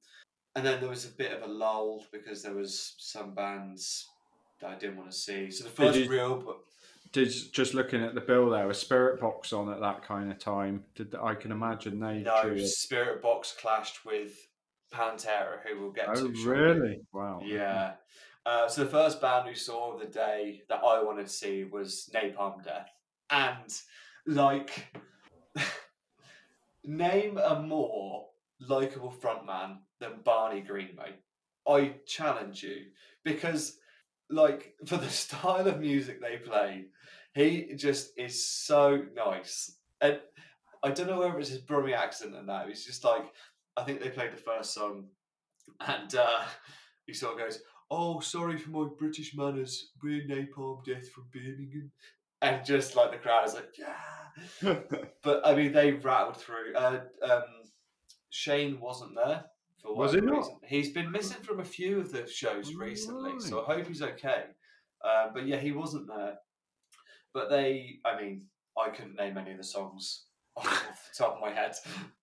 and 0.57 0.67
then 0.67 0.81
there 0.81 0.89
was 0.89 1.05
a 1.05 1.11
bit 1.13 1.33
of 1.33 1.43
a 1.49 1.53
lull 1.53 2.05
because 2.13 2.43
there 2.43 2.55
was 2.55 2.95
some 2.99 3.35
bands 3.35 4.09
that 4.61 4.71
I 4.71 4.75
didn't 4.75 4.97
want 4.97 5.11
to 5.11 5.17
see. 5.17 5.51
So 5.51 5.65
the 5.65 5.71
first 5.71 5.99
you- 6.01 6.09
real, 6.11 6.37
but 6.41 6.59
Did 7.13 7.33
just 7.53 7.75
looking 7.75 8.03
at 8.03 8.15
the 8.17 8.21
bill 8.21 8.51
there, 8.51 8.67
was 8.67 8.83
Spiritbox 8.83 9.53
on 9.53 9.73
at 9.73 9.81
that 9.81 10.03
kind 10.03 10.31
of 10.33 10.39
time? 10.39 10.85
Did 10.97 11.15
I 11.15 11.35
can 11.37 11.53
imagine 11.53 12.01
they 12.01 12.19
no, 12.19 12.41
it. 12.43 12.59
Spiritbox 12.59 13.57
clashed 13.59 14.05
with 14.05 14.33
Pantera, 14.93 15.61
who 15.65 15.81
we'll 15.81 15.93
get 15.93 16.09
Oh 16.09 16.15
to. 16.15 16.35
shortly. 16.35 16.43
really? 16.51 17.01
Wow. 17.13 17.41
Yeah. 17.45 17.93
Uh, 18.49 18.67
so 18.67 18.83
the 18.83 18.89
first 18.89 19.21
band 19.21 19.47
we 19.47 19.55
saw 19.55 19.93
of 19.93 20.01
the 20.01 20.07
day 20.07 20.63
that 20.71 20.81
I 20.83 21.03
wanted 21.03 21.27
to 21.27 21.33
see 21.33 21.65
was 21.65 22.09
Napalm 22.15 22.65
Death, 22.65 22.89
and 23.29 23.79
like, 24.27 24.87
name 26.83 27.37
a 27.37 27.61
more 27.61 28.29
likable 28.59 29.13
frontman 29.13 29.81
than 30.01 30.23
Barney 30.25 30.63
Green, 30.63 30.97
mate. 30.97 31.21
I 31.69 31.97
challenge 32.07 32.63
you 32.63 32.87
because, 33.23 33.77
like, 34.31 34.77
for 34.87 34.97
the 34.97 35.11
style 35.11 35.69
of 35.69 35.79
music 35.79 36.23
they 36.23 36.39
play, 36.39 36.87
he 37.35 37.75
just 37.77 38.13
is 38.17 38.43
so 38.43 39.03
nice, 39.15 39.77
and 40.01 40.21
I 40.83 40.93
don't 40.93 41.09
know 41.09 41.19
whether 41.19 41.39
it's 41.39 41.51
his 41.51 41.61
Brummie 41.61 41.95
accent 41.95 42.35
or 42.35 42.45
that. 42.45 42.71
It's 42.71 42.87
just 42.87 43.05
like 43.05 43.27
I 43.77 43.83
think 43.83 44.01
they 44.01 44.09
played 44.09 44.33
the 44.33 44.39
first 44.39 44.73
song, 44.73 45.09
and 45.87 46.15
uh, 46.15 46.45
he 47.07 47.13
sort 47.13 47.35
of 47.35 47.41
goes, 47.41 47.61
"Oh, 47.91 48.21
sorry 48.21 48.59
for 48.59 48.71
my 48.71 48.89
British 48.99 49.35
manners. 49.37 49.93
We're 50.03 50.23
Napalm 50.27 50.85
Death 50.85 51.09
from 51.11 51.25
Birmingham," 51.33 51.91
and 52.43 52.65
just 52.65 52.97
like 52.97 53.11
the 53.13 53.19
crowd 53.19 53.47
is 53.47 53.55
like, 53.55 53.75
"Yeah." 53.79 53.95
But 55.23 55.47
I 55.47 55.55
mean, 55.55 55.73
they 55.73 55.93
rattled 55.93 56.37
through. 56.37 56.75
Uh, 56.75 57.01
um, 57.29 57.43
Shane 58.31 58.79
wasn't 58.81 59.15
there 59.17 59.45
for 59.83 59.95
Was 59.97 60.13
he 60.13 60.21
not? 60.21 60.37
reason. 60.39 60.57
He's 60.65 60.91
been 60.93 61.11
missing 61.11 61.43
from 61.43 61.61
a 61.61 61.65
few 61.65 61.99
of 61.99 62.13
the 62.13 62.27
shows 62.27 62.75
recently, 62.75 63.41
so 63.41 63.63
I 63.67 63.75
hope 63.75 63.87
he's 63.89 64.03
okay. 64.03 64.45
Uh, 65.05 65.29
but 65.33 65.47
yeah, 65.47 65.57
he 65.57 65.73
wasn't 65.73 66.09
there. 66.09 66.35
But 67.33 67.51
they, 67.51 67.99
I 68.05 68.21
mean, 68.21 68.43
I 68.77 68.91
couldn't 68.91 69.17
name 69.17 69.39
any 69.39 69.53
of 69.53 69.59
the 69.59 69.65
songs 69.65 70.27
off 70.57 71.11
the 71.13 71.25
top 71.25 71.35
of 71.37 71.41
my 71.41 71.51
head, 71.51 71.75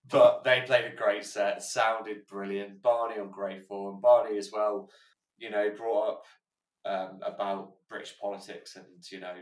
but 0.10 0.44
they 0.44 0.62
played 0.66 0.86
a 0.86 0.96
great 0.96 1.26
set. 1.26 1.62
Sounded 1.64 2.26
brilliant. 2.28 2.82
Barney 2.82 3.20
on 3.20 3.32
great 3.32 3.66
form. 3.68 4.00
Barney 4.02 4.38
as 4.38 4.52
well. 4.52 4.90
You 5.38 5.50
know, 5.50 5.70
brought 5.76 6.10
up 6.10 6.24
um, 6.86 7.20
about 7.24 7.74
British 7.90 8.18
politics 8.20 8.76
and 8.76 8.86
you 9.12 9.20
know 9.20 9.36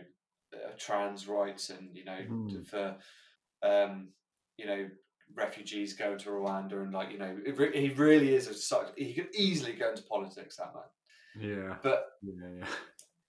uh, 0.53 0.71
trans 0.77 1.27
rights 1.27 1.69
and 1.69 1.89
you 1.95 2.05
know 2.05 2.19
Mm. 2.29 2.65
for 2.67 2.95
um, 3.63 4.09
you 4.57 4.65
know 4.65 4.89
refugees 5.35 5.93
going 5.93 6.17
to 6.19 6.29
Rwanda 6.29 6.83
and 6.83 6.93
like 6.93 7.11
you 7.11 7.17
know 7.17 7.37
it 7.45 7.57
re- 7.57 7.79
he 7.79 7.89
really 7.93 8.35
is 8.35 8.47
a 8.47 8.53
such 8.53 8.87
he 8.97 9.13
could 9.13 9.33
easily 9.35 9.73
go 9.73 9.89
into 9.89 10.03
politics 10.03 10.57
that 10.57 10.73
man. 10.73 10.83
yeah. 11.67 11.75
But 11.81 12.05
Yeah. 12.21 12.65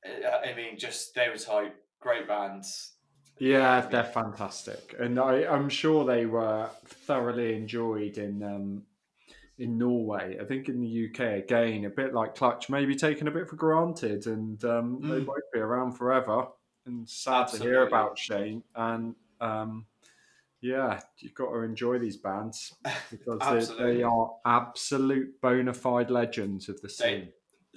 yeah. 0.05 0.40
I 0.44 0.55
mean, 0.55 0.79
just 0.79 1.09
stereotype, 1.09 1.74
great 2.00 2.29
bands. 2.29 2.92
Yeah, 3.38 3.81
they're 3.81 4.05
fantastic, 4.05 4.94
and 5.00 5.18
I, 5.18 5.44
I'm 5.46 5.68
sure 5.68 6.05
they 6.05 6.24
were 6.27 6.68
thoroughly 6.87 7.55
enjoyed 7.57 8.16
in 8.18 8.42
um, 8.44 8.83
in 9.58 9.78
Norway. 9.78 10.36
I 10.40 10.44
think 10.44 10.68
in 10.68 10.80
the 10.80 11.08
UK 11.08 11.44
again, 11.44 11.84
a 11.84 11.90
bit 11.90 12.12
like 12.14 12.34
Clutch, 12.34 12.68
maybe 12.68 12.94
taken 12.94 13.28
a 13.28 13.30
bit 13.30 13.48
for 13.48 13.56
granted, 13.56 14.26
and 14.26 14.62
um, 14.64 14.98
they 15.02 15.20
Mm. 15.20 15.26
won't 15.26 15.42
be 15.52 15.60
around 15.60 15.92
forever. 15.92 16.48
And 16.86 17.08
sad 17.08 17.48
to 17.48 17.58
hear 17.62 17.86
about 17.86 18.18
Shane. 18.18 18.62
And 18.74 19.14
um, 19.40 19.86
yeah, 20.60 21.00
you've 21.18 21.34
got 21.34 21.50
to 21.50 21.60
enjoy 21.60 21.98
these 21.98 22.16
bands 22.18 22.74
because 23.10 23.68
they, 23.78 23.84
they 23.94 24.02
are 24.02 24.32
absolute 24.44 25.40
bona 25.40 25.72
fide 25.72 26.10
legends 26.10 26.68
of 26.68 26.80
the 26.82 26.88
They, 26.88 26.92
scene. 26.92 27.28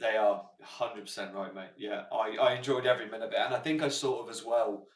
they 0.01 0.17
are 0.17 0.43
hundred 0.61 1.01
percent 1.01 1.33
right, 1.33 1.53
mate. 1.55 1.69
Yeah, 1.77 2.03
I, 2.11 2.35
I 2.41 2.53
enjoyed 2.55 2.85
every 2.85 3.05
minute 3.05 3.27
of 3.27 3.31
it, 3.33 3.39
and 3.39 3.53
I 3.53 3.59
think 3.59 3.81
I 3.81 3.87
sort 3.89 4.23
of 4.25 4.29
as 4.29 4.43
well 4.43 4.87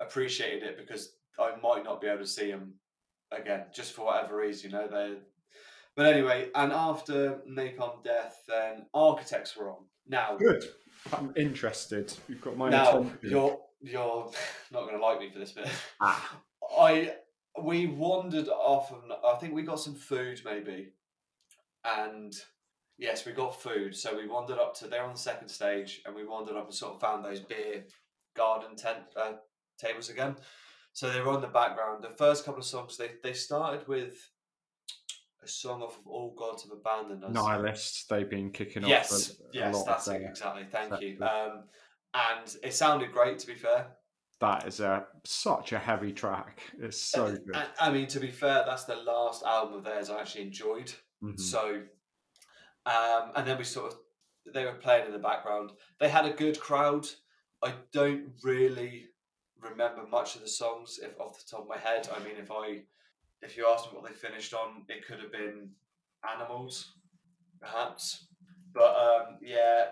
appreciated 0.00 0.62
it 0.64 0.76
because 0.76 1.14
I 1.38 1.52
might 1.62 1.84
not 1.84 2.00
be 2.00 2.08
able 2.08 2.18
to 2.18 2.26
see 2.26 2.50
them 2.50 2.74
again, 3.32 3.64
just 3.72 3.92
for 3.92 4.06
whatever 4.06 4.36
reason, 4.36 4.70
you 4.70 4.76
know. 4.76 4.88
They, 4.88 5.14
but 5.96 6.06
anyway, 6.06 6.48
and 6.54 6.72
after 6.72 7.40
Napalm 7.48 8.02
Death, 8.02 8.42
then 8.48 8.86
Architects 8.92 9.56
were 9.56 9.70
on. 9.70 9.84
Now, 10.06 10.36
Good. 10.36 10.64
I'm 11.12 11.32
interested. 11.36 12.12
You've 12.28 12.40
got 12.40 12.56
my 12.56 12.70
now 12.70 12.98
attention. 12.98 13.18
you're 13.22 13.58
you're 13.80 14.30
not 14.72 14.82
going 14.82 14.96
to 14.98 15.04
like 15.04 15.20
me 15.20 15.30
for 15.30 15.38
this 15.38 15.52
bit. 15.52 15.68
Ah. 16.00 16.38
I 16.78 17.14
we 17.62 17.86
wandered 17.86 18.48
off 18.48 18.90
and 18.90 19.12
I 19.24 19.36
think 19.36 19.54
we 19.54 19.62
got 19.62 19.78
some 19.78 19.94
food 19.94 20.40
maybe, 20.44 20.92
and 21.84 22.34
yes, 22.98 23.26
we 23.26 23.32
got 23.32 23.60
food. 23.60 23.94
So 23.94 24.16
we 24.16 24.26
wandered 24.26 24.58
up 24.58 24.74
to 24.78 24.88
there 24.88 25.04
on 25.04 25.12
the 25.12 25.18
second 25.18 25.48
stage, 25.48 26.02
and 26.06 26.14
we 26.14 26.24
wandered 26.24 26.56
up 26.56 26.64
and 26.64 26.74
sort 26.74 26.94
of 26.94 27.00
found 27.00 27.24
those 27.24 27.40
beer 27.40 27.84
garden 28.34 28.76
tent 28.76 28.98
uh, 29.16 29.32
tables 29.78 30.08
again. 30.08 30.36
So 30.92 31.10
they 31.10 31.20
were 31.20 31.30
on 31.30 31.42
the 31.42 31.48
background. 31.48 32.02
The 32.02 32.10
first 32.10 32.44
couple 32.44 32.60
of 32.60 32.66
songs 32.66 32.96
they 32.96 33.10
they 33.22 33.34
started 33.34 33.86
with 33.86 34.30
a 35.44 35.48
song 35.48 35.82
off 35.82 35.98
of 35.98 36.06
All 36.06 36.34
Gods 36.36 36.62
Have 36.64 36.72
Abandoned 36.72 37.24
Us. 37.24 37.32
nihilists 37.34 38.04
they've 38.06 38.28
been 38.28 38.50
kicking 38.50 38.86
Yes, 38.86 39.12
off 39.12 39.36
a, 39.40 39.42
a 39.42 39.50
yes, 39.52 39.84
that's 39.84 40.08
it 40.08 40.22
exactly. 40.22 40.66
Thank 40.70 41.00
you. 41.00 41.18
Um, 41.20 41.64
and 42.14 42.56
it 42.62 42.74
sounded 42.74 43.12
great 43.12 43.38
to 43.40 43.46
be 43.46 43.54
fair. 43.54 43.88
that 44.40 44.66
is 44.66 44.80
a 44.80 45.06
such 45.24 45.72
a 45.72 45.78
heavy 45.78 46.12
track 46.12 46.60
it's 46.80 47.00
so 47.00 47.26
And- 47.26 47.44
good 47.46 47.56
and- 47.56 47.68
I 47.80 47.90
mean, 47.92 48.06
to 48.08 48.20
be 48.20 48.30
fair, 48.30 48.64
that's 48.66 48.84
the 48.84 48.96
last 48.96 49.44
album 49.44 49.78
of 49.78 49.84
theirs 49.84 50.10
I 50.10 50.20
actually 50.20 50.42
enjoyed. 50.42 50.92
Mhm. 51.22 51.38
So, 51.40 51.82
um, 52.86 53.32
and 53.36 53.46
then 53.46 53.58
we 53.58 53.64
sort 53.64 53.92
of 53.92 53.98
they 54.52 54.64
were 54.66 54.74
playing 54.74 55.06
in 55.06 55.12
the 55.12 55.18
background. 55.18 55.72
They 56.00 56.08
had 56.10 56.26
a 56.26 56.30
good 56.32 56.60
crowd. 56.60 57.06
I 57.62 57.72
don't 57.92 58.34
really 58.42 59.06
remember 59.58 60.06
much 60.06 60.34
of 60.34 60.42
the 60.42 60.48
songs 60.48 60.98
if 61.02 61.18
off 61.18 61.38
the 61.38 61.44
top 61.50 61.62
of 61.62 61.68
my 61.68 61.78
head. 61.78 62.06
I 62.14 62.18
mean, 62.22 62.36
if 62.36 62.50
I 62.50 62.82
if 63.44 63.56
you 63.56 63.68
asked 63.68 63.92
me 63.92 63.98
what 63.98 64.08
they 64.08 64.16
finished 64.16 64.54
on, 64.54 64.84
it 64.88 65.06
could 65.06 65.20
have 65.20 65.32
been 65.32 65.70
Animals, 66.32 66.94
perhaps. 67.60 68.28
But 68.72 68.96
um, 68.96 69.38
yeah, 69.42 69.88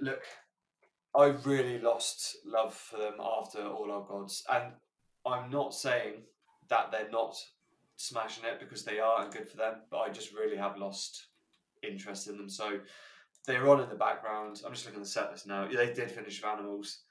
look, 0.00 0.22
I 1.14 1.26
really 1.44 1.78
lost 1.78 2.38
love 2.46 2.74
for 2.74 2.98
them 2.98 3.14
after 3.20 3.66
All 3.66 3.92
Our 3.92 4.06
Gods, 4.06 4.42
and 4.50 4.72
I'm 5.26 5.50
not 5.50 5.74
saying 5.74 6.22
that 6.68 6.90
they're 6.90 7.10
not 7.10 7.36
smashing 7.96 8.44
it 8.44 8.58
because 8.58 8.84
they 8.84 9.00
are 9.00 9.22
and 9.22 9.32
good 9.32 9.48
for 9.48 9.56
them, 9.56 9.82
but 9.90 9.98
I 9.98 10.08
just 10.08 10.32
really 10.32 10.56
have 10.56 10.78
lost 10.78 11.26
interest 11.82 12.28
in 12.28 12.36
them. 12.36 12.48
So 12.48 12.80
they're 13.46 13.68
on 13.68 13.80
in 13.80 13.88
the 13.88 13.94
background. 13.96 14.60
I'm 14.64 14.72
just 14.72 14.86
looking 14.86 15.00
at 15.00 15.04
the 15.04 15.10
set 15.10 15.30
list 15.30 15.46
now. 15.46 15.68
Yeah, 15.70 15.78
they 15.78 15.92
did 15.92 16.10
finish 16.10 16.42
with 16.42 16.50
Animals. 16.50 17.02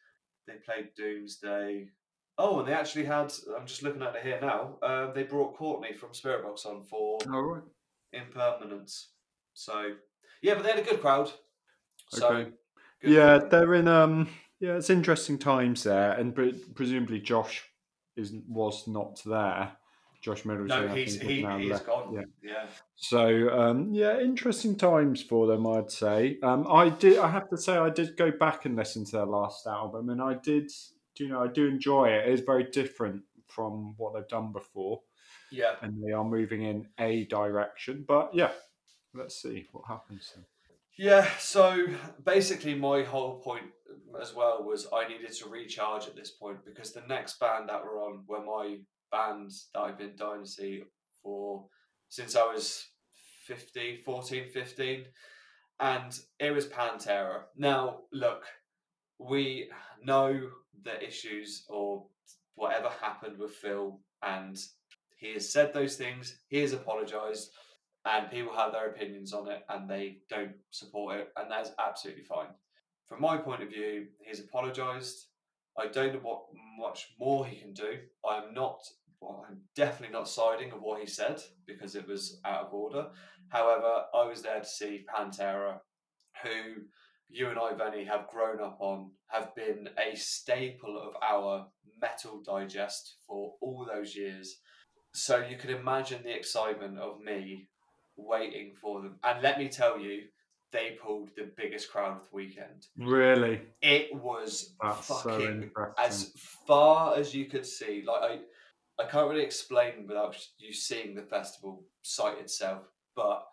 They 0.48 0.56
played 0.56 0.90
Doomsday. 0.96 1.90
Oh, 2.38 2.60
and 2.60 2.68
they 2.68 2.74
actually 2.74 3.06
had. 3.06 3.34
I'm 3.58 3.66
just 3.66 3.84
looking 3.84 4.02
at 4.02 4.16
it 4.16 4.24
here 4.24 4.40
now. 4.42 4.78
Uh, 4.82 5.12
they 5.14 5.24
brought 5.24 5.56
Courtney 5.56 5.94
from 5.94 6.10
Spiritbox 6.10 6.66
on 6.66 6.84
for 6.84 7.20
All 7.32 7.42
right. 7.44 7.64
Impermanence. 8.12 9.10
So 9.54 9.94
yeah, 10.42 10.56
but 10.56 10.64
they 10.64 10.70
had 10.70 10.80
a 10.80 10.84
good 10.90 11.02
crowd. 11.02 11.32
So 12.10 12.28
Okay. 12.28 12.52
good 13.02 13.12
Yeah, 13.12 13.38
them. 13.38 13.50
they're 13.50 13.74
in. 13.76 13.88
Um, 13.88 14.30
yeah, 14.60 14.76
it's 14.76 14.90
interesting 14.90 15.38
times 15.38 15.84
there, 15.84 16.12
and 16.14 16.36
pre- 16.36 16.54
presumably 16.76 17.20
Josh 17.20 17.64
is 18.16 18.34
was 18.48 18.88
not 18.88 19.22
there. 19.26 19.78
Josh 20.22 20.44
Middleton. 20.44 20.88
no, 20.88 20.96
he's 20.96 21.22
has 21.22 21.30
he, 21.30 21.44
now 21.44 21.60
gone. 21.86 22.14
Yeah. 22.14 22.22
yeah. 22.42 22.66
So 22.96 23.50
um, 23.50 23.94
yeah, 23.94 24.20
interesting 24.20 24.76
times 24.76 25.22
for 25.22 25.46
them, 25.46 25.68
I'd 25.68 25.92
say. 25.92 26.38
Um, 26.42 26.66
I 26.70 26.90
did. 26.90 27.20
I 27.20 27.30
have 27.30 27.48
to 27.50 27.58
say, 27.58 27.78
I 27.78 27.92
did 27.92 28.18
go 28.18 28.32
back 28.32 28.66
and 28.66 28.76
listen 28.76 29.06
to 29.06 29.12
their 29.12 29.26
last 29.26 29.68
album, 29.68 30.10
and 30.10 30.22
I 30.22 30.34
did. 30.34 30.72
Do 31.16 31.24
you 31.24 31.30
know? 31.30 31.44
I 31.44 31.48
do 31.48 31.68
enjoy 31.68 32.10
it. 32.10 32.28
It 32.28 32.34
is 32.34 32.42
very 32.42 32.64
different 32.66 33.24
from 33.48 33.94
what 33.98 34.14
they've 34.14 34.28
done 34.28 34.52
before, 34.52 35.02
Yeah. 35.52 35.76
and 35.82 36.04
they 36.04 36.12
are 36.12 36.24
moving 36.26 36.64
in 36.64 36.88
a 37.00 37.26
direction. 37.26 38.04
But 38.08 38.34
yeah, 38.34 38.52
let's 39.14 39.42
see 39.42 39.68
what 39.72 39.86
happens. 39.88 40.32
Then. 40.36 40.46
Yeah, 40.98 41.30
so 41.40 41.88
basically, 42.24 42.76
my 42.76 43.04
whole 43.04 43.40
point 43.40 43.66
as 44.22 44.34
well 44.34 44.64
was 44.64 44.88
I 44.94 45.08
needed 45.08 45.32
to 45.34 45.50
recharge 45.50 46.08
at 46.08 46.16
this 46.16 46.32
point 46.32 46.64
because 46.66 46.94
the 46.94 47.02
next 47.08 47.40
band 47.40 47.70
that 47.70 47.84
were 47.84 48.00
on 48.00 48.24
were 48.28 48.44
my 48.44 48.78
bands 49.12 49.70
that 49.74 49.82
I've 49.82 49.98
been 49.98 50.16
Dynasty 50.16 50.84
for 51.22 51.66
since 52.10 52.36
I 52.36 52.44
was 52.44 52.88
15, 53.46 54.04
14, 54.04 54.50
15, 54.50 55.06
and 55.80 56.20
it 56.40 56.52
was 56.52 56.68
Pantera. 56.68 57.44
Now, 57.58 58.02
look, 58.12 58.44
we 59.20 59.70
know 60.04 60.50
the 60.84 61.06
issues 61.06 61.66
or 61.70 62.06
whatever 62.56 62.90
happened 63.02 63.38
with 63.38 63.52
Phil, 63.52 64.00
and 64.24 64.58
he 65.18 65.34
has 65.34 65.52
said 65.52 65.74
those 65.74 65.96
things, 65.96 66.38
he 66.48 66.60
has 66.62 66.74
apologized 66.74 67.52
and 68.06 68.30
people 68.30 68.54
have 68.54 68.72
their 68.72 68.90
opinions 68.90 69.34
on 69.34 69.50
it 69.50 69.64
and 69.70 69.90
they 69.90 70.18
don't 70.30 70.54
support 70.70 71.20
it, 71.20 71.30
and 71.38 71.50
that's 71.50 71.72
absolutely 71.80 72.24
fine. 72.24 72.48
From 73.08 73.22
my 73.22 73.38
point 73.38 73.64
of 73.64 73.70
view, 73.70 74.08
he's 74.20 74.40
apologised. 74.40 75.28
I 75.78 75.88
don't 75.88 76.14
know 76.14 76.20
what 76.22 76.46
much 76.80 77.08
more 77.20 77.46
he 77.46 77.58
can 77.58 77.74
do. 77.74 77.98
I'm 78.28 78.54
not, 78.54 78.80
well, 79.20 79.46
I'm 79.48 79.58
definitely 79.76 80.14
not 80.14 80.30
siding 80.30 80.72
of 80.72 80.82
what 80.82 81.02
he 81.02 81.08
said 81.08 81.42
because 81.68 81.96
it 81.96 82.08
was 82.08 82.40
out 82.46 82.68
of 82.68 82.74
order. 82.74 83.08
However, 83.50 84.04
I 84.14 84.26
was 84.26 84.42
there 84.42 84.60
to 84.60 84.66
see 84.66 85.06
Pantera, 85.14 85.80
who 86.44 86.84
you 87.30 87.50
and 87.50 87.60
I, 87.60 87.74
Benny, 87.74 88.06
have 88.06 88.28
grown 88.28 88.62
up 88.62 88.78
on, 88.80 89.12
have 89.28 89.54
been 89.56 89.90
a 89.98 90.16
staple 90.16 90.98
of 90.98 91.14
our 91.22 91.68
metal 92.02 92.42
digest 92.46 93.16
for 93.28 93.54
all 93.62 93.86
those 93.92 94.16
years. 94.16 94.58
So 95.14 95.38
you 95.38 95.58
can 95.58 95.70
imagine 95.72 96.22
the 96.24 96.36
excitement 96.36 96.98
of 97.00 97.22
me 97.22 97.68
waiting 98.18 98.74
for 98.82 99.02
them. 99.02 99.16
And 99.24 99.42
let 99.42 99.58
me 99.60 99.70
tell 99.70 100.00
you, 100.00 100.24
they 100.72 100.98
pulled 101.02 101.30
the 101.36 101.50
biggest 101.56 101.90
crowd 101.92 102.18
of 102.18 102.30
the 102.30 102.36
weekend. 102.36 102.88
Really, 102.98 103.62
It 103.82 104.14
was 104.14 104.74
that's 104.82 105.08
fucking 105.08 105.42
interesting. 105.64 105.94
as 105.98 106.32
far 106.68 107.16
as 107.16 107.34
you 107.34 107.46
could 107.46 107.66
see. 107.66 108.04
Like 108.06 108.22
I, 109.00 109.04
I 109.04 109.08
can't 109.08 109.30
really 109.30 109.44
explain 109.44 110.06
without 110.08 110.36
you 110.58 110.74
seeing 110.74 111.16
the 111.16 111.22
festival 111.22 111.84
site 112.02 112.40
itself. 112.40 112.84
But 113.16 113.46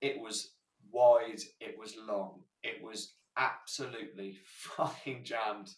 it 0.00 0.18
was 0.18 0.52
wide. 0.90 1.40
It 1.60 1.78
was 1.78 1.96
long. 2.08 2.40
It 2.62 2.82
was 2.82 3.12
absolutely 3.36 4.38
fucking 4.46 5.24
jammed, 5.24 5.70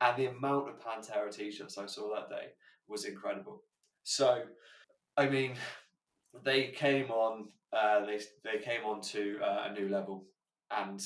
and 0.00 0.16
the 0.16 0.26
amount 0.26 0.68
of 0.68 0.80
Pantera 0.80 1.34
t-shirts 1.34 1.78
I 1.78 1.86
saw 1.86 2.14
that 2.14 2.28
day 2.28 2.48
was 2.88 3.04
incredible. 3.04 3.62
So, 4.04 4.42
I 5.16 5.28
mean, 5.28 5.54
they 6.44 6.68
came 6.68 7.10
on. 7.10 7.48
Uh, 7.72 8.06
they 8.06 8.20
they 8.44 8.58
came 8.62 8.84
on 8.84 9.00
to 9.02 9.38
uh, 9.42 9.68
a 9.70 9.72
new 9.78 9.88
level, 9.88 10.24
and 10.70 11.00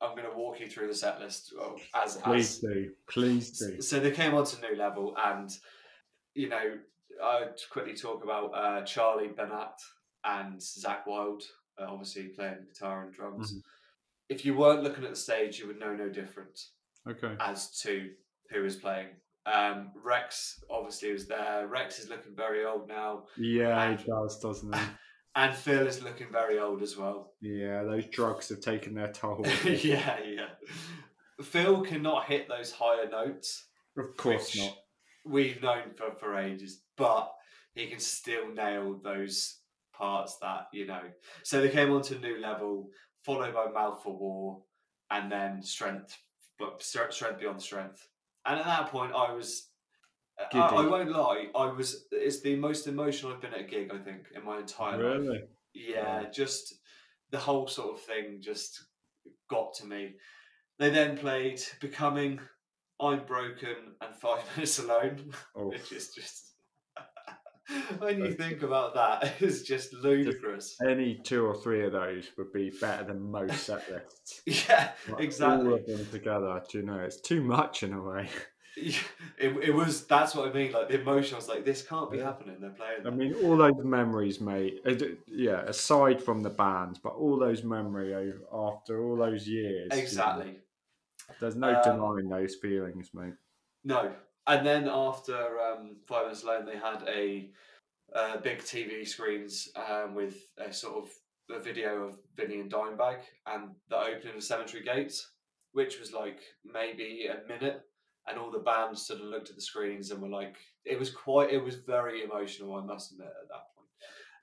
I'm 0.00 0.16
going 0.16 0.28
to 0.30 0.36
walk 0.36 0.60
you 0.60 0.66
through 0.68 0.88
the 0.88 0.94
set 0.94 1.20
list 1.20 1.52
as 1.94 2.16
Please 2.16 2.54
as 2.56 2.58
do, 2.60 2.90
please 3.08 3.58
do. 3.58 3.80
so 3.80 3.98
they 4.00 4.10
came 4.10 4.34
on 4.34 4.44
to 4.46 4.60
new 4.60 4.76
level, 4.76 5.14
and 5.18 5.50
you 6.34 6.48
know, 6.48 6.78
I'd 7.22 7.54
quickly 7.70 7.94
talk 7.94 8.22
about 8.24 8.50
uh, 8.54 8.82
Charlie 8.84 9.28
Benante 9.28 9.82
and 10.24 10.58
Zakk 10.60 11.06
Wylde, 11.06 11.42
uh, 11.80 11.86
obviously 11.88 12.24
playing 12.28 12.66
guitar 12.72 13.04
and 13.04 13.12
drums. 13.12 13.54
Mhm. 13.54 13.60
If 14.28 14.44
you 14.44 14.56
weren't 14.56 14.82
looking 14.82 15.04
at 15.04 15.10
the 15.10 15.16
stage, 15.16 15.58
you 15.58 15.66
would 15.66 15.78
know 15.78 15.94
no 15.94 16.08
different 16.08 16.58
Okay. 17.08 17.34
as 17.40 17.78
to 17.82 18.10
who 18.50 18.62
was 18.62 18.76
playing. 18.76 19.08
Um, 19.46 19.90
Rex 20.02 20.62
obviously 20.70 21.12
was 21.12 21.26
there. 21.26 21.66
Rex 21.66 21.98
is 21.98 22.08
looking 22.08 22.34
very 22.34 22.64
old 22.64 22.88
now, 22.88 23.24
Yeah, 23.36 23.94
he 23.96 24.02
does, 24.04 24.38
doesn't 24.40 24.74
he? 24.74 24.80
and 25.36 25.54
Phil 25.54 25.86
is 25.86 26.02
looking 26.02 26.28
very 26.32 26.58
old 26.58 26.82
as 26.82 26.96
well. 26.96 27.32
Yeah, 27.42 27.82
those 27.82 28.06
drugs 28.06 28.48
have 28.48 28.60
taken 28.60 28.94
their 28.94 29.12
toll. 29.12 29.44
yeah, 29.64 30.18
yeah. 30.24 30.48
Phil 31.42 31.82
cannot 31.82 32.24
hit 32.26 32.48
those 32.48 32.72
higher 32.72 33.08
notes. 33.08 33.66
of 33.98 34.16
course 34.16 34.56
not. 34.56 34.76
We've 35.26 35.60
known 35.62 35.90
for, 35.96 36.12
for 36.18 36.38
ages, 36.38 36.80
but 36.96 37.30
he 37.74 37.86
can 37.88 37.98
still 37.98 38.48
nail 38.52 39.00
those 39.02 39.58
parts 39.92 40.36
that, 40.42 40.68
you 40.72 40.86
know. 40.86 41.00
So 41.42 41.60
they 41.60 41.68
came 41.70 41.92
on 41.92 42.02
to 42.02 42.16
a 42.16 42.20
new 42.20 42.38
level, 42.40 42.88
followed 43.24 43.54
by 43.54 43.66
Mouth 43.70 44.02
for 44.02 44.16
War, 44.16 44.62
and 45.10 45.30
then 45.30 45.62
Strength, 45.62 46.18
but 46.58 46.82
Strength 46.82 47.40
Beyond 47.40 47.62
Strength. 47.62 48.08
And 48.46 48.58
at 48.58 48.66
that 48.66 48.90
point, 48.90 49.12
I 49.14 49.32
was. 49.32 49.68
I, 50.52 50.58
I 50.58 50.86
won't 50.86 51.12
lie. 51.12 51.46
I 51.54 51.66
was. 51.66 52.06
It's 52.10 52.40
the 52.40 52.56
most 52.56 52.86
emotional 52.86 53.32
I've 53.32 53.40
been 53.40 53.54
at 53.54 53.60
a 53.60 53.64
gig. 53.64 53.90
I 53.92 53.98
think 53.98 54.26
in 54.34 54.44
my 54.44 54.58
entire 54.58 54.92
life. 54.92 55.20
Really? 55.20 55.40
Yeah, 55.72 56.28
just 56.30 56.74
the 57.30 57.38
whole 57.38 57.66
sort 57.66 57.94
of 57.94 58.00
thing 58.00 58.38
just 58.40 58.84
got 59.48 59.74
to 59.74 59.86
me. 59.86 60.14
They 60.78 60.90
then 60.90 61.16
played 61.16 61.62
Becoming, 61.80 62.40
I'm 63.00 63.24
Broken, 63.26 63.94
and 64.00 64.14
Five 64.16 64.42
Minutes 64.56 64.78
Alone, 64.80 65.32
Oh, 65.56 65.68
which 65.68 65.92
is 65.92 66.10
just. 66.10 66.53
when 67.98 68.18
you 68.18 68.32
think 68.34 68.62
about 68.62 68.94
that, 68.94 69.34
it's 69.40 69.62
just 69.62 69.92
ludicrous. 69.94 70.76
any 70.86 71.16
two 71.24 71.46
or 71.46 71.54
three 71.54 71.84
of 71.84 71.92
those 71.92 72.28
would 72.36 72.52
be 72.52 72.70
better 72.80 73.04
than 73.04 73.30
most 73.30 73.64
set 73.64 73.82
lists. 73.90 74.42
Yeah, 74.68 74.90
Like, 75.08 75.22
exactly. 75.22 75.68
All 75.68 75.74
of 75.74 75.86
them 75.86 76.06
together. 76.10 76.62
Do 76.70 76.78
you 76.78 76.84
know? 76.84 76.98
It's 77.00 77.20
too 77.20 77.42
much 77.42 77.82
in 77.82 77.92
a 77.92 78.00
way. 78.02 78.28
It, 78.76 78.96
it 79.38 79.72
was, 79.74 80.04
that's 80.06 80.34
what 80.34 80.48
I 80.48 80.52
mean. 80.52 80.72
Like 80.72 80.88
the 80.88 81.00
emotion, 81.00 81.34
I 81.34 81.38
was 81.38 81.48
like, 81.48 81.64
this 81.64 81.82
can't 81.86 82.10
be 82.10 82.18
Yeah. 82.18 82.24
happening. 82.24 82.56
They're 82.60 82.70
playing. 82.70 83.00
I 83.00 83.02
that. 83.04 83.12
mean, 83.16 83.34
all 83.44 83.56
those 83.56 83.84
memories, 83.84 84.40
mate. 84.40 84.80
uh, 84.84 84.94
Yeah, 85.28 85.60
aside 85.62 86.20
from 86.22 86.42
the 86.42 86.50
bands, 86.50 86.98
but 86.98 87.10
all 87.14 87.38
those 87.38 87.62
memories 87.62 88.34
after 88.52 89.00
all 89.04 89.16
those 89.16 89.46
years. 89.46 89.88
you 89.92 89.96
know, 89.96 90.02
exactly. 90.02 90.58
there's 91.40 91.54
no 91.56 91.68
Um, 91.72 91.82
denying 91.84 92.28
those 92.28 92.56
feelings, 92.56 93.10
mate. 93.14 93.34
No. 93.84 94.12
And 94.46 94.66
then 94.66 94.88
after 94.88 95.60
um, 95.60 95.96
Five 96.06 96.24
Minutes 96.24 96.42
Alone, 96.42 96.66
they 96.66 96.76
had 96.76 97.02
a 97.08 97.50
uh, 98.14 98.36
big 98.38 98.60
TV 98.60 99.06
screens 99.06 99.68
um, 99.76 100.14
with 100.14 100.36
a 100.58 100.72
sort 100.72 101.04
of 101.04 101.10
a 101.50 101.60
video 101.60 102.04
of 102.04 102.18
Vinny 102.36 102.60
and 102.60 102.70
Dimebag 102.70 103.18
and 103.46 103.70
the 103.88 103.96
opening 103.96 104.36
of 104.36 104.42
Cemetery 104.42 104.82
Gates, 104.82 105.30
which 105.72 105.98
was 105.98 106.12
like 106.12 106.40
maybe 106.64 107.26
a 107.26 107.46
minute. 107.48 107.82
And 108.26 108.38
all 108.38 108.50
the 108.50 108.60
bands 108.60 109.02
stood 109.02 109.20
and 109.20 109.28
looked 109.30 109.50
at 109.50 109.56
the 109.56 109.60
screens 109.60 110.10
and 110.10 110.22
were 110.22 110.28
like, 110.28 110.56
it 110.86 110.98
was 110.98 111.10
quite, 111.10 111.52
it 111.52 111.62
was 111.62 111.76
very 111.76 112.24
emotional, 112.24 112.74
I 112.76 112.84
must 112.84 113.12
admit, 113.12 113.28
at 113.28 113.48
that 113.48 113.64
point. 113.76 113.88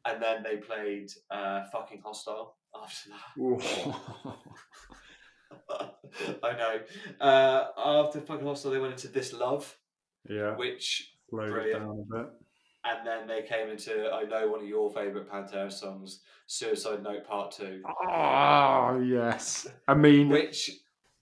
And 0.06 0.22
then 0.22 0.44
they 0.44 0.58
played 0.58 1.10
uh, 1.32 1.64
Fucking 1.72 2.02
Hostile 2.04 2.58
after 2.76 3.10
that. 3.10 4.36
I 6.44 6.54
know. 6.54 6.80
Uh, 7.20 7.66
after 7.78 8.22
Fucking 8.22 8.46
Hostile, 8.46 8.72
they 8.72 8.78
went 8.78 8.94
into 8.94 9.08
This 9.08 9.34
Love, 9.34 9.76
yeah, 10.30 10.56
which 10.56 11.14
slowed 11.30 11.58
it 11.66 11.74
down 11.74 12.06
a 12.12 12.18
bit. 12.18 12.30
and 12.86 13.06
then 13.08 13.28
they 13.28 13.42
came 13.44 13.70
into 13.70 14.12
I 14.12 14.24
know 14.24 14.48
one 14.50 14.62
of 14.62 14.68
your 14.68 14.90
favourite 14.92 15.30
Pantera 15.30 15.72
songs, 15.72 16.22
Suicide 16.48 17.04
Note 17.04 17.26
Part 17.28 17.52
Two. 17.52 17.82
Oh 18.08 19.00
yes. 19.06 19.68
I 19.88 19.94
mean, 19.94 20.30
which 20.30 20.72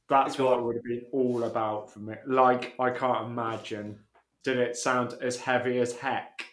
that's 0.09 0.37
what 0.39 0.57
it 0.59 0.63
would 0.63 0.75
have 0.77 0.83
been 0.83 1.05
all 1.11 1.43
about 1.43 1.91
for 1.93 1.99
me. 1.99 2.15
Like, 2.25 2.73
I 2.79 2.89
can't 2.89 3.27
imagine 3.27 3.99
did 4.43 4.57
it 4.57 4.75
sound 4.77 5.15
as 5.21 5.37
heavy 5.37 5.79
as 5.79 5.95
heck? 5.95 6.45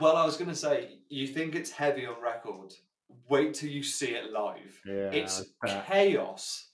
Well, 0.00 0.16
I 0.16 0.24
was 0.24 0.36
going 0.36 0.50
to 0.50 0.56
say, 0.56 0.98
you 1.08 1.26
think 1.26 1.54
it's 1.54 1.70
heavy 1.70 2.06
on 2.06 2.20
record. 2.22 2.72
Wait 3.28 3.54
till 3.54 3.68
you 3.68 3.82
see 3.82 4.14
it 4.14 4.32
live. 4.32 4.80
Yeah, 4.84 5.10
it's 5.12 5.44
I 5.62 5.82
chaos. 5.86 6.68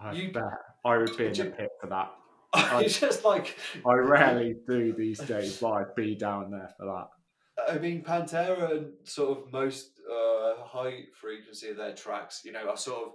I 0.00 0.12
you- 0.12 0.32
bet 0.32 0.42
I 0.84 0.96
would 0.96 1.16
be 1.16 1.26
in 1.26 1.32
the 1.34 1.44
pit 1.44 1.68
for 1.80 1.88
that. 1.88 2.12
it's 2.80 2.98
just 3.00 3.24
like 3.24 3.56
I 3.86 3.94
rarely 3.94 4.56
do 4.66 4.92
these 4.92 5.18
days, 5.20 5.58
but 5.58 5.70
I'd 5.72 5.94
be 5.94 6.14
down 6.14 6.50
there 6.50 6.70
for 6.78 6.86
that. 6.86 7.72
I 7.74 7.78
mean, 7.78 8.02
Pantera 8.02 8.70
and 8.70 8.92
sort 9.04 9.38
of 9.38 9.52
most 9.52 9.90
uh, 10.10 10.62
high 10.64 11.04
frequency 11.20 11.68
of 11.70 11.76
their 11.76 11.94
tracks, 11.94 12.42
you 12.44 12.52
know, 12.52 12.68
are 12.68 12.76
sort 12.76 13.02
of, 13.02 13.12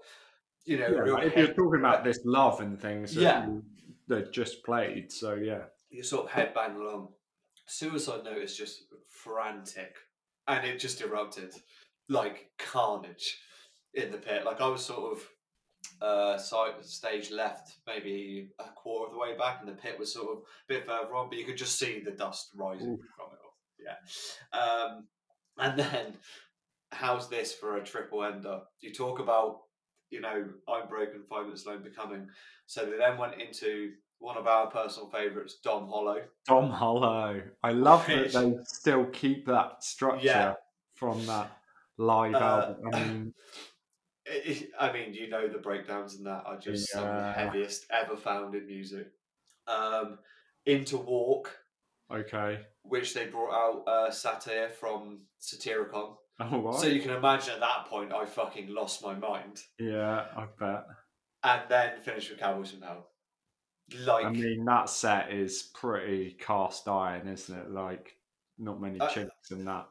you 0.65 0.77
know, 0.77 0.87
Yeah, 1.05 1.13
like 1.13 1.23
if 1.27 1.37
you're 1.37 1.47
talking 1.47 1.79
about 1.79 2.03
this 2.03 2.19
love 2.25 2.59
and 2.61 2.79
things 2.79 3.15
that 3.15 3.21
Yeah. 3.21 3.47
that 4.09 4.31
just 4.33 4.63
played, 4.63 5.11
so 5.11 5.33
yeah. 5.35 5.63
you 5.89 6.03
sort 6.03 6.25
of 6.25 6.31
headbang 6.31 6.75
along. 6.75 7.09
Suicide 7.65 8.25
Note 8.25 8.39
is 8.43 8.57
just 8.57 8.83
frantic, 9.07 9.95
and 10.47 10.65
it 10.67 10.77
just 10.79 11.01
erupted 11.01 11.53
like 12.09 12.51
carnage 12.59 13.39
in 13.93 14.11
the 14.11 14.17
pit. 14.17 14.45
Like 14.45 14.61
I 14.61 14.67
was 14.67 14.83
sort 14.85 15.13
of 15.13 15.27
uh 16.01 16.37
side 16.37 16.83
stage 16.83 17.31
left, 17.31 17.77
maybe 17.87 18.49
a 18.59 18.63
quarter 18.75 19.07
of 19.07 19.13
the 19.13 19.19
way 19.19 19.37
back, 19.37 19.59
and 19.59 19.69
the 19.69 19.73
pit 19.81 19.97
was 19.99 20.13
sort 20.13 20.29
of 20.31 20.37
a 20.37 20.41
bit 20.67 20.85
further 20.85 21.15
on, 21.15 21.29
but 21.29 21.37
you 21.37 21.45
could 21.45 21.57
just 21.57 21.77
see 21.79 22.01
the 22.03 22.11
dust 22.11 22.49
rising 22.55 22.93
Oof. 22.93 22.99
from 23.15 23.27
it. 23.31 23.39
Yeah, 23.83 24.59
um, 24.59 25.07
and 25.57 25.77
then 25.79 26.13
how's 26.91 27.29
this 27.29 27.53
for 27.53 27.77
a 27.77 27.83
triple 27.83 28.23
ender? 28.23 28.61
You 28.81 28.93
talk 28.93 29.19
about 29.19 29.61
you 30.09 30.21
know 30.21 30.45
I'm 30.67 30.87
broken, 30.87 31.23
five 31.29 31.45
minutes 31.45 31.65
alone, 31.65 31.83
becoming. 31.83 32.27
So 32.65 32.85
they 32.85 32.97
then 32.97 33.17
went 33.17 33.41
into 33.41 33.91
one 34.19 34.37
of 34.37 34.47
our 34.47 34.67
personal 34.67 35.09
favourites, 35.09 35.57
Dom 35.63 35.87
Hollow. 35.89 36.21
Tom 36.47 36.69
Hollow. 36.69 37.41
I 37.61 37.71
love 37.71 38.05
that 38.07 38.31
they 38.31 38.55
still 38.63 39.05
keep 39.07 39.45
that 39.47 39.83
structure 39.83 40.25
Yeah. 40.25 40.53
from 40.95 41.25
that 41.25 41.51
live 41.97 42.35
Uh, 42.35 42.37
album. 42.37 42.75
I 42.93 42.99
mean, 42.99 43.21
It, 43.21 43.27
it- 43.27 43.33
I 44.79 44.91
mean, 44.91 45.13
you 45.13 45.29
know, 45.29 45.47
the 45.47 45.57
breakdowns 45.57 46.15
in 46.15 46.23
that 46.23 46.43
are 46.45 46.57
just 46.57 46.89
some 46.91 47.05
of 47.05 47.15
the 47.15 47.31
heaviest 47.33 47.85
ever 47.91 48.15
found 48.15 48.55
in 48.55 48.65
music. 48.65 49.07
Um, 49.67 50.19
Into 50.65 50.97
Walk, 50.97 51.51
okay. 52.11 52.59
which 52.83 53.13
they 53.13 53.25
brought 53.25 53.53
out 53.53 53.87
uh, 53.87 54.11
Satyr 54.11 54.69
from 54.69 55.19
Satyricon. 55.41 56.15
Oh, 56.39 56.59
what? 56.59 56.79
So 56.79 56.87
you 56.87 57.01
can 57.01 57.11
imagine 57.11 57.53
at 57.55 57.59
that 57.59 57.85
point, 57.87 58.13
I 58.13 58.25
fucking 58.25 58.73
lost 58.73 59.03
my 59.03 59.13
mind. 59.13 59.61
yeah, 59.79 60.25
I 60.35 60.47
bet. 60.59 60.85
And 61.43 61.61
then 61.69 61.99
finished 61.99 62.29
with 62.29 62.39
Cowboys 62.39 62.71
from 62.71 62.81
Hell. 62.81 63.07
Like, 64.05 64.25
I 64.25 64.29
mean, 64.31 64.63
that 64.65 64.89
set 64.89 65.31
is 65.31 65.69
pretty 65.73 66.37
cast 66.39 66.87
iron, 66.87 67.27
isn't 67.27 67.57
it? 67.57 67.69
Like, 67.69 68.15
not 68.57 68.81
many 68.81 68.99
Uh, 68.99 69.09
chinks 69.09 69.51
in 69.51 69.65
that. 69.65 69.87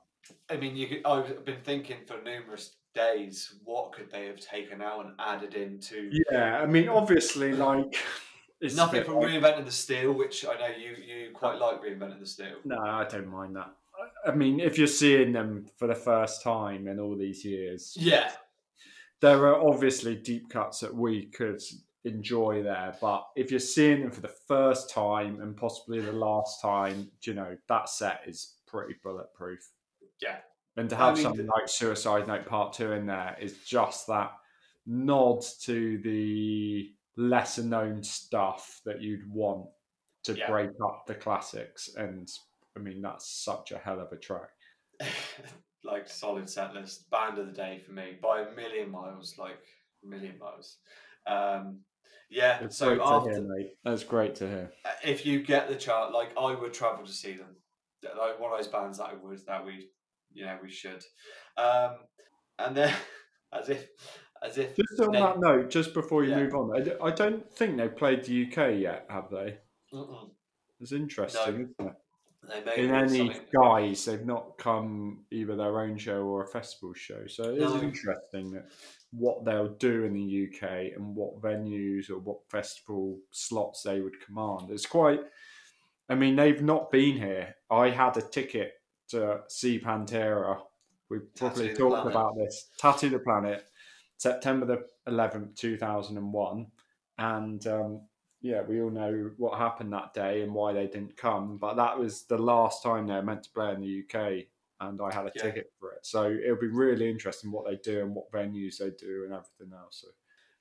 I 0.48 0.56
mean, 0.56 0.76
you 0.76 0.86
could, 0.88 1.04
I've 1.04 1.44
been 1.44 1.60
thinking 1.62 1.98
for 2.06 2.20
numerous 2.22 2.76
days, 2.94 3.55
what 3.64 3.92
could 3.92 4.11
they 4.11 4.26
have 4.26 4.40
taken 4.40 4.81
out 4.83 5.05
and 5.05 5.14
added 5.18 5.55
into 5.55 6.11
Yeah, 6.31 6.59
I 6.61 6.66
mean, 6.66 6.88
obviously, 6.88 7.52
like, 7.52 7.96
it's 8.61 8.76
nothing 8.76 9.05
from 9.05 9.16
like- 9.16 9.28
reinventing 9.31 9.64
the 9.64 9.70
steel, 9.72 10.12
which 10.12 10.44
I 10.46 10.55
know 10.59 10.74
you 10.76 10.96
you 11.02 11.31
quite 11.33 11.59
like 11.59 11.83
reinventing 11.83 12.20
the 12.20 12.26
steel. 12.26 12.57
No, 12.64 12.78
I 12.78 13.05
don't 13.05 13.28
mind 13.28 13.57
that. 13.57 13.70
I 14.26 14.33
mean, 14.33 14.59
if 14.61 14.78
you're 14.78 14.87
seeing 14.87 15.33
them 15.33 15.66
for 15.78 15.87
the 15.87 15.94
first 15.94 16.42
time 16.42 16.88
in 16.88 16.98
all 16.98 17.16
these 17.16 17.44
years, 17.44 17.94
Yeah, 17.98 18.33
there 19.20 19.46
are 19.46 19.61
obviously 19.68 20.16
deep 20.16 20.48
cuts 20.50 20.81
that 20.81 20.94
we 20.94 21.26
could 21.26 21.61
enjoy 22.05 22.62
there. 22.64 22.96
But 23.00 23.26
if 23.37 23.50
you're 23.52 23.61
seeing 23.61 24.00
them 24.02 24.11
for 24.11 24.20
the 24.22 24.35
first 24.48 24.90
time 24.90 25.40
and 25.40 25.57
possibly 25.57 26.00
the 26.00 26.11
last 26.12 26.61
time, 26.61 27.11
you 27.22 27.35
know, 27.35 27.57
that 27.68 27.88
set 27.88 28.22
is 28.26 28.55
pretty 28.66 28.94
bulletproof. 29.05 29.61
yeah. 30.20 30.38
And 30.76 30.88
to 30.90 30.96
I 30.96 31.06
have 31.06 31.14
mean, 31.14 31.22
something 31.22 31.46
like 31.46 31.68
Suicide 31.68 32.26
Note 32.26 32.46
Part 32.46 32.72
2 32.74 32.92
in 32.92 33.06
there 33.06 33.37
is 33.40 33.58
just 33.64 34.06
that 34.06 34.32
nod 34.87 35.42
to 35.62 35.98
the 35.98 36.90
lesser 37.16 37.62
known 37.62 38.02
stuff 38.02 38.80
that 38.87 39.00
you'd 39.02 39.30
want 39.30 39.66
to 40.24 40.35
Yeah. 40.35 40.50
break 40.50 40.70
up 40.82 41.04
the 41.06 41.14
classics. 41.14 41.94
And 41.94 42.28
I 42.76 42.80
mean, 42.80 43.02
that's 43.02 43.28
such 43.44 43.72
a 43.72 43.78
hell 43.78 44.00
of 44.00 44.12
a 44.12 44.16
track. 44.16 44.50
like 45.85 46.08
solid 46.08 46.48
set 46.48 46.74
list. 46.74 47.11
Band 47.11 47.38
of 47.38 47.46
the 47.46 47.52
day 47.52 47.78
for 47.85 47.92
me 47.92 48.16
by 48.22 48.40
a 48.40 48.50
million 48.52 48.90
miles, 48.90 49.37
like 49.38 49.62
a 50.02 50.06
million 50.06 50.38
miles. 50.38 50.78
Um, 51.26 51.80
yeah. 52.30 52.61
It's 52.64 52.78
so 52.78 53.00
after, 53.02 53.30
hear. 53.30 53.70
That's 53.85 54.04
great 54.04 54.35
to 54.37 54.48
hear. 54.48 54.72
if 55.04 55.26
you 55.26 55.42
get 55.42 55.68
the 55.68 55.76
chart, 55.76 56.12
like 56.12 56.37
I 56.38 56.54
would 56.54 56.72
travel 56.72 57.04
to 57.04 57.12
see 57.12 57.35
them. 57.35 57.56
Like 58.02 58.40
one 58.40 58.52
of 58.52 58.58
those 58.58 58.68
bands 58.68 58.98
that 58.98 59.11
I 59.11 59.14
would 59.14 59.38
that 59.46 59.64
we, 59.64 59.90
you 60.34 60.44
know, 60.46 60.58
we 60.62 60.70
should. 60.70 61.02
Um, 61.56 61.96
and 62.58 62.76
then 62.76 62.94
as 63.52 63.68
if, 63.68 63.88
as 64.42 64.58
if. 64.58 64.76
Just 64.76 65.00
on 65.00 65.12
Nate- 65.12 65.22
that 65.22 65.40
note, 65.40 65.70
just 65.70 65.94
before 65.94 66.24
you 66.24 66.30
Yeah. 66.30 66.44
move 66.44 66.54
on, 66.54 66.90
I 67.02 67.10
don't 67.10 67.50
think 67.52 67.76
they've 67.76 67.96
played 67.96 68.24
the 68.24 68.46
UK 68.46 68.78
yet, 68.80 69.06
have 69.08 69.30
they? 69.30 69.58
Mm-mm. 69.92 70.30
It's 70.80 70.92
interesting, 70.92 71.54
isn't 71.78 71.88
it? 71.88 71.94
They 72.48 72.64
may 72.64 72.84
In 72.84 72.92
any 72.92 73.36
guise, 73.54 74.04
they've 74.04 74.26
not 74.26 74.58
come 74.58 75.24
either 75.30 75.54
their 75.54 75.78
own 75.80 75.96
show 75.96 76.22
or 76.24 76.42
a 76.42 76.48
festival 76.48 76.92
show. 76.92 77.24
So 77.28 77.44
it 77.50 77.58
is 77.58 77.72
No. 77.72 77.80
interesting 77.80 78.50
that 78.52 78.66
what 79.12 79.44
they'll 79.44 79.74
do 79.74 80.02
in 80.02 80.12
the 80.12 80.48
UK 80.48 80.92
and 80.96 81.14
what 81.14 81.40
venues 81.40 82.10
or 82.10 82.18
what 82.18 82.38
festival 82.50 83.20
slots 83.30 83.82
they 83.84 84.00
would 84.00 84.20
command. 84.20 84.70
It's 84.70 84.86
quite. 84.86 85.20
I 86.08 86.16
mean, 86.16 86.34
they've 86.34 86.60
not 86.62 86.90
been 86.90 87.16
here. 87.16 87.54
I 87.70 87.90
had 87.90 88.16
a 88.16 88.22
ticket 88.22 88.72
to 89.12 89.40
see 89.48 89.79
Pantera. 89.79 90.61
We 91.09 91.20
probably 91.37 91.68
the 91.68 91.75
talked 91.75 92.07
about 92.07 92.37
this. 92.37 92.70
Tattoo 92.79 93.11
the 93.11 93.18
Planet, 93.18 93.64
September 94.16 94.66
the 94.66 94.87
eleventh, 95.07 95.55
two 95.55 95.77
thousand 95.77 96.16
and 96.18 96.33
one, 96.33 96.66
and 97.18 97.66
um, 97.66 98.01
yeah, 98.40 98.62
we 98.62 98.83
all 98.83 98.90
know 98.90 99.31
what 99.37 99.59
happened 99.59 99.92
that 99.92 100.14
day 100.14 100.42
and 100.42 100.53
why 100.53 100.72
they 100.72 100.87
didn't 100.87 101.16
come. 101.16 101.59
But 101.59 101.75
that 101.75 101.98
was 101.98 102.25
the 102.25 102.38
last 102.38 102.83
time 102.83 103.07
they 103.07 103.14
were 103.14 103.22
meant 103.22 103.44
to 103.44 103.51
play 103.51 103.72
in 103.72 103.81
the 103.81 104.03
UK, 104.03 104.46
and 104.81 105.01
I 105.01 105.14
had 105.14 105.27
a 105.27 105.33
Yeah. 105.35 105.42
ticket 105.42 105.72
for 105.79 105.92
it. 105.92 106.05
So 106.05 106.31
it'll 106.31 106.57
be 106.57 106.66
really 106.66 107.09
interesting 107.09 107.53
what 107.53 107.66
they 107.66 107.77
do 107.77 108.01
and 108.01 108.14
what 108.14 108.33
venues 108.33 108.79
they 108.79 108.90
do 108.90 109.25
and 109.25 109.33
everything 109.33 109.72
else. 109.72 109.98
So 110.03 110.09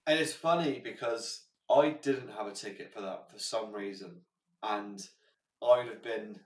And 0.05 0.19
it's 0.19 0.33
funny 0.33 0.79
because 0.83 1.45
I 1.69 1.91
didn't 1.91 2.29
have 2.29 2.47
a 2.47 2.51
ticket 2.51 2.91
for 2.93 3.01
that 3.01 3.31
for 3.31 3.39
some 3.39 3.71
reason, 3.71 4.21
and 4.61 5.07
I'd 5.63 5.87
have 5.87 6.03
been 6.03 6.39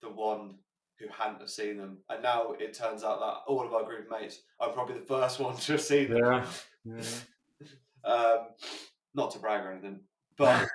the 0.00 0.08
one 0.08 0.58
who 1.00 1.08
hadn't 1.08 1.40
have 1.40 1.50
seen 1.50 1.78
them. 1.78 1.98
And 2.08 2.22
now 2.22 2.52
it 2.58 2.74
turns 2.74 3.02
out 3.02 3.20
that 3.20 3.50
all 3.50 3.66
of 3.66 3.72
our 3.72 3.84
group 3.84 4.10
mates 4.10 4.42
are 4.60 4.70
probably 4.70 4.96
the 4.96 5.06
first 5.06 5.40
one 5.40 5.56
to 5.56 5.72
have 5.72 5.80
seen 5.80 6.10
them. 6.10 6.22
Yeah. 6.24 6.46
yeah. 6.84 7.02
Um, 8.02 8.46
not 9.14 9.30
to 9.32 9.38
brag 9.38 9.62
or 9.62 9.72
anything, 9.72 10.00
but 10.38 10.66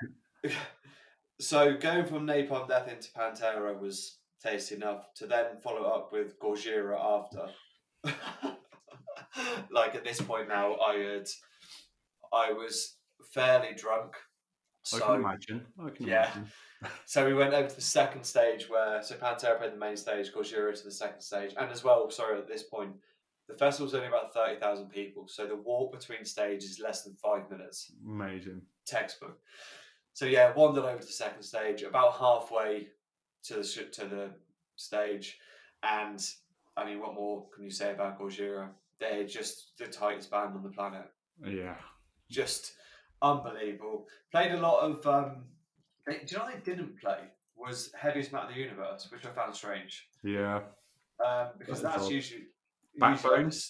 so 1.39 1.75
going 1.75 2.05
from 2.05 2.27
Napalm 2.27 2.67
Death 2.67 2.87
into 2.87 3.09
Pantera 3.13 3.79
was 3.79 4.19
tasty 4.43 4.75
enough 4.75 5.11
to 5.15 5.25
then 5.25 5.57
follow 5.63 5.89
up 5.89 6.11
with 6.13 6.39
Gojira 6.39 6.99
after. 6.99 7.47
like 9.71 9.95
at 9.95 10.03
this 10.03 10.21
point 10.21 10.47
now, 10.47 10.75
I 10.75 10.97
had, 10.97 11.27
I 12.31 12.53
was 12.53 12.95
fairly 13.33 13.73
drunk. 13.75 14.13
I 14.93 14.99
can 14.99 15.15
imagine. 15.15 15.65
I 15.83 15.89
can 15.89 16.05
yeah. 16.05 16.25
imagine. 16.25 16.51
So 17.05 17.25
we 17.25 17.33
went 17.33 17.53
over 17.53 17.67
to 17.69 17.75
the 17.75 17.81
second 17.81 18.23
stage 18.23 18.69
where 18.69 19.01
so 19.03 19.15
Pantera 19.15 19.57
played 19.57 19.73
the 19.73 19.77
main 19.77 19.97
stage, 19.97 20.31
Gojira 20.33 20.75
to 20.77 20.83
the 20.83 20.91
second 20.91 21.21
stage, 21.21 21.53
and 21.57 21.69
as 21.71 21.83
well, 21.83 22.09
sorry, 22.09 22.37
at 22.37 22.47
this 22.47 22.63
point, 22.63 22.91
the 23.47 23.55
festival's 23.55 23.93
only 23.93 24.07
about 24.07 24.33
thirty 24.33 24.59
thousand 24.59 24.89
people, 24.89 25.27
so 25.27 25.45
the 25.45 25.55
walk 25.55 25.91
between 25.97 26.25
stages 26.25 26.71
is 26.71 26.79
less 26.79 27.03
than 27.03 27.13
five 27.15 27.49
minutes, 27.49 27.91
Amazing. 28.07 28.61
textbook. 28.85 29.37
So 30.13 30.25
yeah, 30.25 30.53
wandered 30.53 30.85
over 30.85 30.99
to 30.99 31.05
the 31.05 31.11
second 31.11 31.43
stage, 31.43 31.83
about 31.83 32.17
halfway 32.17 32.87
to 33.43 33.55
the 33.55 33.63
to 33.91 34.05
the 34.05 34.29
stage, 34.75 35.37
and 35.83 36.25
I 36.77 36.85
mean, 36.85 36.99
what 36.99 37.13
more 37.15 37.47
can 37.53 37.63
you 37.63 37.71
say 37.71 37.91
about 37.91 38.19
Gojira? 38.19 38.69
They're 38.99 39.25
just 39.25 39.73
the 39.77 39.87
tightest 39.87 40.31
band 40.31 40.55
on 40.55 40.63
the 40.63 40.69
planet 40.69 41.05
Yeah. 41.43 41.75
just 42.31 42.73
unbelievable. 43.21 44.07
Played 44.31 44.51
a 44.53 44.59
lot 44.59 44.79
of. 44.81 45.05
Um, 45.07 45.43
do 46.07 46.13
you 46.27 46.37
know 46.37 46.43
what 46.45 46.53
they 46.53 46.71
didn't 46.71 46.99
play? 46.99 47.19
Was 47.57 47.91
Heaviest 47.99 48.31
Matter 48.33 48.47
of 48.49 48.53
the 48.55 48.59
Universe, 48.61 49.07
which 49.11 49.25
I 49.25 49.29
found 49.29 49.55
strange. 49.55 50.07
Yeah. 50.23 50.61
Um, 51.25 51.47
because 51.57 51.81
That's 51.81 51.95
that's 51.97 52.09
usually. 52.09 52.43
Backbone? 52.99 53.45
usually 53.45 53.61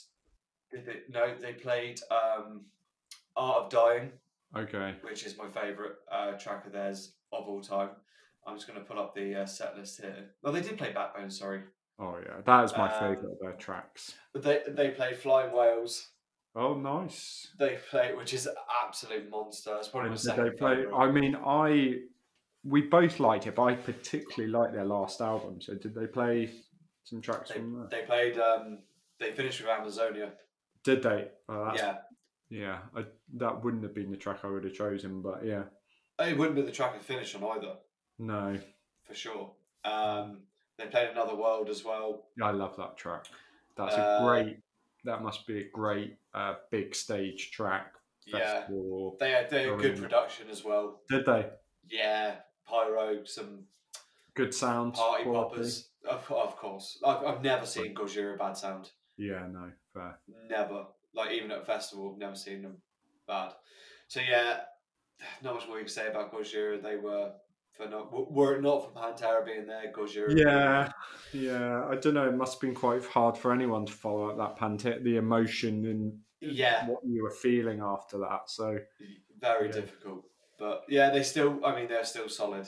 they, 0.85 0.99
no, 1.09 1.33
they 1.39 1.53
played 1.53 1.99
um, 2.11 2.61
Art 3.37 3.65
of 3.65 3.69
Dying, 3.69 4.11
Okay. 4.55 4.95
which 5.01 5.25
is 5.25 5.37
my 5.37 5.47
favourite 5.49 5.93
uh, 6.11 6.31
track 6.33 6.65
of 6.65 6.73
theirs 6.73 7.13
of 7.31 7.47
all 7.47 7.61
time. 7.61 7.89
I'm 8.47 8.55
just 8.55 8.67
going 8.67 8.79
to 8.79 8.85
pull 8.85 8.99
up 8.99 9.15
the 9.15 9.41
uh, 9.41 9.45
set 9.45 9.77
list 9.77 10.01
here. 10.01 10.31
Well, 10.43 10.51
they 10.53 10.61
did 10.61 10.77
play 10.77 10.91
Backbone, 10.93 11.29
sorry. 11.29 11.61
Oh 11.99 12.17
yeah, 12.25 12.41
that 12.45 12.63
is 12.65 12.73
my 12.75 12.91
Um, 12.91 12.99
favourite 12.99 13.31
of 13.31 13.39
their 13.41 13.53
tracks. 13.53 14.13
They, 14.33 14.61
they 14.67 14.89
played 14.89 15.17
Flying 15.17 15.55
Whales. 15.55 16.09
Oh, 16.55 16.73
nice. 16.73 17.47
They 17.59 17.77
play, 17.89 18.13
which 18.15 18.33
is 18.33 18.47
absolute 18.85 19.29
monster. 19.29 19.75
It's 19.77 19.87
probably 19.89 20.15
second 20.17 20.43
they 20.45 20.49
play? 20.51 20.75
favourite. 20.75 20.97
I 20.97 21.11
mean, 21.11 21.35
I 21.35 21.93
we 22.65 22.81
both 22.81 23.19
liked 23.19 23.47
it, 23.47 23.55
but 23.55 23.63
I 23.63 23.75
particularly 23.75 24.51
liked 24.51 24.73
their 24.73 24.85
last 24.85 25.21
album. 25.21 25.61
So 25.61 25.75
did 25.75 25.93
they 25.93 26.07
play 26.07 26.49
some 27.03 27.21
tracks 27.21 27.49
They, 27.49 27.55
from 27.59 27.79
that? 27.79 27.91
they 27.91 28.01
played. 28.01 28.37
Um, 28.39 28.79
they 29.19 29.31
finished 29.31 29.61
with 29.61 29.69
Amazonia. 29.69 30.33
Did 30.83 31.03
they? 31.03 31.27
Oh, 31.47 31.71
Yeah, 31.75 31.97
yeah. 32.49 32.79
I, 32.95 33.05
that 33.37 33.63
wouldn't 33.63 33.83
have 33.83 33.93
been 33.93 34.11
the 34.11 34.17
track 34.17 34.39
I 34.43 34.47
would 34.47 34.63
have 34.63 34.73
chosen, 34.73 35.21
but 35.21 35.45
yeah, 35.45 35.63
it 36.19 36.37
wouldn't 36.37 36.55
be 36.55 36.61
the 36.63 36.71
track 36.71 36.97
to 36.97 37.03
finish 37.03 37.33
on 37.35 37.43
either, 37.43 37.73
no, 38.19 38.57
for 39.03 39.13
sure. 39.13 39.51
Um, 39.83 40.41
they 40.77 40.85
played 40.87 41.09
Another 41.09 41.35
World 41.35 41.69
as 41.69 41.85
well. 41.85 42.27
I 42.41 42.51
love 42.51 42.75
that 42.77 42.97
track. 42.97 43.25
That's 43.77 43.95
Uh, 43.95 44.19
a 44.21 44.25
great. 44.25 44.59
That 45.05 45.21
must 45.21 45.45
be 45.45 45.59
a 45.59 45.69
great 45.69 46.17
uh, 46.33 46.55
big 46.71 46.95
stage 46.95 47.51
track. 47.51 47.93
Yeah, 48.25 48.65
they 49.19 49.29
had, 49.31 49.49
they 49.51 49.69
had 49.69 49.79
good 49.79 50.01
production 50.01 50.49
as 50.49 50.63
well. 50.63 51.01
Did 51.07 51.25
they? 51.27 51.45
Yeah, 51.87 52.37
pyro, 52.67 53.23
some 53.25 53.63
Good 54.35 54.53
sound. 54.53 54.93
party 54.93 55.23
quality? 55.23 55.55
poppers. 55.55 55.89
Of, 56.09 56.31
of 56.31 56.55
course, 56.57 56.99
I've, 57.05 57.23
I've 57.25 57.41
never 57.43 57.65
seen 57.65 57.95
Gojira 57.95 58.37
bad 58.37 58.57
sound. 58.57 58.91
Yeah, 59.17 59.47
no, 59.51 59.71
fair. 59.93 60.19
Never. 60.49 60.85
Like 61.13 61.31
even 61.31 61.51
at 61.51 61.61
a 61.61 61.65
festival, 61.65 62.11
I've 62.13 62.19
never 62.19 62.35
seen 62.35 62.61
them 62.61 62.77
bad. 63.27 63.53
So 64.07 64.19
yeah, 64.19 64.59
not 65.41 65.55
much 65.55 65.67
more 65.67 65.77
you 65.77 65.85
can 65.85 65.93
say 65.93 66.07
about 66.07 66.31
Gojira. 66.33 66.81
They 66.83 66.97
were 66.97 67.31
for 67.75 67.87
not 67.87 68.31
were 68.31 68.55
it 68.55 68.61
not 68.61 68.83
for 68.93 68.99
Pantera 68.99 69.45
being 69.45 69.65
there, 69.65 69.91
Gojira. 69.93 70.37
Yeah, 70.37 70.91
yeah. 71.33 71.85
I 71.89 71.95
don't 71.95 72.13
know. 72.13 72.27
It 72.27 72.35
must 72.35 72.55
have 72.55 72.61
been 72.61 72.75
quite 72.75 73.03
hard 73.05 73.37
for 73.37 73.51
anyone 73.53 73.85
to 73.85 73.93
follow 73.93 74.29
up 74.29 74.37
that 74.37 74.57
Pantera, 74.59 75.01
the 75.03 75.15
emotion 75.17 75.85
and 75.85 76.19
Yeah, 76.41 76.87
what 76.87 76.99
you 77.05 77.23
were 77.23 77.31
feeling 77.31 77.79
after 77.81 78.17
that. 78.19 78.41
So 78.49 78.77
very 79.39 79.67
Yeah. 79.69 79.73
difficult. 79.75 80.25
But 80.57 80.83
yeah, 80.89 81.09
they 81.09 81.23
still. 81.23 81.59
I 81.65 81.75
mean, 81.75 81.87
they're 81.87 82.05
still 82.05 82.29
solid 82.29 82.67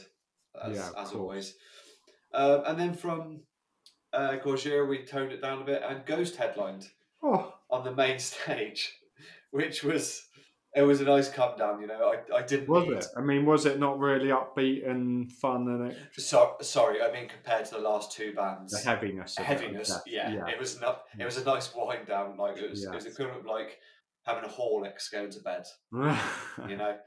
as, 0.62 0.76
Yeah, 0.76 0.88
as 0.98 1.10
course. 1.10 1.14
always. 1.14 1.56
Um, 2.34 2.64
and 2.66 2.80
then 2.80 2.94
from 2.94 3.42
uh, 4.14 4.38
Gojira, 4.44 4.88
we 4.88 5.06
toned 5.06 5.32
it 5.32 5.42
down 5.42 5.62
a 5.62 5.66
bit, 5.66 5.82
and 5.88 6.06
Ghost 6.06 6.36
headlined. 6.36 6.88
oh, 7.24 7.54
on 7.70 7.84
the 7.84 7.94
main 7.96 8.20
stage, 8.32 8.94
which 9.52 9.84
was 9.84 10.24
it 10.76 10.82
was 10.84 11.00
a 11.02 11.06
nice 11.06 11.30
come 11.30 11.58
down. 11.58 11.80
You 11.82 11.88
know, 11.88 12.14
I, 12.14 12.38
I 12.40 12.42
didn't 12.44 12.68
was 12.70 12.84
need. 12.84 12.94
it? 12.98 13.06
I 13.16 13.22
mean, 13.22 13.46
was 13.46 13.66
it 13.66 13.80
not 13.80 13.98
really 14.00 14.28
upbeat 14.28 14.88
and 14.88 15.32
fun 15.32 15.68
and 15.70 15.92
it, 15.92 15.98
So, 16.18 16.56
sorry, 16.62 17.02
I 17.02 17.12
mean 17.12 17.28
compared 17.30 17.66
to 17.66 17.76
the 17.76 17.82
last 17.82 18.12
two 18.12 18.34
bands, 18.34 18.74
the 18.74 18.80
heaviness? 18.90 19.38
Of 19.38 19.46
heaviness. 19.46 19.90
guess. 19.90 20.02
yeah, 20.06 20.34
yeah. 20.34 20.48
it 20.50 20.60
was 20.60 20.80
not. 20.82 21.04
It 21.18 21.24
was 21.26 21.38
a 21.38 21.44
nice 21.46 21.74
wind 21.74 22.06
down. 22.08 22.38
Like 22.38 22.58
it 22.58 22.70
was. 22.70 22.84
It 22.84 22.94
was 22.94 23.06
equivalent 23.06 23.40
of 23.42 23.46
like 23.46 23.78
having 24.26 24.44
a 24.44 24.48
Horlicks 24.54 25.10
going 25.12 25.32
to 25.32 25.40
bed. 25.40 25.64
You 26.70 26.76
know, 26.76 26.98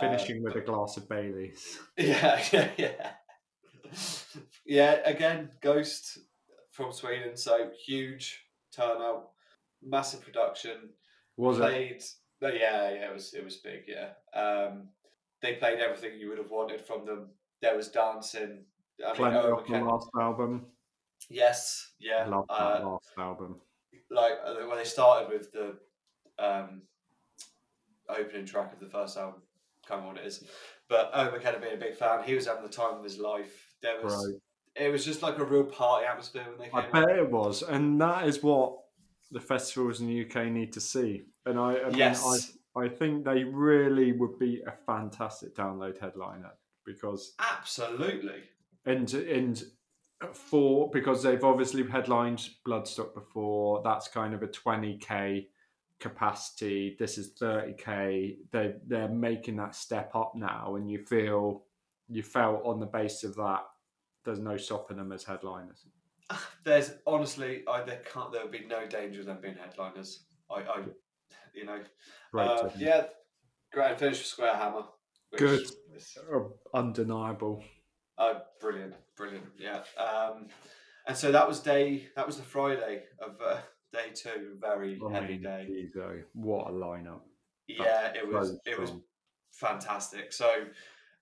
Finishing 0.00 0.38
Uh, 0.38 0.42
with 0.44 0.56
a 0.56 0.60
glass 0.60 0.96
of 0.96 1.08
Bailey's. 1.08 1.78
Yeah, 1.96 2.42
yeah, 2.52 2.70
yeah. 2.76 3.10
yeah, 4.64 4.92
again, 5.04 5.50
Ghost 5.60 6.18
from 6.70 6.92
Sweden, 6.92 7.36
so 7.36 7.70
huge 7.86 8.44
turnout, 8.72 9.30
massive 9.82 10.20
production. 10.22 10.90
Was 11.36 11.58
it? 11.60 12.02
no, 12.40 12.48
yeah, 12.48 12.90
yeah, 12.90 13.08
it 13.10 13.12
was 13.12 13.34
it 13.34 13.44
was 13.44 13.56
big. 13.56 13.84
Yeah, 13.88 14.10
um, 14.38 14.88
they 15.40 15.54
played 15.54 15.78
everything 15.78 16.18
you 16.18 16.28
would 16.28 16.38
have 16.38 16.50
wanted 16.50 16.80
from 16.80 17.04
them. 17.06 17.30
There 17.62 17.76
was 17.76 17.88
dancing. 17.88 18.64
I 19.04 19.08
mean, 19.08 19.16
Plenty 19.16 19.36
Owen 19.36 19.52
off 19.52 19.66
the 19.66 19.78
last 19.78 20.08
album. 20.18 20.66
yes, 21.30 21.92
yeah. 21.98 22.24
I 22.24 22.28
love 22.28 22.46
that 22.48 22.82
uh, 22.82 22.88
last 22.88 23.10
album. 23.18 23.60
like 24.10 24.32
uh, 24.44 24.54
when 24.66 24.78
they 24.78 24.84
started 24.84 25.28
with 25.30 25.52
the 25.52 25.76
um, 26.38 26.82
opening 28.08 28.46
track 28.46 28.72
of 28.72 28.80
the 28.80 28.86
first 28.88 29.16
album, 29.16 29.42
can't 29.86 30.00
remember 30.00 30.20
what 30.20 30.24
it 30.24 30.26
is. 30.26 30.44
But 30.88 31.10
Owen 31.14 31.32
McKenna 31.32 31.58
being 31.58 31.74
a 31.74 31.78
big 31.78 31.94
fan, 31.94 32.22
he 32.24 32.34
was 32.34 32.46
having 32.46 32.62
the 32.62 32.68
time 32.68 32.94
of 32.98 33.04
his 33.04 33.18
life. 33.18 33.74
There 33.82 34.00
was 34.02 34.14
Right. 34.14 34.86
it 34.86 34.92
was 34.92 35.04
just 35.04 35.22
like 35.22 35.38
a 35.38 35.44
real 35.44 35.64
party 35.64 36.06
atmosphere 36.06 36.44
when 36.48 36.58
they 36.58 36.70
came. 36.70 36.94
I 36.94 37.04
bet 37.06 37.18
it 37.18 37.30
was, 37.30 37.62
and 37.62 38.00
that 38.00 38.26
is 38.26 38.42
what 38.42 38.78
the 39.30 39.40
festivals 39.40 40.00
in 40.00 40.06
the 40.06 40.24
UK 40.24 40.46
need 40.46 40.72
to 40.74 40.80
see. 40.80 41.24
And 41.44 41.58
I, 41.58 41.78
I 41.78 41.88
mean, 41.88 41.98
yes, 41.98 42.56
I, 42.76 42.84
I 42.84 42.88
think 42.88 43.24
they 43.24 43.44
really 43.44 44.12
would 44.12 44.38
be 44.38 44.62
a 44.66 44.72
fantastic 44.72 45.54
download 45.56 45.98
headliner 45.98 46.52
because 46.84 47.34
absolutely. 47.38 48.42
and 48.84 49.12
and 49.14 49.64
for 50.32 50.90
because 50.90 51.22
they've 51.22 51.44
obviously 51.44 51.86
headlined 51.86 52.48
Bloodstock 52.66 53.14
before. 53.14 53.82
That's 53.84 54.08
kind 54.08 54.34
of 54.34 54.42
a 54.42 54.46
twenty 54.46 54.96
k 54.98 55.48
capacity. 56.00 56.96
This 56.98 57.18
is 57.18 57.32
thirty 57.38 57.74
k. 57.74 58.36
They 58.52 58.74
they're 58.86 59.08
making 59.08 59.56
that 59.56 59.74
step 59.74 60.10
up 60.14 60.32
now, 60.34 60.76
and 60.76 60.90
you 60.90 60.98
feel 60.98 61.64
you 62.08 62.22
felt 62.22 62.62
on 62.64 62.80
the 62.80 62.86
base 62.86 63.24
of 63.24 63.34
that. 63.36 63.62
There's 64.24 64.38
no 64.38 64.56
stopping 64.56 64.96
them 64.96 65.12
as 65.12 65.24
headliners. 65.24 65.86
There's 66.64 66.92
honestly, 67.06 67.62
I 67.68 67.82
there 67.82 68.02
can't 68.12 68.32
there 68.32 68.42
would 68.42 68.52
be 68.52 68.66
no 68.66 68.86
danger 68.86 69.20
of 69.20 69.26
them 69.26 69.38
being 69.40 69.54
headliners. 69.56 70.24
I, 70.50 70.60
I 70.62 70.82
you 71.54 71.64
know, 71.64 71.80
right, 72.32 72.48
uh, 72.48 72.70
yeah, 72.78 73.04
grand 73.72 73.98
finish 73.98 74.18
with 74.18 74.26
Square 74.26 74.56
Hammer. 74.56 74.84
Good. 75.36 75.60
is- 75.62 75.76
Oh, 76.30 76.52
undeniable. 76.74 77.64
Oh, 78.18 78.42
brilliant, 78.60 78.94
brilliant, 79.16 79.46
yeah. 79.58 79.80
Um, 79.98 80.48
and 81.06 81.16
so 81.16 81.32
that 81.32 81.48
was 81.48 81.60
day. 81.60 82.08
That 82.16 82.26
was 82.26 82.36
the 82.36 82.42
Friday 82.42 83.04
of 83.18 83.36
uh, 83.42 83.58
day 83.96 84.12
two. 84.14 84.56
Very 84.60 85.00
I 85.06 85.12
heavy 85.12 85.34
mean, 85.34 85.42
day. 85.42 85.66
geez, 85.66 85.90
what 86.34 86.68
a 86.68 86.70
lineup! 86.70 87.20
Yeah, 87.66 88.12
it 88.14 88.26
was. 88.26 88.48
So 88.48 88.58
It 88.64 88.78
was 88.78 88.92
fantastic. 89.52 90.32
So 90.32 90.50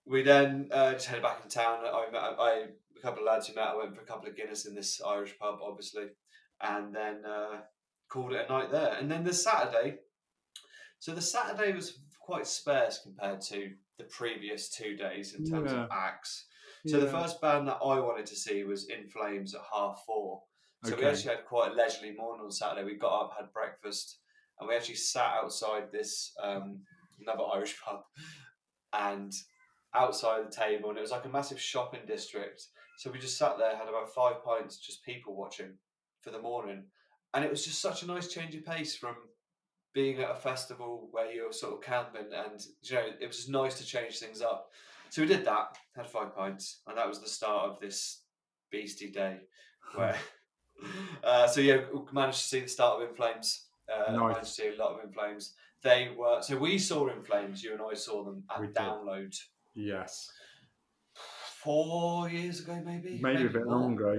we 0.06 0.22
then 0.22 0.68
uh, 0.72 0.92
just 0.92 1.06
headed 1.06 1.22
back 1.22 1.40
in 1.42 1.50
town. 1.50 1.80
I 1.84 2.10
met 2.10 2.20
I, 2.20 2.64
a 2.96 3.00
couple 3.02 3.20
of 3.20 3.26
lads 3.26 3.48
who 3.48 3.54
met. 3.54 3.68
I 3.68 3.76
went 3.76 3.94
for 3.94 4.02
a 4.02 4.06
couple 4.06 4.28
of 4.28 4.36
Guinness 4.36 4.66
in 4.66 4.74
this 4.74 5.00
Irish 5.06 5.38
pub, 5.38 5.58
obviously, 5.62 6.06
and 6.60 6.94
then 6.94 7.24
uh, 7.24 7.60
called 8.08 8.32
it 8.32 8.46
a 8.48 8.52
night 8.52 8.70
there. 8.70 8.96
And 8.98 9.10
then 9.10 9.24
the 9.24 9.34
Saturday. 9.34 9.98
So 10.98 11.12
the 11.12 11.22
Saturday 11.22 11.72
was 11.74 11.98
quite 12.20 12.46
sparse 12.46 13.00
compared 13.02 13.40
to 13.42 13.72
the 13.98 14.04
previous 14.04 14.70
two 14.70 14.96
days 14.96 15.34
in 15.34 15.44
terms 15.44 15.72
of 15.72 15.88
acts. 15.92 16.46
So 16.86 17.00
the 17.00 17.10
first 17.10 17.40
band 17.40 17.68
that 17.68 17.78
I 17.82 17.98
wanted 18.00 18.26
to 18.26 18.36
see 18.36 18.62
was 18.64 18.88
In 18.88 19.08
Flames 19.08 19.54
at 19.54 19.62
half 19.72 20.02
four. 20.06 20.42
So 20.84 20.96
we 20.96 21.06
actually 21.06 21.34
had 21.34 21.46
quite 21.46 21.72
a 21.72 21.74
leisurely 21.74 22.14
morning 22.14 22.44
on 22.44 22.52
Saturday. 22.52 22.84
We 22.84 22.96
got 22.96 23.22
up, 23.22 23.34
had 23.38 23.52
breakfast, 23.54 24.18
and 24.60 24.68
we 24.68 24.76
actually 24.76 24.96
sat 24.96 25.32
outside 25.42 25.90
this 25.90 26.32
um, 26.42 26.80
another 27.20 27.44
Irish 27.54 27.80
pub, 27.82 28.02
and 28.92 29.32
outside 29.94 30.44
the 30.46 30.54
table, 30.54 30.90
and 30.90 30.98
it 30.98 31.02
was 31.02 31.10
like 31.10 31.24
a 31.24 31.30
massive 31.30 31.60
shopping 31.60 32.02
district. 32.06 32.66
So 32.98 33.10
we 33.10 33.18
just 33.18 33.38
sat 33.38 33.56
there, 33.58 33.74
had 33.74 33.88
about 33.88 34.14
five 34.14 34.44
pints, 34.44 34.76
just 34.76 35.04
people 35.04 35.34
watching 35.34 35.72
for 36.20 36.30
the 36.30 36.38
morning, 36.38 36.84
and 37.32 37.44
it 37.44 37.50
was 37.50 37.64
just 37.64 37.80
such 37.80 38.02
a 38.02 38.06
nice 38.06 38.28
change 38.28 38.54
of 38.54 38.66
pace 38.66 38.94
from 38.94 39.14
being 39.94 40.20
at 40.20 40.30
a 40.30 40.34
festival 40.34 41.08
where 41.12 41.32
you're 41.32 41.52
sort 41.52 41.74
of 41.74 41.80
camping, 41.80 42.30
and 42.34 42.60
you 42.82 42.94
know 42.94 43.06
it 43.20 43.26
was 43.26 43.36
just 43.36 43.48
nice 43.48 43.78
to 43.78 43.86
change 43.86 44.18
things 44.18 44.42
up. 44.42 44.68
So 45.08 45.22
we 45.22 45.28
did 45.28 45.46
that, 45.46 45.78
had 45.96 46.10
five 46.10 46.36
pints, 46.36 46.82
and 46.86 46.98
that 46.98 47.08
was 47.08 47.20
the 47.20 47.28
start 47.28 47.70
of 47.70 47.80
this 47.80 48.20
beastie 48.70 49.10
day 49.10 49.38
where. 49.94 50.18
Uh, 51.24 51.46
so 51.46 51.60
yeah, 51.62 51.78
we 51.92 52.00
managed 52.12 52.38
to 52.42 52.44
see 52.48 52.60
the 52.60 52.68
start 52.68 53.00
of 53.02 53.08
In 53.08 53.14
Flames. 53.14 53.66
Uh, 53.90 54.12
Nice. 54.12 54.20
Managed 54.20 54.40
to 54.40 54.46
see 54.46 54.68
a 54.68 54.76
lot 54.76 54.92
of 54.98 55.04
In 55.04 55.10
Flames. 55.12 55.54
They 55.82 56.10
were 56.16 56.42
so 56.42 56.58
we 56.58 56.78
saw 56.78 57.08
In 57.08 57.22
Flames. 57.22 57.62
You 57.64 57.72
and 57.72 57.80
I 57.82 57.94
saw 57.94 58.24
them 58.24 58.42
at 58.50 58.60
We 58.60 58.66
did. 58.66 58.76
Download 58.76 59.34
Yes, 59.74 60.30
four 61.62 62.28
years 62.28 62.60
ago, 62.60 62.80
maybe. 62.84 63.18
maybe 63.22 63.46
a 63.46 63.48
bit 63.48 63.64
more. 63.64 63.76
longer. 63.78 64.14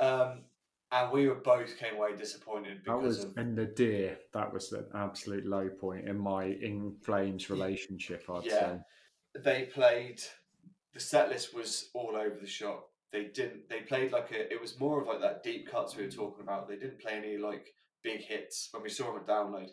Yeah, 0.00 0.06
Um, 0.06 0.44
and 0.92 1.10
we 1.10 1.26
were 1.28 1.36
both 1.36 1.76
came 1.78 1.94
away 1.96 2.14
disappointed 2.16 2.78
that 2.78 2.84
because 2.84 3.02
was 3.02 3.24
of 3.24 3.38
in 3.38 3.54
the 3.54 3.64
deer. 3.66 4.18
That 4.32 4.52
was 4.52 4.70
the 4.70 4.86
absolute 4.94 5.46
low 5.46 5.68
point 5.68 6.08
in 6.08 6.18
my 6.18 6.44
in 6.44 6.96
flames 7.02 7.50
relationship. 7.50 8.24
I'd 8.28 8.44
Yeah. 8.44 8.60
say. 8.60 8.80
they 9.42 9.64
played. 9.64 10.22
The 10.92 11.00
set 11.00 11.28
list 11.30 11.54
was 11.54 11.90
all 11.94 12.14
over 12.14 12.36
the 12.38 12.46
shop. 12.46 12.90
They 13.14 13.26
didn't. 13.26 13.68
They 13.70 13.82
played 13.82 14.10
like 14.10 14.32
a. 14.32 14.52
It 14.52 14.60
was 14.60 14.80
more 14.80 15.00
of 15.00 15.06
like 15.06 15.20
that 15.20 15.44
deep 15.44 15.70
cuts 15.70 15.96
we 15.96 16.02
were 16.02 16.10
talking 16.10 16.42
about. 16.42 16.66
They 16.68 16.74
didn't 16.74 17.00
play 17.00 17.12
any 17.12 17.38
like 17.38 17.72
big 18.02 18.20
hits 18.20 18.70
when 18.72 18.82
we 18.82 18.88
saw 18.88 19.04
them 19.04 19.22
at 19.22 19.28
download. 19.28 19.68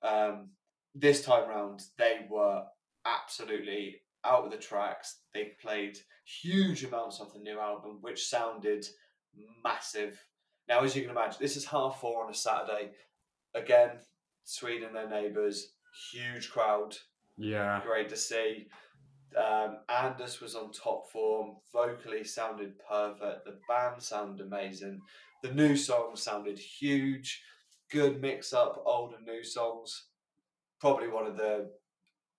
Um, 0.00 0.50
this 0.94 1.24
time 1.24 1.48
round, 1.48 1.82
they 1.98 2.20
were 2.30 2.62
absolutely 3.04 3.96
out 4.24 4.44
of 4.44 4.52
the 4.52 4.58
tracks. 4.58 5.22
They 5.34 5.56
played 5.60 5.98
huge 6.24 6.84
amounts 6.84 7.18
of 7.20 7.32
the 7.32 7.40
new 7.40 7.58
album, 7.58 7.98
which 8.00 8.28
sounded 8.28 8.86
massive. 9.64 10.24
Now, 10.68 10.84
as 10.84 10.94
you 10.94 11.02
can 11.02 11.10
imagine, 11.10 11.38
this 11.40 11.56
is 11.56 11.64
half 11.64 12.00
four 12.00 12.24
on 12.24 12.30
a 12.30 12.34
Saturday. 12.34 12.92
Again, 13.56 13.98
Sweden, 14.44 14.92
their 14.92 15.10
neighbours, 15.10 15.72
huge 16.12 16.48
crowd 16.48 16.96
Yeah, 17.36 17.82
great 17.84 18.08
to 18.10 18.16
see. 18.16 18.68
Um, 19.36 19.78
Anders 19.88 20.40
was 20.40 20.54
on 20.54 20.70
top 20.72 21.10
form. 21.10 21.56
Vocally 21.72 22.24
sounded 22.24 22.74
perfect. 22.88 23.44
The 23.44 23.58
band 23.68 24.02
sounded 24.02 24.46
amazing. 24.46 25.00
The 25.42 25.52
new 25.52 25.76
song 25.76 26.16
sounded 26.16 26.58
huge. 26.58 27.42
Good 27.90 28.20
mix 28.20 28.52
up, 28.52 28.82
old 28.86 29.14
and 29.14 29.26
new 29.26 29.44
songs. 29.44 30.04
Probably 30.80 31.08
one 31.08 31.26
of 31.26 31.36
the 31.36 31.70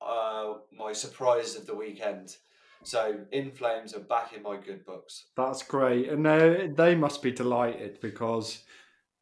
uh, 0.02 0.56
my 0.78 0.94
surprises 0.94 1.56
of 1.56 1.66
the 1.66 1.76
weekend. 1.76 2.36
So 2.84 3.18
In 3.32 3.52
Flames 3.52 3.96
are 3.96 4.02
back 4.02 4.34
in 4.34 4.44
my 4.44 4.58
good 4.58 4.86
books. 4.86 5.26
That's 5.36 5.64
great, 5.64 6.10
and 6.10 6.26
they 6.26 6.70
they 6.76 6.96
must 6.96 7.22
be 7.22 7.32
delighted 7.32 8.00
because 8.00 8.64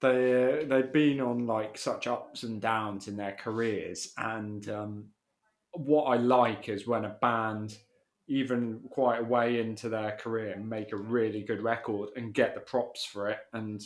they 0.01 0.65
they've 0.67 0.91
been 0.91 1.21
on 1.21 1.47
like 1.47 1.77
such 1.77 2.07
ups 2.07 2.43
and 2.43 2.61
downs 2.61 3.07
in 3.07 3.15
their 3.15 3.37
careers, 3.39 4.13
and 4.17 4.67
um, 4.69 5.05
what 5.73 6.03
I 6.05 6.17
like 6.17 6.69
is 6.69 6.87
when 6.87 7.05
a 7.05 7.17
band, 7.21 7.77
even 8.27 8.81
quite 8.89 9.19
a 9.21 9.23
way 9.23 9.59
into 9.59 9.89
their 9.89 10.11
career, 10.11 10.57
make 10.57 10.91
a 10.91 10.97
really 10.97 11.43
good 11.43 11.61
record 11.61 12.09
and 12.15 12.33
get 12.33 12.55
the 12.55 12.61
props 12.61 13.05
for 13.05 13.29
it. 13.29 13.39
And 13.53 13.81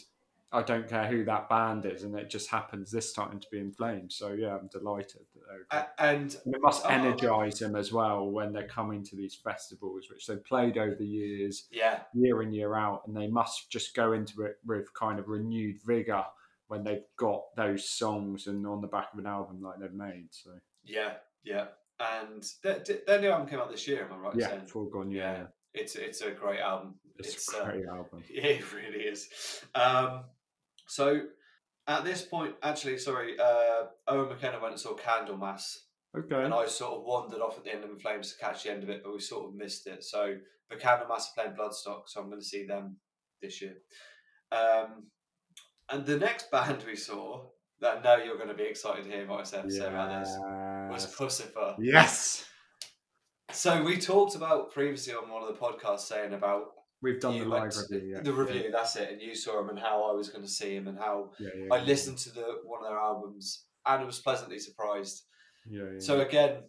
I 0.52 0.62
don't 0.62 0.88
care 0.88 1.08
who 1.08 1.26
that 1.26 1.50
band 1.50 1.86
is, 1.86 2.04
and 2.04 2.16
it 2.16 2.30
just 2.30 2.50
happens 2.50 2.90
this 2.90 3.12
time 3.12 3.40
to 3.40 3.48
be 3.52 3.60
in 3.60 3.72
flames. 3.72 4.16
So 4.16 4.32
yeah, 4.32 4.56
I'm 4.56 4.70
delighted. 4.72 5.24
That 5.72 5.94
and, 6.00 6.38
and 6.46 6.56
it 6.56 6.62
must 6.62 6.86
oh, 6.86 6.90
oh. 6.90 6.94
energize 6.94 7.60
them 7.60 7.76
as 7.76 7.92
well 7.92 8.30
when 8.30 8.54
they're 8.54 8.68
coming 8.68 9.04
to 9.04 9.16
these 9.18 9.36
festivals, 9.36 10.06
which 10.10 10.26
they've 10.26 10.44
played 10.46 10.78
over 10.78 10.96
the 10.96 11.06
years, 11.06 11.68
yeah, 11.70 12.00
year 12.14 12.42
in 12.42 12.54
year 12.54 12.76
out, 12.76 13.02
and 13.06 13.16
they 13.16 13.28
must 13.28 13.70
just 13.70 13.94
go 13.94 14.14
into 14.14 14.44
it 14.44 14.56
with 14.66 14.94
kind 14.94 15.20
of 15.20 15.28
renewed 15.28 15.82
vigor 15.86 16.24
when 16.68 16.84
they've 16.84 17.06
got 17.18 17.44
those 17.58 17.90
songs 17.90 18.48
and 18.48 18.66
on 18.66 18.82
the 18.82 18.88
back 18.88 19.10
of 19.12 19.20
an 19.20 19.26
album 19.26 19.62
like 19.62 19.80
they've 19.80 19.94
made. 19.94 20.28
So 20.32 20.52
yeah, 20.86 21.16
yeah, 21.48 21.66
and 22.00 22.44
their, 22.64 22.84
their 23.06 23.22
new 23.22 23.30
album 23.30 23.48
came 23.48 23.60
out 23.60 23.72
this 23.72 23.88
year. 23.88 24.06
Am 24.06 24.14
I 24.14 24.18
right? 24.18 24.36
Yeah, 24.38 24.60
Foregone. 24.68 25.12
Yeah. 25.12 25.38
yeah. 25.38 25.44
It's 25.74 25.96
it's 25.96 26.22
a 26.22 26.32
great 26.32 26.60
album. 26.60 26.96
It's, 27.18 27.36
it's 27.36 27.54
a 27.54 27.60
uh, 27.60 27.66
great 27.66 27.86
uh, 27.86 27.96
album. 27.96 28.24
Yeah, 28.30 28.44
it 28.44 28.74
really 28.74 29.04
is. 29.04 29.30
Um, 29.76 30.24
so 30.88 31.22
at 31.88 32.04
this 32.04 32.22
point, 32.22 32.56
actually, 32.62 32.98
sorry, 32.98 33.40
uh, 33.40 33.86
Owen 34.08 34.30
McKenna 34.30 34.60
went 34.60 34.74
and 34.74 34.80
saw 34.80 34.96
Candlemass. 34.96 35.78
Okay. 36.18 36.44
And 36.44 36.54
I 36.54 36.66
sort 36.68 36.94
of 36.94 37.04
wandered 37.04 37.42
off 37.42 37.58
at 37.58 37.64
the 37.64 37.74
end 37.74 37.84
of 37.84 37.90
the 37.92 38.00
Flames 38.00 38.34
to 38.34 38.40
catch 38.40 38.64
the 38.64 38.72
end 38.72 38.84
of 38.84 38.90
it, 38.90 39.02
but 39.04 39.14
we 39.14 39.20
sort 39.20 39.48
of 39.48 39.56
missed 39.56 39.88
it. 39.88 40.04
So, 40.04 40.36
but 40.70 40.80
Candlemass 40.80 41.10
are 41.10 41.36
playing 41.36 41.52
Bloodstock, 41.52 42.04
so 42.08 42.22
I'm 42.22 42.30
going 42.30 42.42
to 42.42 42.46
see 42.46 42.66
them 42.66 42.98
this 43.42 43.62
year. 43.62 43.76
Um, 44.52 45.08
and 45.90 46.06
the 46.06 46.18
next 46.18 46.52
band 46.52 46.84
we 46.86 46.96
saw 46.96 47.46
that 47.80 47.98
I 47.98 48.02
know 48.02 48.24
you're 48.24 48.38
going 48.38 48.50
to 48.50 48.56
be 48.56 48.64
excited 48.64 49.06
to 49.06 49.10
hear 49.10 49.28
what 49.28 49.42
I 49.42 49.44
said 49.44 49.72
say 49.72 49.86
about 49.86 50.20
this 50.20 50.36
was 50.90 51.16
Puscifer. 51.16 51.76
Yes. 51.80 52.46
So 53.52 53.84
we 53.84 53.98
talked 53.98 54.36
about 54.36 54.74
previously 54.74 55.14
on 55.14 55.30
one 55.30 55.42
of 55.42 55.48
the 55.48 55.60
podcasts 55.60 56.02
saying 56.02 56.34
about 56.34 56.66
we've 57.02 57.20
done 57.20 57.40
the 57.40 57.46
live 57.46 57.74
review. 57.90 58.14
Yeah. 58.14 58.22
The 58.22 58.34
review, 58.34 58.64
yeah. 58.66 58.72
that's 58.72 58.96
it. 58.96 59.12
And 59.12 59.22
you 59.22 59.36
saw 59.36 59.62
him 59.62 59.70
and 59.70 59.80
how 59.80 60.10
I 60.10 60.14
was 60.14 60.30
going 60.30 60.44
to 60.44 60.50
see 60.50 60.76
him 60.76 60.88
and 60.88 60.98
how 60.98 61.32
yeah, 61.40 61.50
I 61.72 61.80
listened 61.80 62.18
to 62.20 62.32
the 62.32 62.60
one 62.66 62.84
of 62.84 62.90
their 62.90 63.00
albums 63.00 63.66
and 63.86 64.06
was 64.06 64.20
pleasantly 64.20 64.60
surprised. 64.60 65.24
Yeah, 65.70 66.00
So 66.00 66.22
again, 66.22 66.64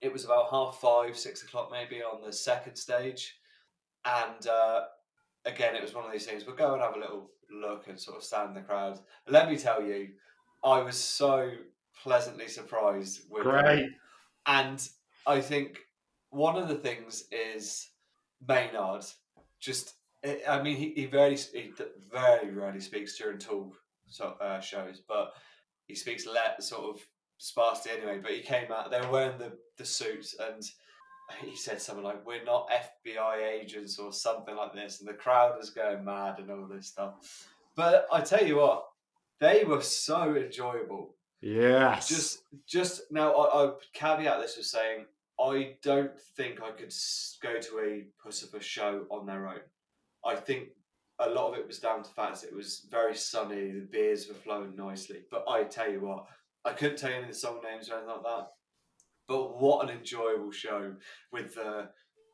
it 0.00 0.12
was 0.12 0.24
about 0.24 0.50
half 0.50 0.78
five, 0.80 1.16
six 1.16 1.42
o'clock 1.42 1.70
maybe 1.70 2.02
on 2.02 2.22
the 2.22 2.32
second 2.32 2.76
stage, 2.76 3.36
and 4.04 4.46
uh, 4.46 4.82
again, 5.44 5.74
it 5.74 5.82
was 5.82 5.94
one 5.94 6.04
of 6.04 6.12
these 6.12 6.26
things. 6.26 6.46
We'll 6.46 6.56
go 6.56 6.74
and 6.74 6.82
have 6.82 6.96
a 6.96 6.98
little 6.98 7.30
look 7.50 7.88
and 7.88 7.98
sort 7.98 8.16
of 8.16 8.22
stand 8.22 8.50
in 8.50 8.54
the 8.54 8.60
crowd. 8.60 8.98
Let 9.28 9.48
me 9.48 9.56
tell 9.56 9.82
you, 9.82 10.08
I 10.62 10.82
was 10.82 10.96
so 10.96 11.50
pleasantly 12.02 12.48
surprised 12.48 13.20
with 13.30 13.44
Great. 13.44 13.90
And 14.46 14.86
I 15.26 15.40
think 15.40 15.78
one 16.30 16.56
of 16.56 16.68
the 16.68 16.74
things 16.74 17.24
is 17.30 17.88
Maynard. 18.46 19.04
Just, 19.60 19.94
I 20.48 20.60
mean, 20.62 20.76
he, 20.76 20.92
he 20.94 21.06
very, 21.06 21.36
he 21.36 21.72
very 22.12 22.50
rarely 22.50 22.80
speaks 22.80 23.16
during 23.16 23.38
tour 23.38 23.72
so, 24.06 24.34
uh, 24.40 24.60
shows, 24.60 25.00
but 25.06 25.32
he 25.86 25.94
speaks 25.94 26.26
let 26.26 26.62
sort 26.62 26.96
of 26.96 27.06
sparsely 27.38 27.92
anyway. 27.92 28.18
But 28.22 28.32
he 28.32 28.40
came 28.40 28.70
out; 28.70 28.90
they 28.90 29.00
were 29.00 29.10
wearing 29.10 29.38
the 29.38 29.52
the 29.76 29.84
suits, 29.84 30.36
and 30.38 30.62
he 31.40 31.56
said 31.56 31.80
something 31.80 32.04
like, 32.04 32.24
"We're 32.26 32.44
not 32.44 32.70
FBI 32.70 33.60
agents" 33.60 33.98
or 33.98 34.12
something 34.12 34.54
like 34.54 34.72
this, 34.72 35.00
and 35.00 35.08
the 35.08 35.14
crowd 35.14 35.56
was 35.58 35.70
going 35.70 36.04
mad 36.04 36.38
and 36.38 36.50
all 36.50 36.66
this 36.66 36.86
stuff. 36.86 37.48
But 37.74 38.06
I 38.12 38.20
tell 38.20 38.46
you 38.46 38.56
what, 38.56 38.84
they 39.40 39.64
were 39.64 39.82
so 39.82 40.36
enjoyable. 40.36 41.16
Yes. 41.44 42.08
Just, 42.08 42.42
just 42.66 43.02
now, 43.10 43.32
I, 43.32 43.66
I 43.66 43.72
caveat 43.92 44.40
this 44.40 44.56
with 44.56 44.64
saying 44.64 45.04
I 45.38 45.74
don't 45.82 46.18
think 46.36 46.62
I 46.62 46.70
could 46.70 46.92
go 47.42 47.60
to 47.60 47.78
a 47.80 48.04
Puscifer 48.26 48.62
show 48.62 49.04
on 49.10 49.26
their 49.26 49.46
own. 49.48 49.60
I 50.24 50.36
think 50.36 50.68
a 51.18 51.28
lot 51.28 51.52
of 51.52 51.58
it 51.58 51.66
was 51.66 51.78
down 51.78 52.02
to 52.02 52.08
the 52.08 52.14
fact 52.14 52.44
it 52.44 52.54
was 52.54 52.86
very 52.90 53.14
sunny, 53.14 53.72
the 53.72 53.86
beers 53.90 54.26
were 54.26 54.34
flowing 54.34 54.74
nicely. 54.74 55.18
But 55.30 55.44
I 55.46 55.64
tell 55.64 55.92
you 55.92 56.00
what, 56.00 56.24
I 56.64 56.72
couldn't 56.72 56.96
tell 56.96 57.10
you 57.10 57.16
any 57.16 57.24
of 57.24 57.30
the 57.30 57.38
song 57.38 57.60
names 57.62 57.90
or 57.90 57.96
anything 57.96 58.08
like 58.08 58.22
that. 58.22 58.48
But 59.28 59.60
what 59.60 59.84
an 59.84 59.96
enjoyable 59.96 60.50
show 60.50 60.94
with 61.30 61.56
the 61.56 61.90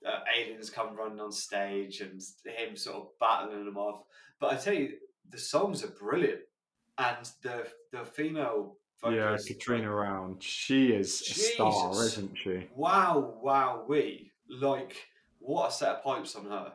uh, 0.06 0.20
aliens 0.38 0.70
come 0.70 0.94
running 0.94 1.20
on 1.20 1.32
stage 1.32 2.00
and 2.00 2.22
him 2.46 2.76
sort 2.76 2.96
of 2.96 3.08
battling 3.18 3.64
them 3.64 3.76
off. 3.76 4.04
But 4.40 4.52
I 4.52 4.56
tell 4.56 4.74
you, 4.74 4.92
the 5.28 5.38
songs 5.38 5.82
are 5.84 5.88
brilliant, 5.88 6.40
and 6.98 7.28
the 7.42 7.66
the 7.92 8.04
female 8.04 8.76
yeah, 9.04 9.36
Carina 9.64 9.90
Round, 9.90 10.42
she 10.42 10.88
is 10.88 11.20
Jesus. 11.20 11.50
a 11.50 11.52
star, 11.54 11.92
isn't 11.92 12.36
she? 12.36 12.66
Wow, 12.74 13.34
wow, 13.42 13.84
we 13.88 14.32
like 14.48 14.96
what 15.38 15.70
a 15.70 15.72
set 15.72 15.88
of 15.88 16.04
pipes 16.04 16.36
on 16.36 16.46
her. 16.46 16.72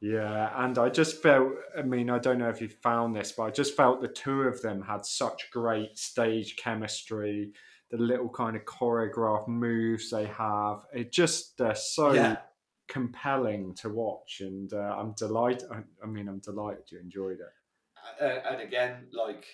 Yeah, 0.00 0.52
and 0.64 0.78
I 0.78 0.88
just 0.90 1.22
felt, 1.22 1.52
I 1.76 1.82
mean, 1.82 2.10
I 2.10 2.18
don't 2.18 2.38
know 2.38 2.48
if 2.48 2.60
you 2.60 2.68
found 2.68 3.16
this, 3.16 3.32
but 3.32 3.44
I 3.44 3.50
just 3.50 3.76
felt 3.76 4.00
the 4.00 4.08
two 4.08 4.42
of 4.42 4.60
them 4.62 4.82
had 4.82 5.04
such 5.06 5.50
great 5.50 5.98
stage 5.98 6.56
chemistry 6.56 7.52
the 7.90 7.96
little 7.96 8.28
kind 8.28 8.56
of 8.56 8.64
choreographed 8.64 9.48
moves 9.48 10.10
they 10.10 10.26
have. 10.26 10.80
It 10.92 11.12
just 11.12 11.56
they're 11.58 11.74
so 11.74 12.12
yeah. 12.12 12.36
compelling 12.88 13.74
to 13.76 13.88
watch, 13.88 14.38
and 14.40 14.72
uh, 14.72 14.96
I'm 14.98 15.12
delighted. 15.12 15.68
I, 15.70 15.82
I, 16.02 16.06
mean, 16.06 16.28
I'm 16.28 16.40
delighted 16.40 16.90
you 16.90 16.98
enjoyed 16.98 17.38
it. 17.40 18.22
Uh, 18.22 18.52
and 18.52 18.62
again, 18.62 19.06
like 19.12 19.44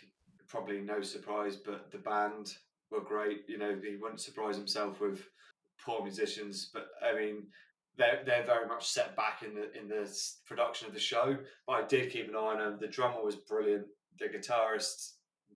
probably 0.52 0.80
no 0.80 1.02
surprise, 1.02 1.56
but 1.56 1.90
the 1.90 1.98
band 1.98 2.46
were 2.90 3.00
great. 3.00 3.40
You 3.48 3.58
know, 3.58 3.74
he 3.82 3.96
wouldn't 3.96 4.20
surprise 4.20 4.56
himself 4.56 5.00
with 5.00 5.18
poor 5.84 6.02
musicians, 6.02 6.70
but 6.72 6.86
I 7.02 7.18
mean. 7.18 7.36
They're, 7.98 8.22
they're 8.24 8.46
very 8.46 8.66
much 8.66 8.88
set 8.88 9.14
back 9.16 9.42
in 9.46 9.54
the 9.54 9.70
in 9.78 9.86
the 9.86 10.10
production 10.46 10.88
of 10.88 10.94
the 10.94 11.06
show. 11.12 11.36
But 11.66 11.72
I 11.74 11.86
did 11.86 12.10
keep 12.10 12.26
an 12.26 12.34
eye 12.34 12.54
on 12.54 12.58
them. 12.58 12.78
The 12.80 12.86
drummer 12.96 13.22
was 13.22 13.36
brilliant. 13.36 13.84
The 14.18 14.28
guitarist, 14.28 14.98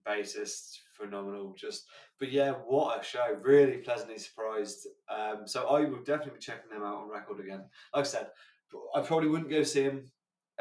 bassist, 0.06 0.76
phenomenal. 0.98 1.54
Just 1.56 1.86
but 2.20 2.30
yeah, 2.30 2.52
what 2.52 3.00
a 3.00 3.02
show! 3.02 3.38
Really 3.42 3.78
pleasantly 3.78 4.18
surprised. 4.18 4.86
Um, 5.08 5.46
so 5.46 5.66
I 5.66 5.80
will 5.88 6.04
definitely 6.04 6.34
be 6.34 6.40
checking 6.40 6.70
them 6.70 6.82
out 6.82 6.98
on 7.04 7.10
record 7.10 7.40
again. 7.40 7.64
Like 7.94 8.04
I 8.04 8.08
said, 8.08 8.26
I 8.94 9.00
probably 9.00 9.28
wouldn't 9.28 9.50
go 9.50 9.62
see 9.62 9.84
them 9.84 10.04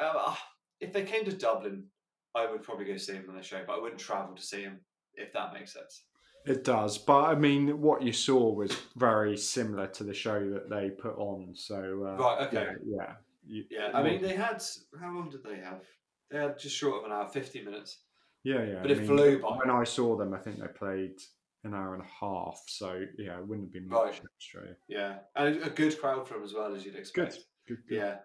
uh, 0.01 0.33
if 0.79 0.93
they 0.93 1.03
came 1.03 1.25
to 1.25 1.35
Dublin. 1.35 1.87
I 2.35 2.49
would 2.51 2.63
probably 2.63 2.85
go 2.85 2.97
see 2.97 3.13
them 3.13 3.25
on 3.29 3.35
the 3.35 3.43
show, 3.43 3.61
but 3.65 3.77
I 3.77 3.81
wouldn't 3.81 3.99
travel 3.99 4.35
to 4.35 4.41
see 4.41 4.63
them 4.63 4.79
if 5.15 5.31
that 5.33 5.53
makes 5.53 5.73
sense. 5.73 6.03
It 6.45 6.63
does, 6.63 6.99
but 6.99 7.23
I 7.23 7.33
mean, 7.33 7.81
what 7.81 8.03
you 8.03 8.13
saw 8.13 8.53
was 8.53 8.71
very 8.95 9.35
similar 9.35 9.87
to 9.87 10.03
the 10.03 10.13
show 10.13 10.47
that 10.51 10.69
they 10.69 10.91
put 10.91 11.17
on. 11.17 11.53
So 11.55 11.75
uh, 11.75 12.21
right, 12.21 12.47
okay, 12.47 12.67
yeah, 12.85 12.97
yeah. 12.97 13.13
You, 13.47 13.63
yeah. 13.71 13.89
I 13.93 14.03
mean, 14.03 14.21
they 14.21 14.35
had 14.35 14.63
how 14.99 15.07
long 15.07 15.29
did 15.29 15.43
they 15.43 15.57
have? 15.57 15.81
They 16.29 16.37
had 16.37 16.59
just 16.59 16.75
short 16.75 16.99
of 16.99 17.05
an 17.05 17.11
hour, 17.11 17.27
fifty 17.29 17.63
minutes. 17.63 17.97
Yeah, 18.43 18.63
yeah. 18.63 18.79
But 18.83 18.91
I 18.91 18.93
it 18.93 18.97
mean, 18.99 19.07
flew 19.07 19.39
by. 19.39 19.57
When 19.57 19.71
I 19.71 19.83
saw 19.83 20.15
them, 20.15 20.35
I 20.35 20.37
think 20.37 20.59
they 20.59 20.67
played 20.67 21.19
an 21.63 21.73
hour 21.73 21.95
and 21.95 22.03
a 22.03 22.25
half. 22.25 22.61
So 22.67 23.05
yeah, 23.17 23.39
it 23.39 23.47
wouldn't 23.47 23.67
have 23.67 23.73
been 23.73 23.89
much 23.89 24.03
right. 24.03 24.21
Australia. 24.39 24.75
Yeah, 24.87 25.15
and 25.35 25.63
a 25.63 25.69
good 25.71 25.99
crowd 25.99 26.27
for 26.27 26.35
them 26.35 26.43
as 26.43 26.53
well 26.53 26.75
as 26.75 26.85
you'd 26.85 26.95
expect. 26.95 27.39
Good, 27.67 27.77
good, 27.77 27.87
good. 27.89 28.17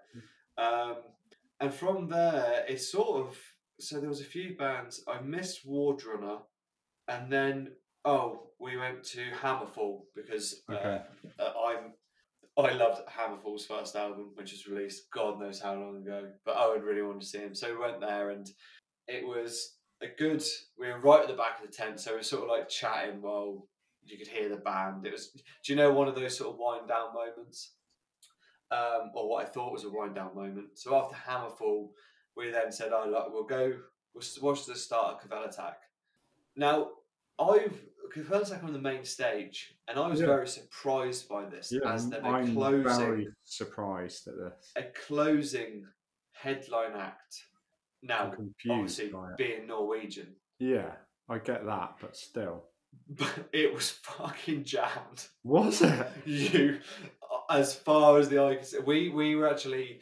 Yeah, 0.59 0.63
um, 0.63 0.97
and 1.59 1.73
from 1.73 2.09
there 2.09 2.67
it's 2.69 2.93
sort 2.93 3.27
of 3.27 3.39
so 3.81 4.01
there 4.01 4.09
was 4.09 4.21
a 4.21 4.25
few 4.25 4.57
bands. 4.57 5.03
I 5.09 5.21
missed 5.21 5.67
Wardruna, 5.67 6.43
and 7.09 7.33
then 7.33 7.73
oh 8.05 8.51
we 8.59 8.77
went 8.77 9.03
to 9.05 9.25
Hammerfall 9.43 10.03
because 10.15 10.63
uh, 10.69 10.75
okay. 10.75 11.01
uh, 11.39 11.53
I'm. 11.67 11.93
I 12.59 12.73
loved 12.73 13.01
Hammerfall's 13.09 13.65
first 13.65 13.97
album, 13.97 14.33
which 14.35 14.53
was 14.53 14.67
released 14.67 15.11
God 15.11 15.41
knows 15.41 15.61
how 15.61 15.75
long 15.75 16.03
ago. 16.03 16.29
But 16.45 16.57
I 16.59 16.69
would 16.69 16.83
really 16.83 17.03
want 17.03 17.21
to 17.21 17.27
see 17.27 17.39
him, 17.39 17.55
so 17.55 17.73
we 17.73 17.79
went 17.79 18.01
there, 18.01 18.31
and 18.31 18.51
it 19.09 19.27
was 19.27 19.77
a 20.03 20.09
good. 20.19 20.43
We 20.79 20.89
were 20.89 21.01
right 21.01 21.23
at 21.23 21.29
the 21.29 21.35
back 21.35 21.63
of 21.63 21.71
the 21.71 21.75
tent, 21.75 22.01
so 22.01 22.11
we 22.11 22.19
were 22.19 22.23
sort 22.23 22.45
of 22.45 22.51
like 22.51 22.69
chatting 22.69 23.23
while 23.23 23.67
you 24.05 24.19
could 24.19 24.29
hear 24.29 24.49
the 24.49 24.57
band. 24.57 25.07
It 25.07 25.13
was. 25.13 25.31
Do 25.31 25.73
you 25.73 25.77
know 25.77 25.93
one 25.93 26.09
of 26.09 26.15
those 26.15 26.37
sort 26.37 26.53
of 26.53 26.59
wind 26.59 26.89
down 26.89 27.15
moments, 27.15 27.73
um, 28.71 29.11
or 29.15 29.29
what 29.29 29.47
I 29.47 29.49
thought 29.49 29.73
was 29.73 29.85
a 29.85 29.91
wind 29.91 30.17
down 30.17 30.35
moment? 30.35 30.67
So 30.75 30.95
after 30.95 31.17
Hammerfall, 31.17 31.91
we 32.37 32.51
then 32.51 32.73
said, 32.73 32.93
"Oh, 32.93 33.07
look, 33.09 33.33
we'll 33.33 33.45
go. 33.45 33.75
We'll 34.15 34.25
watch 34.43 34.67
the 34.67 34.77
start 34.77 35.15
of 35.15 35.31
Kvelertak." 35.31 35.75
Now, 36.57 36.91
I've 37.39 37.81
Kvelertak 38.15 38.65
on 38.65 38.73
the 38.73 38.81
main 38.81 39.05
stage, 39.05 39.75
and 39.89 39.99
I 39.99 40.09
was 40.09 40.21
yeah. 40.21 40.27
very 40.27 40.49
surprised 40.49 41.29
by 41.29 41.45
this. 41.45 41.73
Yeah, 41.73 41.93
as 41.93 42.11
a 42.11 42.25
I'm 42.25 42.55
closing, 42.55 42.83
very 42.83 43.29
surprised 43.45 44.29
at 44.29 44.35
this. 44.37 44.73
A 44.77 44.83
closing 45.07 45.87
headline 46.33 46.93
act 46.97 47.45
now, 48.03 48.33
obviously, 48.69 49.13
being 49.37 49.67
Norwegian. 49.67 50.35
Yeah, 50.59 50.93
I 51.29 51.39
get 51.39 51.65
that, 51.67 51.97
but 52.01 52.17
still. 52.17 52.65
But 53.09 53.49
it 53.53 53.73
was 53.73 53.91
fucking 53.91 54.65
jammed. 54.65 55.27
Was 55.45 55.81
it? 55.81 56.09
You, 56.27 56.81
as 57.49 57.75
far 57.75 58.19
as 58.19 58.29
the 58.29 58.43
eye 58.43 58.57
can 58.57 58.65
see. 58.65 58.79
We 58.79 59.11
we 59.11 59.37
were 59.37 59.49
actually 59.49 60.01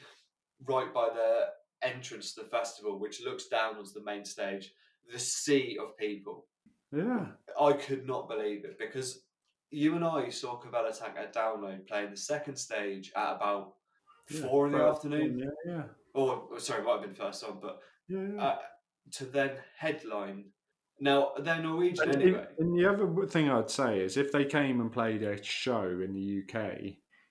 right 0.66 0.92
by 0.92 1.08
the 1.14 1.48
entrance 1.82 2.34
to 2.34 2.42
the 2.42 2.48
festival, 2.48 2.98
which 2.98 3.22
looks 3.22 3.46
down 3.46 3.76
onto 3.76 3.92
the 3.92 4.04
main 4.04 4.24
stage. 4.24 4.72
The 5.12 5.18
sea 5.18 5.78
of 5.80 5.96
people. 5.96 6.46
Yeah. 6.92 7.26
I 7.60 7.72
could 7.72 8.06
not 8.06 8.28
believe 8.28 8.64
it 8.64 8.78
because 8.78 9.22
you 9.70 9.94
and 9.94 10.04
I 10.04 10.28
saw 10.30 10.60
Kvelertak 10.60 11.16
at 11.18 11.34
Download 11.34 11.86
playing 11.86 12.10
the 12.10 12.16
second 12.16 12.56
stage 12.56 13.12
at 13.16 13.36
about 13.36 13.74
yeah. 14.30 14.40
four 14.42 14.66
in 14.66 14.72
the 14.72 14.82
afternoon. 14.82 15.38
Yeah, 15.38 15.72
yeah. 15.72 15.82
Or 16.14 16.46
or 16.50 16.60
sorry, 16.60 16.80
it 16.80 16.84
might 16.84 16.92
have 16.92 17.02
been 17.02 17.14
first 17.14 17.44
on, 17.44 17.58
but 17.60 17.80
Yeah, 18.08 18.26
yeah. 18.34 18.42
uh, 18.42 18.58
to 19.12 19.24
then 19.26 19.52
headline. 19.78 20.46
Now 21.00 21.32
they're 21.38 21.62
Norwegian 21.62 22.10
And, 22.10 22.22
anyway. 22.22 22.46
and 22.58 22.78
the 22.78 22.86
other 22.86 23.26
thing 23.26 23.48
I'd 23.50 23.70
say 23.70 24.00
is 24.00 24.16
if 24.16 24.32
they 24.32 24.44
came 24.44 24.80
and 24.80 24.90
played 24.92 25.22
a 25.22 25.42
show 25.42 25.82
in 25.84 26.12
the 26.12 26.42
UK 26.42 26.56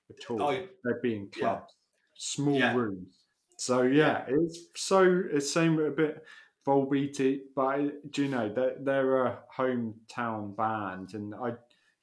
at 0.10 0.30
all, 0.32 0.42
Oh, 0.42 0.52
they'd 0.54 1.02
be 1.02 1.16
in 1.16 1.30
clubs, 1.30 1.74
small 2.16 2.62
rooms. 2.74 3.17
So 3.58 3.82
yeah, 3.82 4.24
it's 4.28 4.68
so 4.76 5.24
it's 5.32 5.52
same 5.52 5.80
a 5.80 5.90
bit 5.92 6.24
Volbeat, 6.66 7.40
but 7.56 8.12
do 8.12 8.24
you 8.24 8.30
know 8.30 8.52
they're, 8.54 8.76
they're 8.80 9.26
a 9.26 9.40
hometown 9.58 10.56
band, 10.56 11.14
and 11.14 11.34
I 11.36 11.54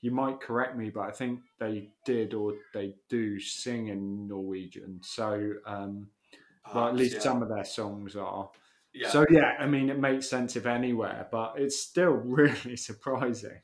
you 0.01 0.11
might 0.11 0.41
correct 0.41 0.77
me, 0.77 0.91
but 0.91 1.03
I 1.03 1.13
think 1.13 1.41
they 1.59 1.91
did 2.05 2.35
or 2.35 2.55
they 2.75 2.95
do 3.09 3.39
sing 3.41 3.89
in 3.89 4.27
Norwegian. 4.27 5.01
So 5.03 5.55
um, 5.67 6.09
well, 6.75 6.89
at 6.89 6.97
least 6.97 7.15
yeah. 7.17 7.21
some 7.21 7.43
of 7.43 7.49
their 7.49 7.65
songs 7.65 8.17
are. 8.17 8.51
Yeah. 8.93 9.11
So 9.11 9.25
yeah, 9.31 9.53
I 9.59 9.67
mean, 9.67 9.91
it 9.91 9.99
makes 9.99 10.29
sense 10.29 10.57
if 10.57 10.67
anywhere, 10.67 11.29
but 11.31 11.55
it's 11.57 11.79
still 11.79 12.11
really 12.13 12.77
surprising. 12.77 13.61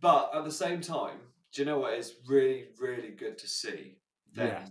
But 0.00 0.30
at 0.34 0.44
the 0.44 0.52
same 0.52 0.80
time, 0.80 1.18
do 1.52 1.62
you 1.62 1.66
know 1.66 1.78
what 1.78 1.94
is 1.94 2.14
really, 2.26 2.66
really 2.78 3.10
good 3.10 3.38
to 3.38 3.48
see? 3.48 3.98
Then 4.34 4.48
Yeah. 4.48 4.66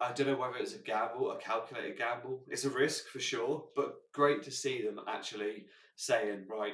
I 0.00 0.12
don't 0.12 0.28
know 0.28 0.36
whether 0.36 0.56
it's 0.56 0.74
a 0.74 0.78
gamble, 0.78 1.30
a 1.30 1.36
calculated 1.38 1.98
gamble. 1.98 2.42
It's 2.48 2.64
a 2.64 2.70
risk 2.70 3.08
for 3.08 3.20
sure, 3.20 3.64
but 3.76 3.96
great 4.12 4.42
to 4.44 4.50
see 4.50 4.82
them 4.82 5.00
actually 5.06 5.66
saying, 5.96 6.46
right, 6.48 6.72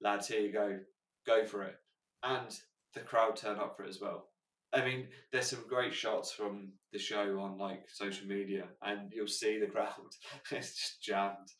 lads, 0.00 0.28
here 0.28 0.40
you 0.40 0.52
go, 0.52 0.78
go 1.26 1.44
for 1.44 1.64
it. 1.64 1.76
And 2.22 2.48
the 2.94 3.00
crowd 3.00 3.36
turn 3.36 3.58
up 3.58 3.76
for 3.76 3.84
it 3.84 3.90
as 3.90 4.00
well. 4.00 4.28
I 4.72 4.82
mean, 4.84 5.08
there's 5.30 5.48
some 5.48 5.64
great 5.68 5.92
shots 5.92 6.32
from 6.32 6.72
the 6.92 6.98
show 6.98 7.38
on 7.40 7.58
like 7.58 7.84
social 7.92 8.26
media, 8.26 8.64
and 8.82 9.12
you'll 9.12 9.26
see 9.26 9.58
the 9.58 9.66
crowd. 9.72 9.90
it's 10.50 10.74
just 10.74 11.02
jammed. 11.02 11.52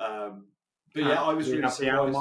Um, 0.00 0.46
but 0.94 1.04
yeah, 1.04 1.22
I 1.22 1.32
was 1.32 1.48
really 1.48 1.68
surprised. 1.70 2.16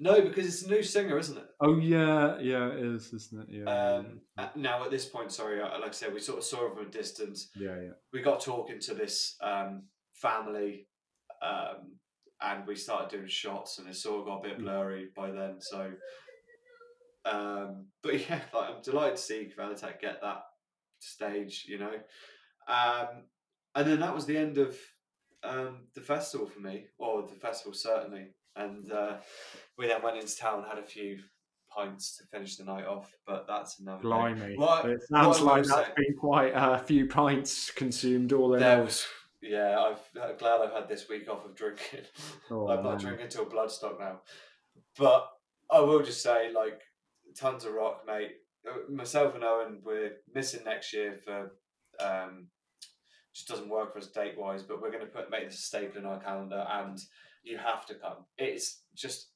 No, 0.00 0.20
because 0.22 0.46
it's 0.46 0.62
a 0.62 0.70
new 0.70 0.82
singer, 0.82 1.18
isn't 1.18 1.38
it? 1.38 1.46
Oh 1.60 1.76
yeah, 1.78 2.38
yeah, 2.38 2.68
it 2.68 2.78
is, 2.78 3.12
isn't 3.12 3.42
it? 3.42 3.48
Yeah, 3.50 3.96
Um, 3.96 4.20
uh, 4.36 4.48
now 4.54 4.84
at 4.84 4.92
this 4.92 5.06
point, 5.06 5.32
sorry, 5.32 5.60
uh, 5.60 5.80
like 5.80 5.88
I 5.88 5.92
said, 5.92 6.14
we 6.14 6.20
sort 6.20 6.38
of 6.38 6.44
saw 6.44 6.66
it 6.66 6.74
from 6.74 6.86
a 6.86 6.90
distance. 6.90 7.50
yeah, 7.56 7.80
yeah. 7.82 7.90
We 8.12 8.22
got 8.22 8.40
talking 8.40 8.78
to 8.80 8.94
this 8.94 9.36
um, 9.42 9.84
family, 10.12 10.86
um, 11.42 11.96
and 12.40 12.64
we 12.66 12.76
started 12.76 13.10
doing 13.10 13.28
shots, 13.28 13.78
and 13.78 13.88
it 13.88 13.96
sort 13.96 14.20
of 14.20 14.26
got 14.26 14.38
a 14.44 14.48
bit 14.48 14.58
blurry 14.60 15.08
by 15.16 15.32
then. 15.32 15.56
So, 15.60 15.90
um, 17.24 17.86
but 18.02 18.28
yeah, 18.28 18.40
like, 18.54 18.70
I'm 18.70 18.82
delighted 18.82 19.16
to 19.16 19.22
see 19.22 19.52
Kvelertak 19.58 20.00
get 20.00 20.20
that 20.22 20.42
stage, 21.00 21.66
you 21.68 21.78
know. 21.78 21.94
Um, 22.68 23.24
and 23.74 23.88
then 23.88 24.00
that 24.00 24.14
was 24.14 24.26
the 24.26 24.36
end 24.36 24.58
of 24.58 24.76
um, 25.42 25.86
the 25.96 26.00
festival 26.00 26.46
for 26.46 26.60
me, 26.60 26.86
or 26.98 27.26
the 27.26 27.34
festival 27.34 27.74
certainly. 27.74 28.28
And 28.58 28.90
uh, 28.92 29.16
we 29.76 29.86
then 29.86 30.02
went 30.02 30.16
into 30.18 30.36
town, 30.36 30.64
had 30.68 30.78
a 30.78 30.82
few 30.86 31.18
pints 31.74 32.16
to 32.16 32.24
finish 32.26 32.56
the 32.56 32.64
night 32.64 32.86
off, 32.86 33.12
but 33.26 33.46
that's 33.46 33.78
another. 33.80 34.02
Blimey, 34.02 34.56
What- 34.56 34.86
it 34.86 35.00
sounds 35.08 35.40
like 35.40 35.64
that's 35.64 35.86
say- 35.88 35.92
been 35.96 36.16
quite 36.18 36.52
a 36.54 36.78
few 36.78 37.06
pints 37.06 37.70
consumed 37.70 38.32
all 38.32 38.54
in 38.54 38.60
There 38.60 38.78
all. 38.78 38.84
was, 38.84 39.06
yeah, 39.40 39.78
I've, 39.78 40.00
I'm 40.20 40.36
glad 40.36 40.60
I've 40.62 40.72
had 40.72 40.88
this 40.88 41.08
week 41.08 41.28
off 41.28 41.44
of 41.44 41.54
drinking. 41.54 42.00
Oh, 42.50 42.68
I'm 42.68 42.82
not 42.82 42.98
drinking 42.98 43.28
till 43.28 43.44
Bloodstock 43.46 44.00
now. 44.00 44.20
But 44.96 45.28
I 45.70 45.80
will 45.80 46.02
just 46.02 46.22
say, 46.22 46.50
like, 46.52 46.80
tons 47.36 47.64
of 47.64 47.74
rock, 47.74 48.02
mate. 48.06 48.32
Uh, 48.66 48.90
Myself 48.90 49.34
and 49.34 49.44
Owen, 49.44 49.82
we're 49.84 50.16
missing 50.34 50.64
next 50.64 50.92
year 50.92 51.20
for. 51.24 51.52
Um, 52.00 52.48
just 53.34 53.48
doesn't 53.48 53.68
work 53.68 53.92
for 53.92 53.98
us 53.98 54.08
date 54.08 54.36
wise, 54.38 54.62
but 54.64 54.80
we're 54.80 54.90
going 54.90 55.04
to 55.04 55.12
put 55.12 55.30
make 55.30 55.44
this 55.48 55.58
a 55.58 55.62
staple 55.62 55.98
in 55.98 56.06
our 56.06 56.18
calendar, 56.18 56.66
and 56.70 56.98
you 57.48 57.58
have 57.58 57.86
to 57.86 57.94
come. 57.94 58.24
It's 58.36 58.82
just, 58.94 59.28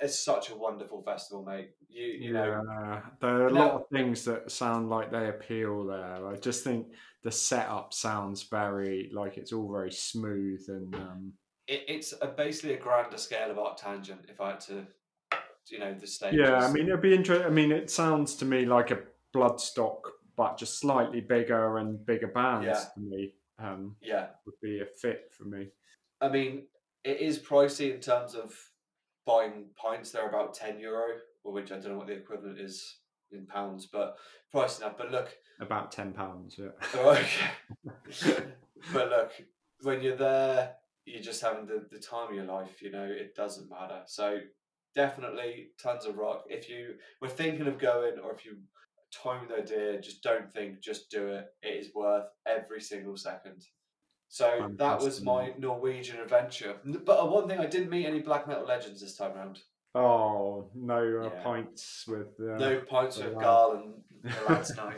it's 0.00 0.18
such 0.18 0.50
a 0.50 0.56
wonderful 0.56 1.02
festival, 1.02 1.44
mate. 1.44 1.70
You, 1.88 2.04
you 2.04 2.32
know, 2.32 2.62
Yeah, 2.62 3.00
there 3.20 3.42
are 3.42 3.46
a 3.48 3.52
lot 3.52 3.72
of 3.72 3.82
things 3.92 4.24
that 4.24 4.50
sound 4.50 4.88
like 4.90 5.10
they 5.10 5.28
appeal 5.28 5.84
there. 5.86 6.26
I 6.26 6.36
just 6.36 6.64
think 6.64 6.86
the 7.22 7.32
setup 7.32 7.92
sounds 7.92 8.44
very 8.44 9.10
like 9.12 9.36
it's 9.38 9.52
all 9.52 9.70
very 9.70 9.90
smooth 9.90 10.64
and 10.68 10.94
um, 10.94 11.32
it, 11.66 11.82
it's 11.88 12.14
a, 12.22 12.28
basically 12.28 12.74
a 12.74 12.78
grander 12.78 13.18
scale 13.18 13.50
of 13.50 13.56
Arctangent. 13.56 14.28
If 14.30 14.40
I 14.40 14.50
had 14.50 14.60
to, 14.60 14.86
you 15.68 15.78
know, 15.78 15.94
the 15.94 16.06
stages. 16.06 16.38
yeah. 16.40 16.56
I 16.66 16.70
mean, 16.72 16.86
it'd 16.86 17.02
be 17.02 17.14
interesting. 17.14 17.46
I 17.46 17.50
mean, 17.50 17.72
it 17.72 17.90
sounds 17.90 18.36
to 18.36 18.44
me 18.44 18.64
like 18.66 18.90
a 18.90 19.00
Bloodstock, 19.34 19.98
but 20.36 20.56
just 20.56 20.78
slightly 20.78 21.20
bigger 21.20 21.78
and 21.78 22.04
bigger 22.06 22.28
bands 22.28 22.66
Yeah. 22.66 22.84
to 22.94 23.00
me. 23.00 23.34
Um, 23.58 23.96
yeah. 24.00 24.28
would 24.46 24.54
be 24.62 24.80
a 24.80 24.86
fit 24.86 25.32
for 25.36 25.44
me. 25.44 25.66
I 26.20 26.28
mean, 26.28 26.62
it 27.08 27.20
is 27.20 27.38
pricey 27.38 27.94
in 27.94 28.00
terms 28.00 28.34
of 28.34 28.54
buying 29.26 29.66
pints. 29.76 30.10
They're 30.10 30.28
about 30.28 30.52
ten 30.52 30.78
euro, 30.78 31.14
which 31.42 31.72
I 31.72 31.76
don't 31.78 31.92
know 31.92 31.98
what 31.98 32.08
the 32.08 32.12
equivalent 32.12 32.60
is 32.60 32.98
in 33.32 33.46
pounds, 33.46 33.86
but 33.90 34.16
price 34.52 34.78
enough. 34.78 34.98
But 34.98 35.10
look, 35.10 35.28
About 35.58 35.90
ten 35.90 36.12
pounds. 36.12 36.56
Yeah. 36.58 36.68
oh, 36.96 37.10
okay. 37.10 38.44
but 38.92 39.08
look, 39.08 39.32
when 39.82 40.02
you're 40.02 40.16
there, 40.16 40.74
you're 41.06 41.22
just 41.22 41.40
having 41.40 41.66
the, 41.66 41.86
the 41.90 41.98
time 41.98 42.28
of 42.28 42.34
your 42.34 42.44
life. 42.44 42.82
You 42.82 42.90
know, 42.90 43.06
it 43.06 43.34
doesn't 43.34 43.70
matter. 43.70 44.02
So 44.04 44.40
definitely 44.94 45.68
tons 45.82 46.04
of 46.04 46.18
rock. 46.18 46.44
If 46.50 46.68
you 46.68 46.96
were 47.22 47.28
thinking 47.28 47.68
of 47.68 47.78
going, 47.78 48.18
or 48.22 48.34
if 48.34 48.44
you 48.44 48.58
time 49.10 49.48
the 49.48 49.62
idea, 49.62 50.00
just 50.02 50.22
don't 50.22 50.52
think, 50.52 50.80
just 50.82 51.10
do 51.10 51.28
it. 51.28 51.46
It 51.62 51.84
is 51.84 51.94
worth 51.94 52.26
every 52.46 52.82
single 52.82 53.16
second. 53.16 53.64
So 54.28 54.70
that 54.76 55.00
was 55.00 55.22
my 55.22 55.52
Norwegian 55.58 56.20
adventure. 56.20 56.76
But 56.84 57.18
uh, 57.18 57.26
one 57.26 57.48
thing, 57.48 57.58
I 57.58 57.66
didn't 57.66 57.88
meet 57.90 58.06
any 58.06 58.20
black 58.20 58.46
metal 58.46 58.66
legends 58.66 59.00
this 59.00 59.16
time 59.16 59.32
around. 59.36 59.60
Oh 59.94 60.70
no 60.74 60.96
uh, 61.22 61.30
Yeah. 61.34 61.42
pints 61.42 62.04
with 62.06 62.28
uh, 62.38 62.58
No 62.58 62.80
pints 62.80 63.16
with 63.16 63.32
lad. 63.34 63.42
Gaahl 63.44 63.76
and 63.82 63.94
the 64.22 64.52
lads 64.52 64.76
no. 64.76 64.92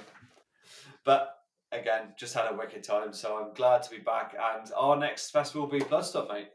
But 1.05 1.37
again, 1.72 2.12
just 2.18 2.35
had 2.35 2.51
a 2.51 2.57
wicked 2.57 2.83
time. 2.83 3.12
So 3.12 3.37
I'm 3.39 3.55
glad 3.55 3.83
to 3.85 3.91
be 3.91 3.99
back. 3.99 4.35
And 4.35 4.70
our 4.76 4.97
next 4.97 5.31
festival 5.31 5.62
will 5.68 5.78
be 5.78 5.85
Bloodstock, 5.85 6.28
mate. 6.28 6.49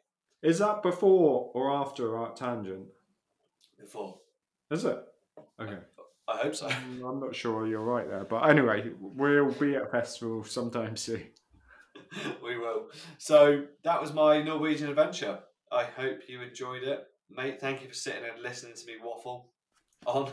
Is 0.44 0.60
that 0.60 0.84
before 0.84 1.50
or 1.54 1.72
after 1.74 2.10
ArcTanGent? 2.10 2.86
Before. 3.80 4.20
Is 4.70 4.86
it? 4.86 5.02
Okay. 5.60 5.78
I 6.28 6.38
hope 6.38 6.56
so. 6.56 6.68
Mm, 6.68 7.10
I'm 7.10 7.20
not 7.20 7.36
sure 7.36 7.68
you're 7.68 7.80
right 7.82 8.08
there, 8.08 8.26
but 8.26 8.50
anyway, 8.50 8.92
we'll 9.00 9.52
be 9.54 9.76
at 9.76 9.84
a 9.84 9.88
festival 9.88 10.44
sometime 10.44 10.96
soon. 11.08 11.24
we 12.44 12.58
will. 12.58 12.88
So 13.18 13.66
that 13.84 14.02
was 14.02 14.14
my 14.14 14.42
Norwegian 14.42 14.90
adventure. 14.90 15.40
I 15.72 15.84
hope 15.84 16.20
you 16.28 16.42
enjoyed 16.42 16.84
it. 16.84 17.08
Mate, 17.30 17.60
thank 17.60 17.82
you 17.82 17.88
for 17.88 17.94
sitting 17.94 18.24
and 18.24 18.42
listening 18.42 18.76
to 18.76 18.86
me 18.86 18.94
waffle 19.04 19.52
on. 20.06 20.32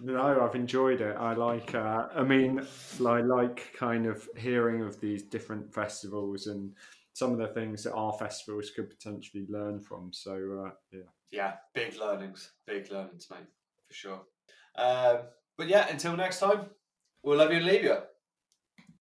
No, 0.00 0.40
I've 0.40 0.54
enjoyed 0.54 1.00
it. 1.00 1.16
I 1.18 1.34
like. 1.34 1.74
Uh, 1.74 2.06
I 2.14 2.22
mean, 2.22 2.60
I 3.04 3.20
like 3.20 3.72
kind 3.76 4.06
of 4.06 4.28
hearing 4.36 4.82
of 4.82 5.00
these 5.00 5.22
different 5.24 5.72
festivals 5.72 6.46
and 6.46 6.72
some 7.14 7.32
of 7.32 7.38
the 7.38 7.48
things 7.48 7.82
that 7.82 7.94
our 7.94 8.12
festivals 8.12 8.70
could 8.70 8.88
potentially 8.88 9.46
learn 9.48 9.80
from. 9.80 10.12
So 10.12 10.64
uh, 10.66 10.70
yeah, 10.92 11.00
Yeah, 11.32 11.54
big 11.74 11.96
learnings. 11.96 12.52
Big 12.66 12.92
learnings, 12.92 13.26
mate, 13.30 13.48
for 13.88 13.94
sure. 13.94 14.20
Um, 14.76 15.18
but 15.56 15.66
yeah, 15.66 15.88
until 15.88 16.16
next 16.16 16.38
time, 16.38 16.66
we'll 17.24 17.38
love 17.38 17.50
you 17.50 17.56
and 17.56 17.66
leave 17.66 17.82
you. 17.82 17.96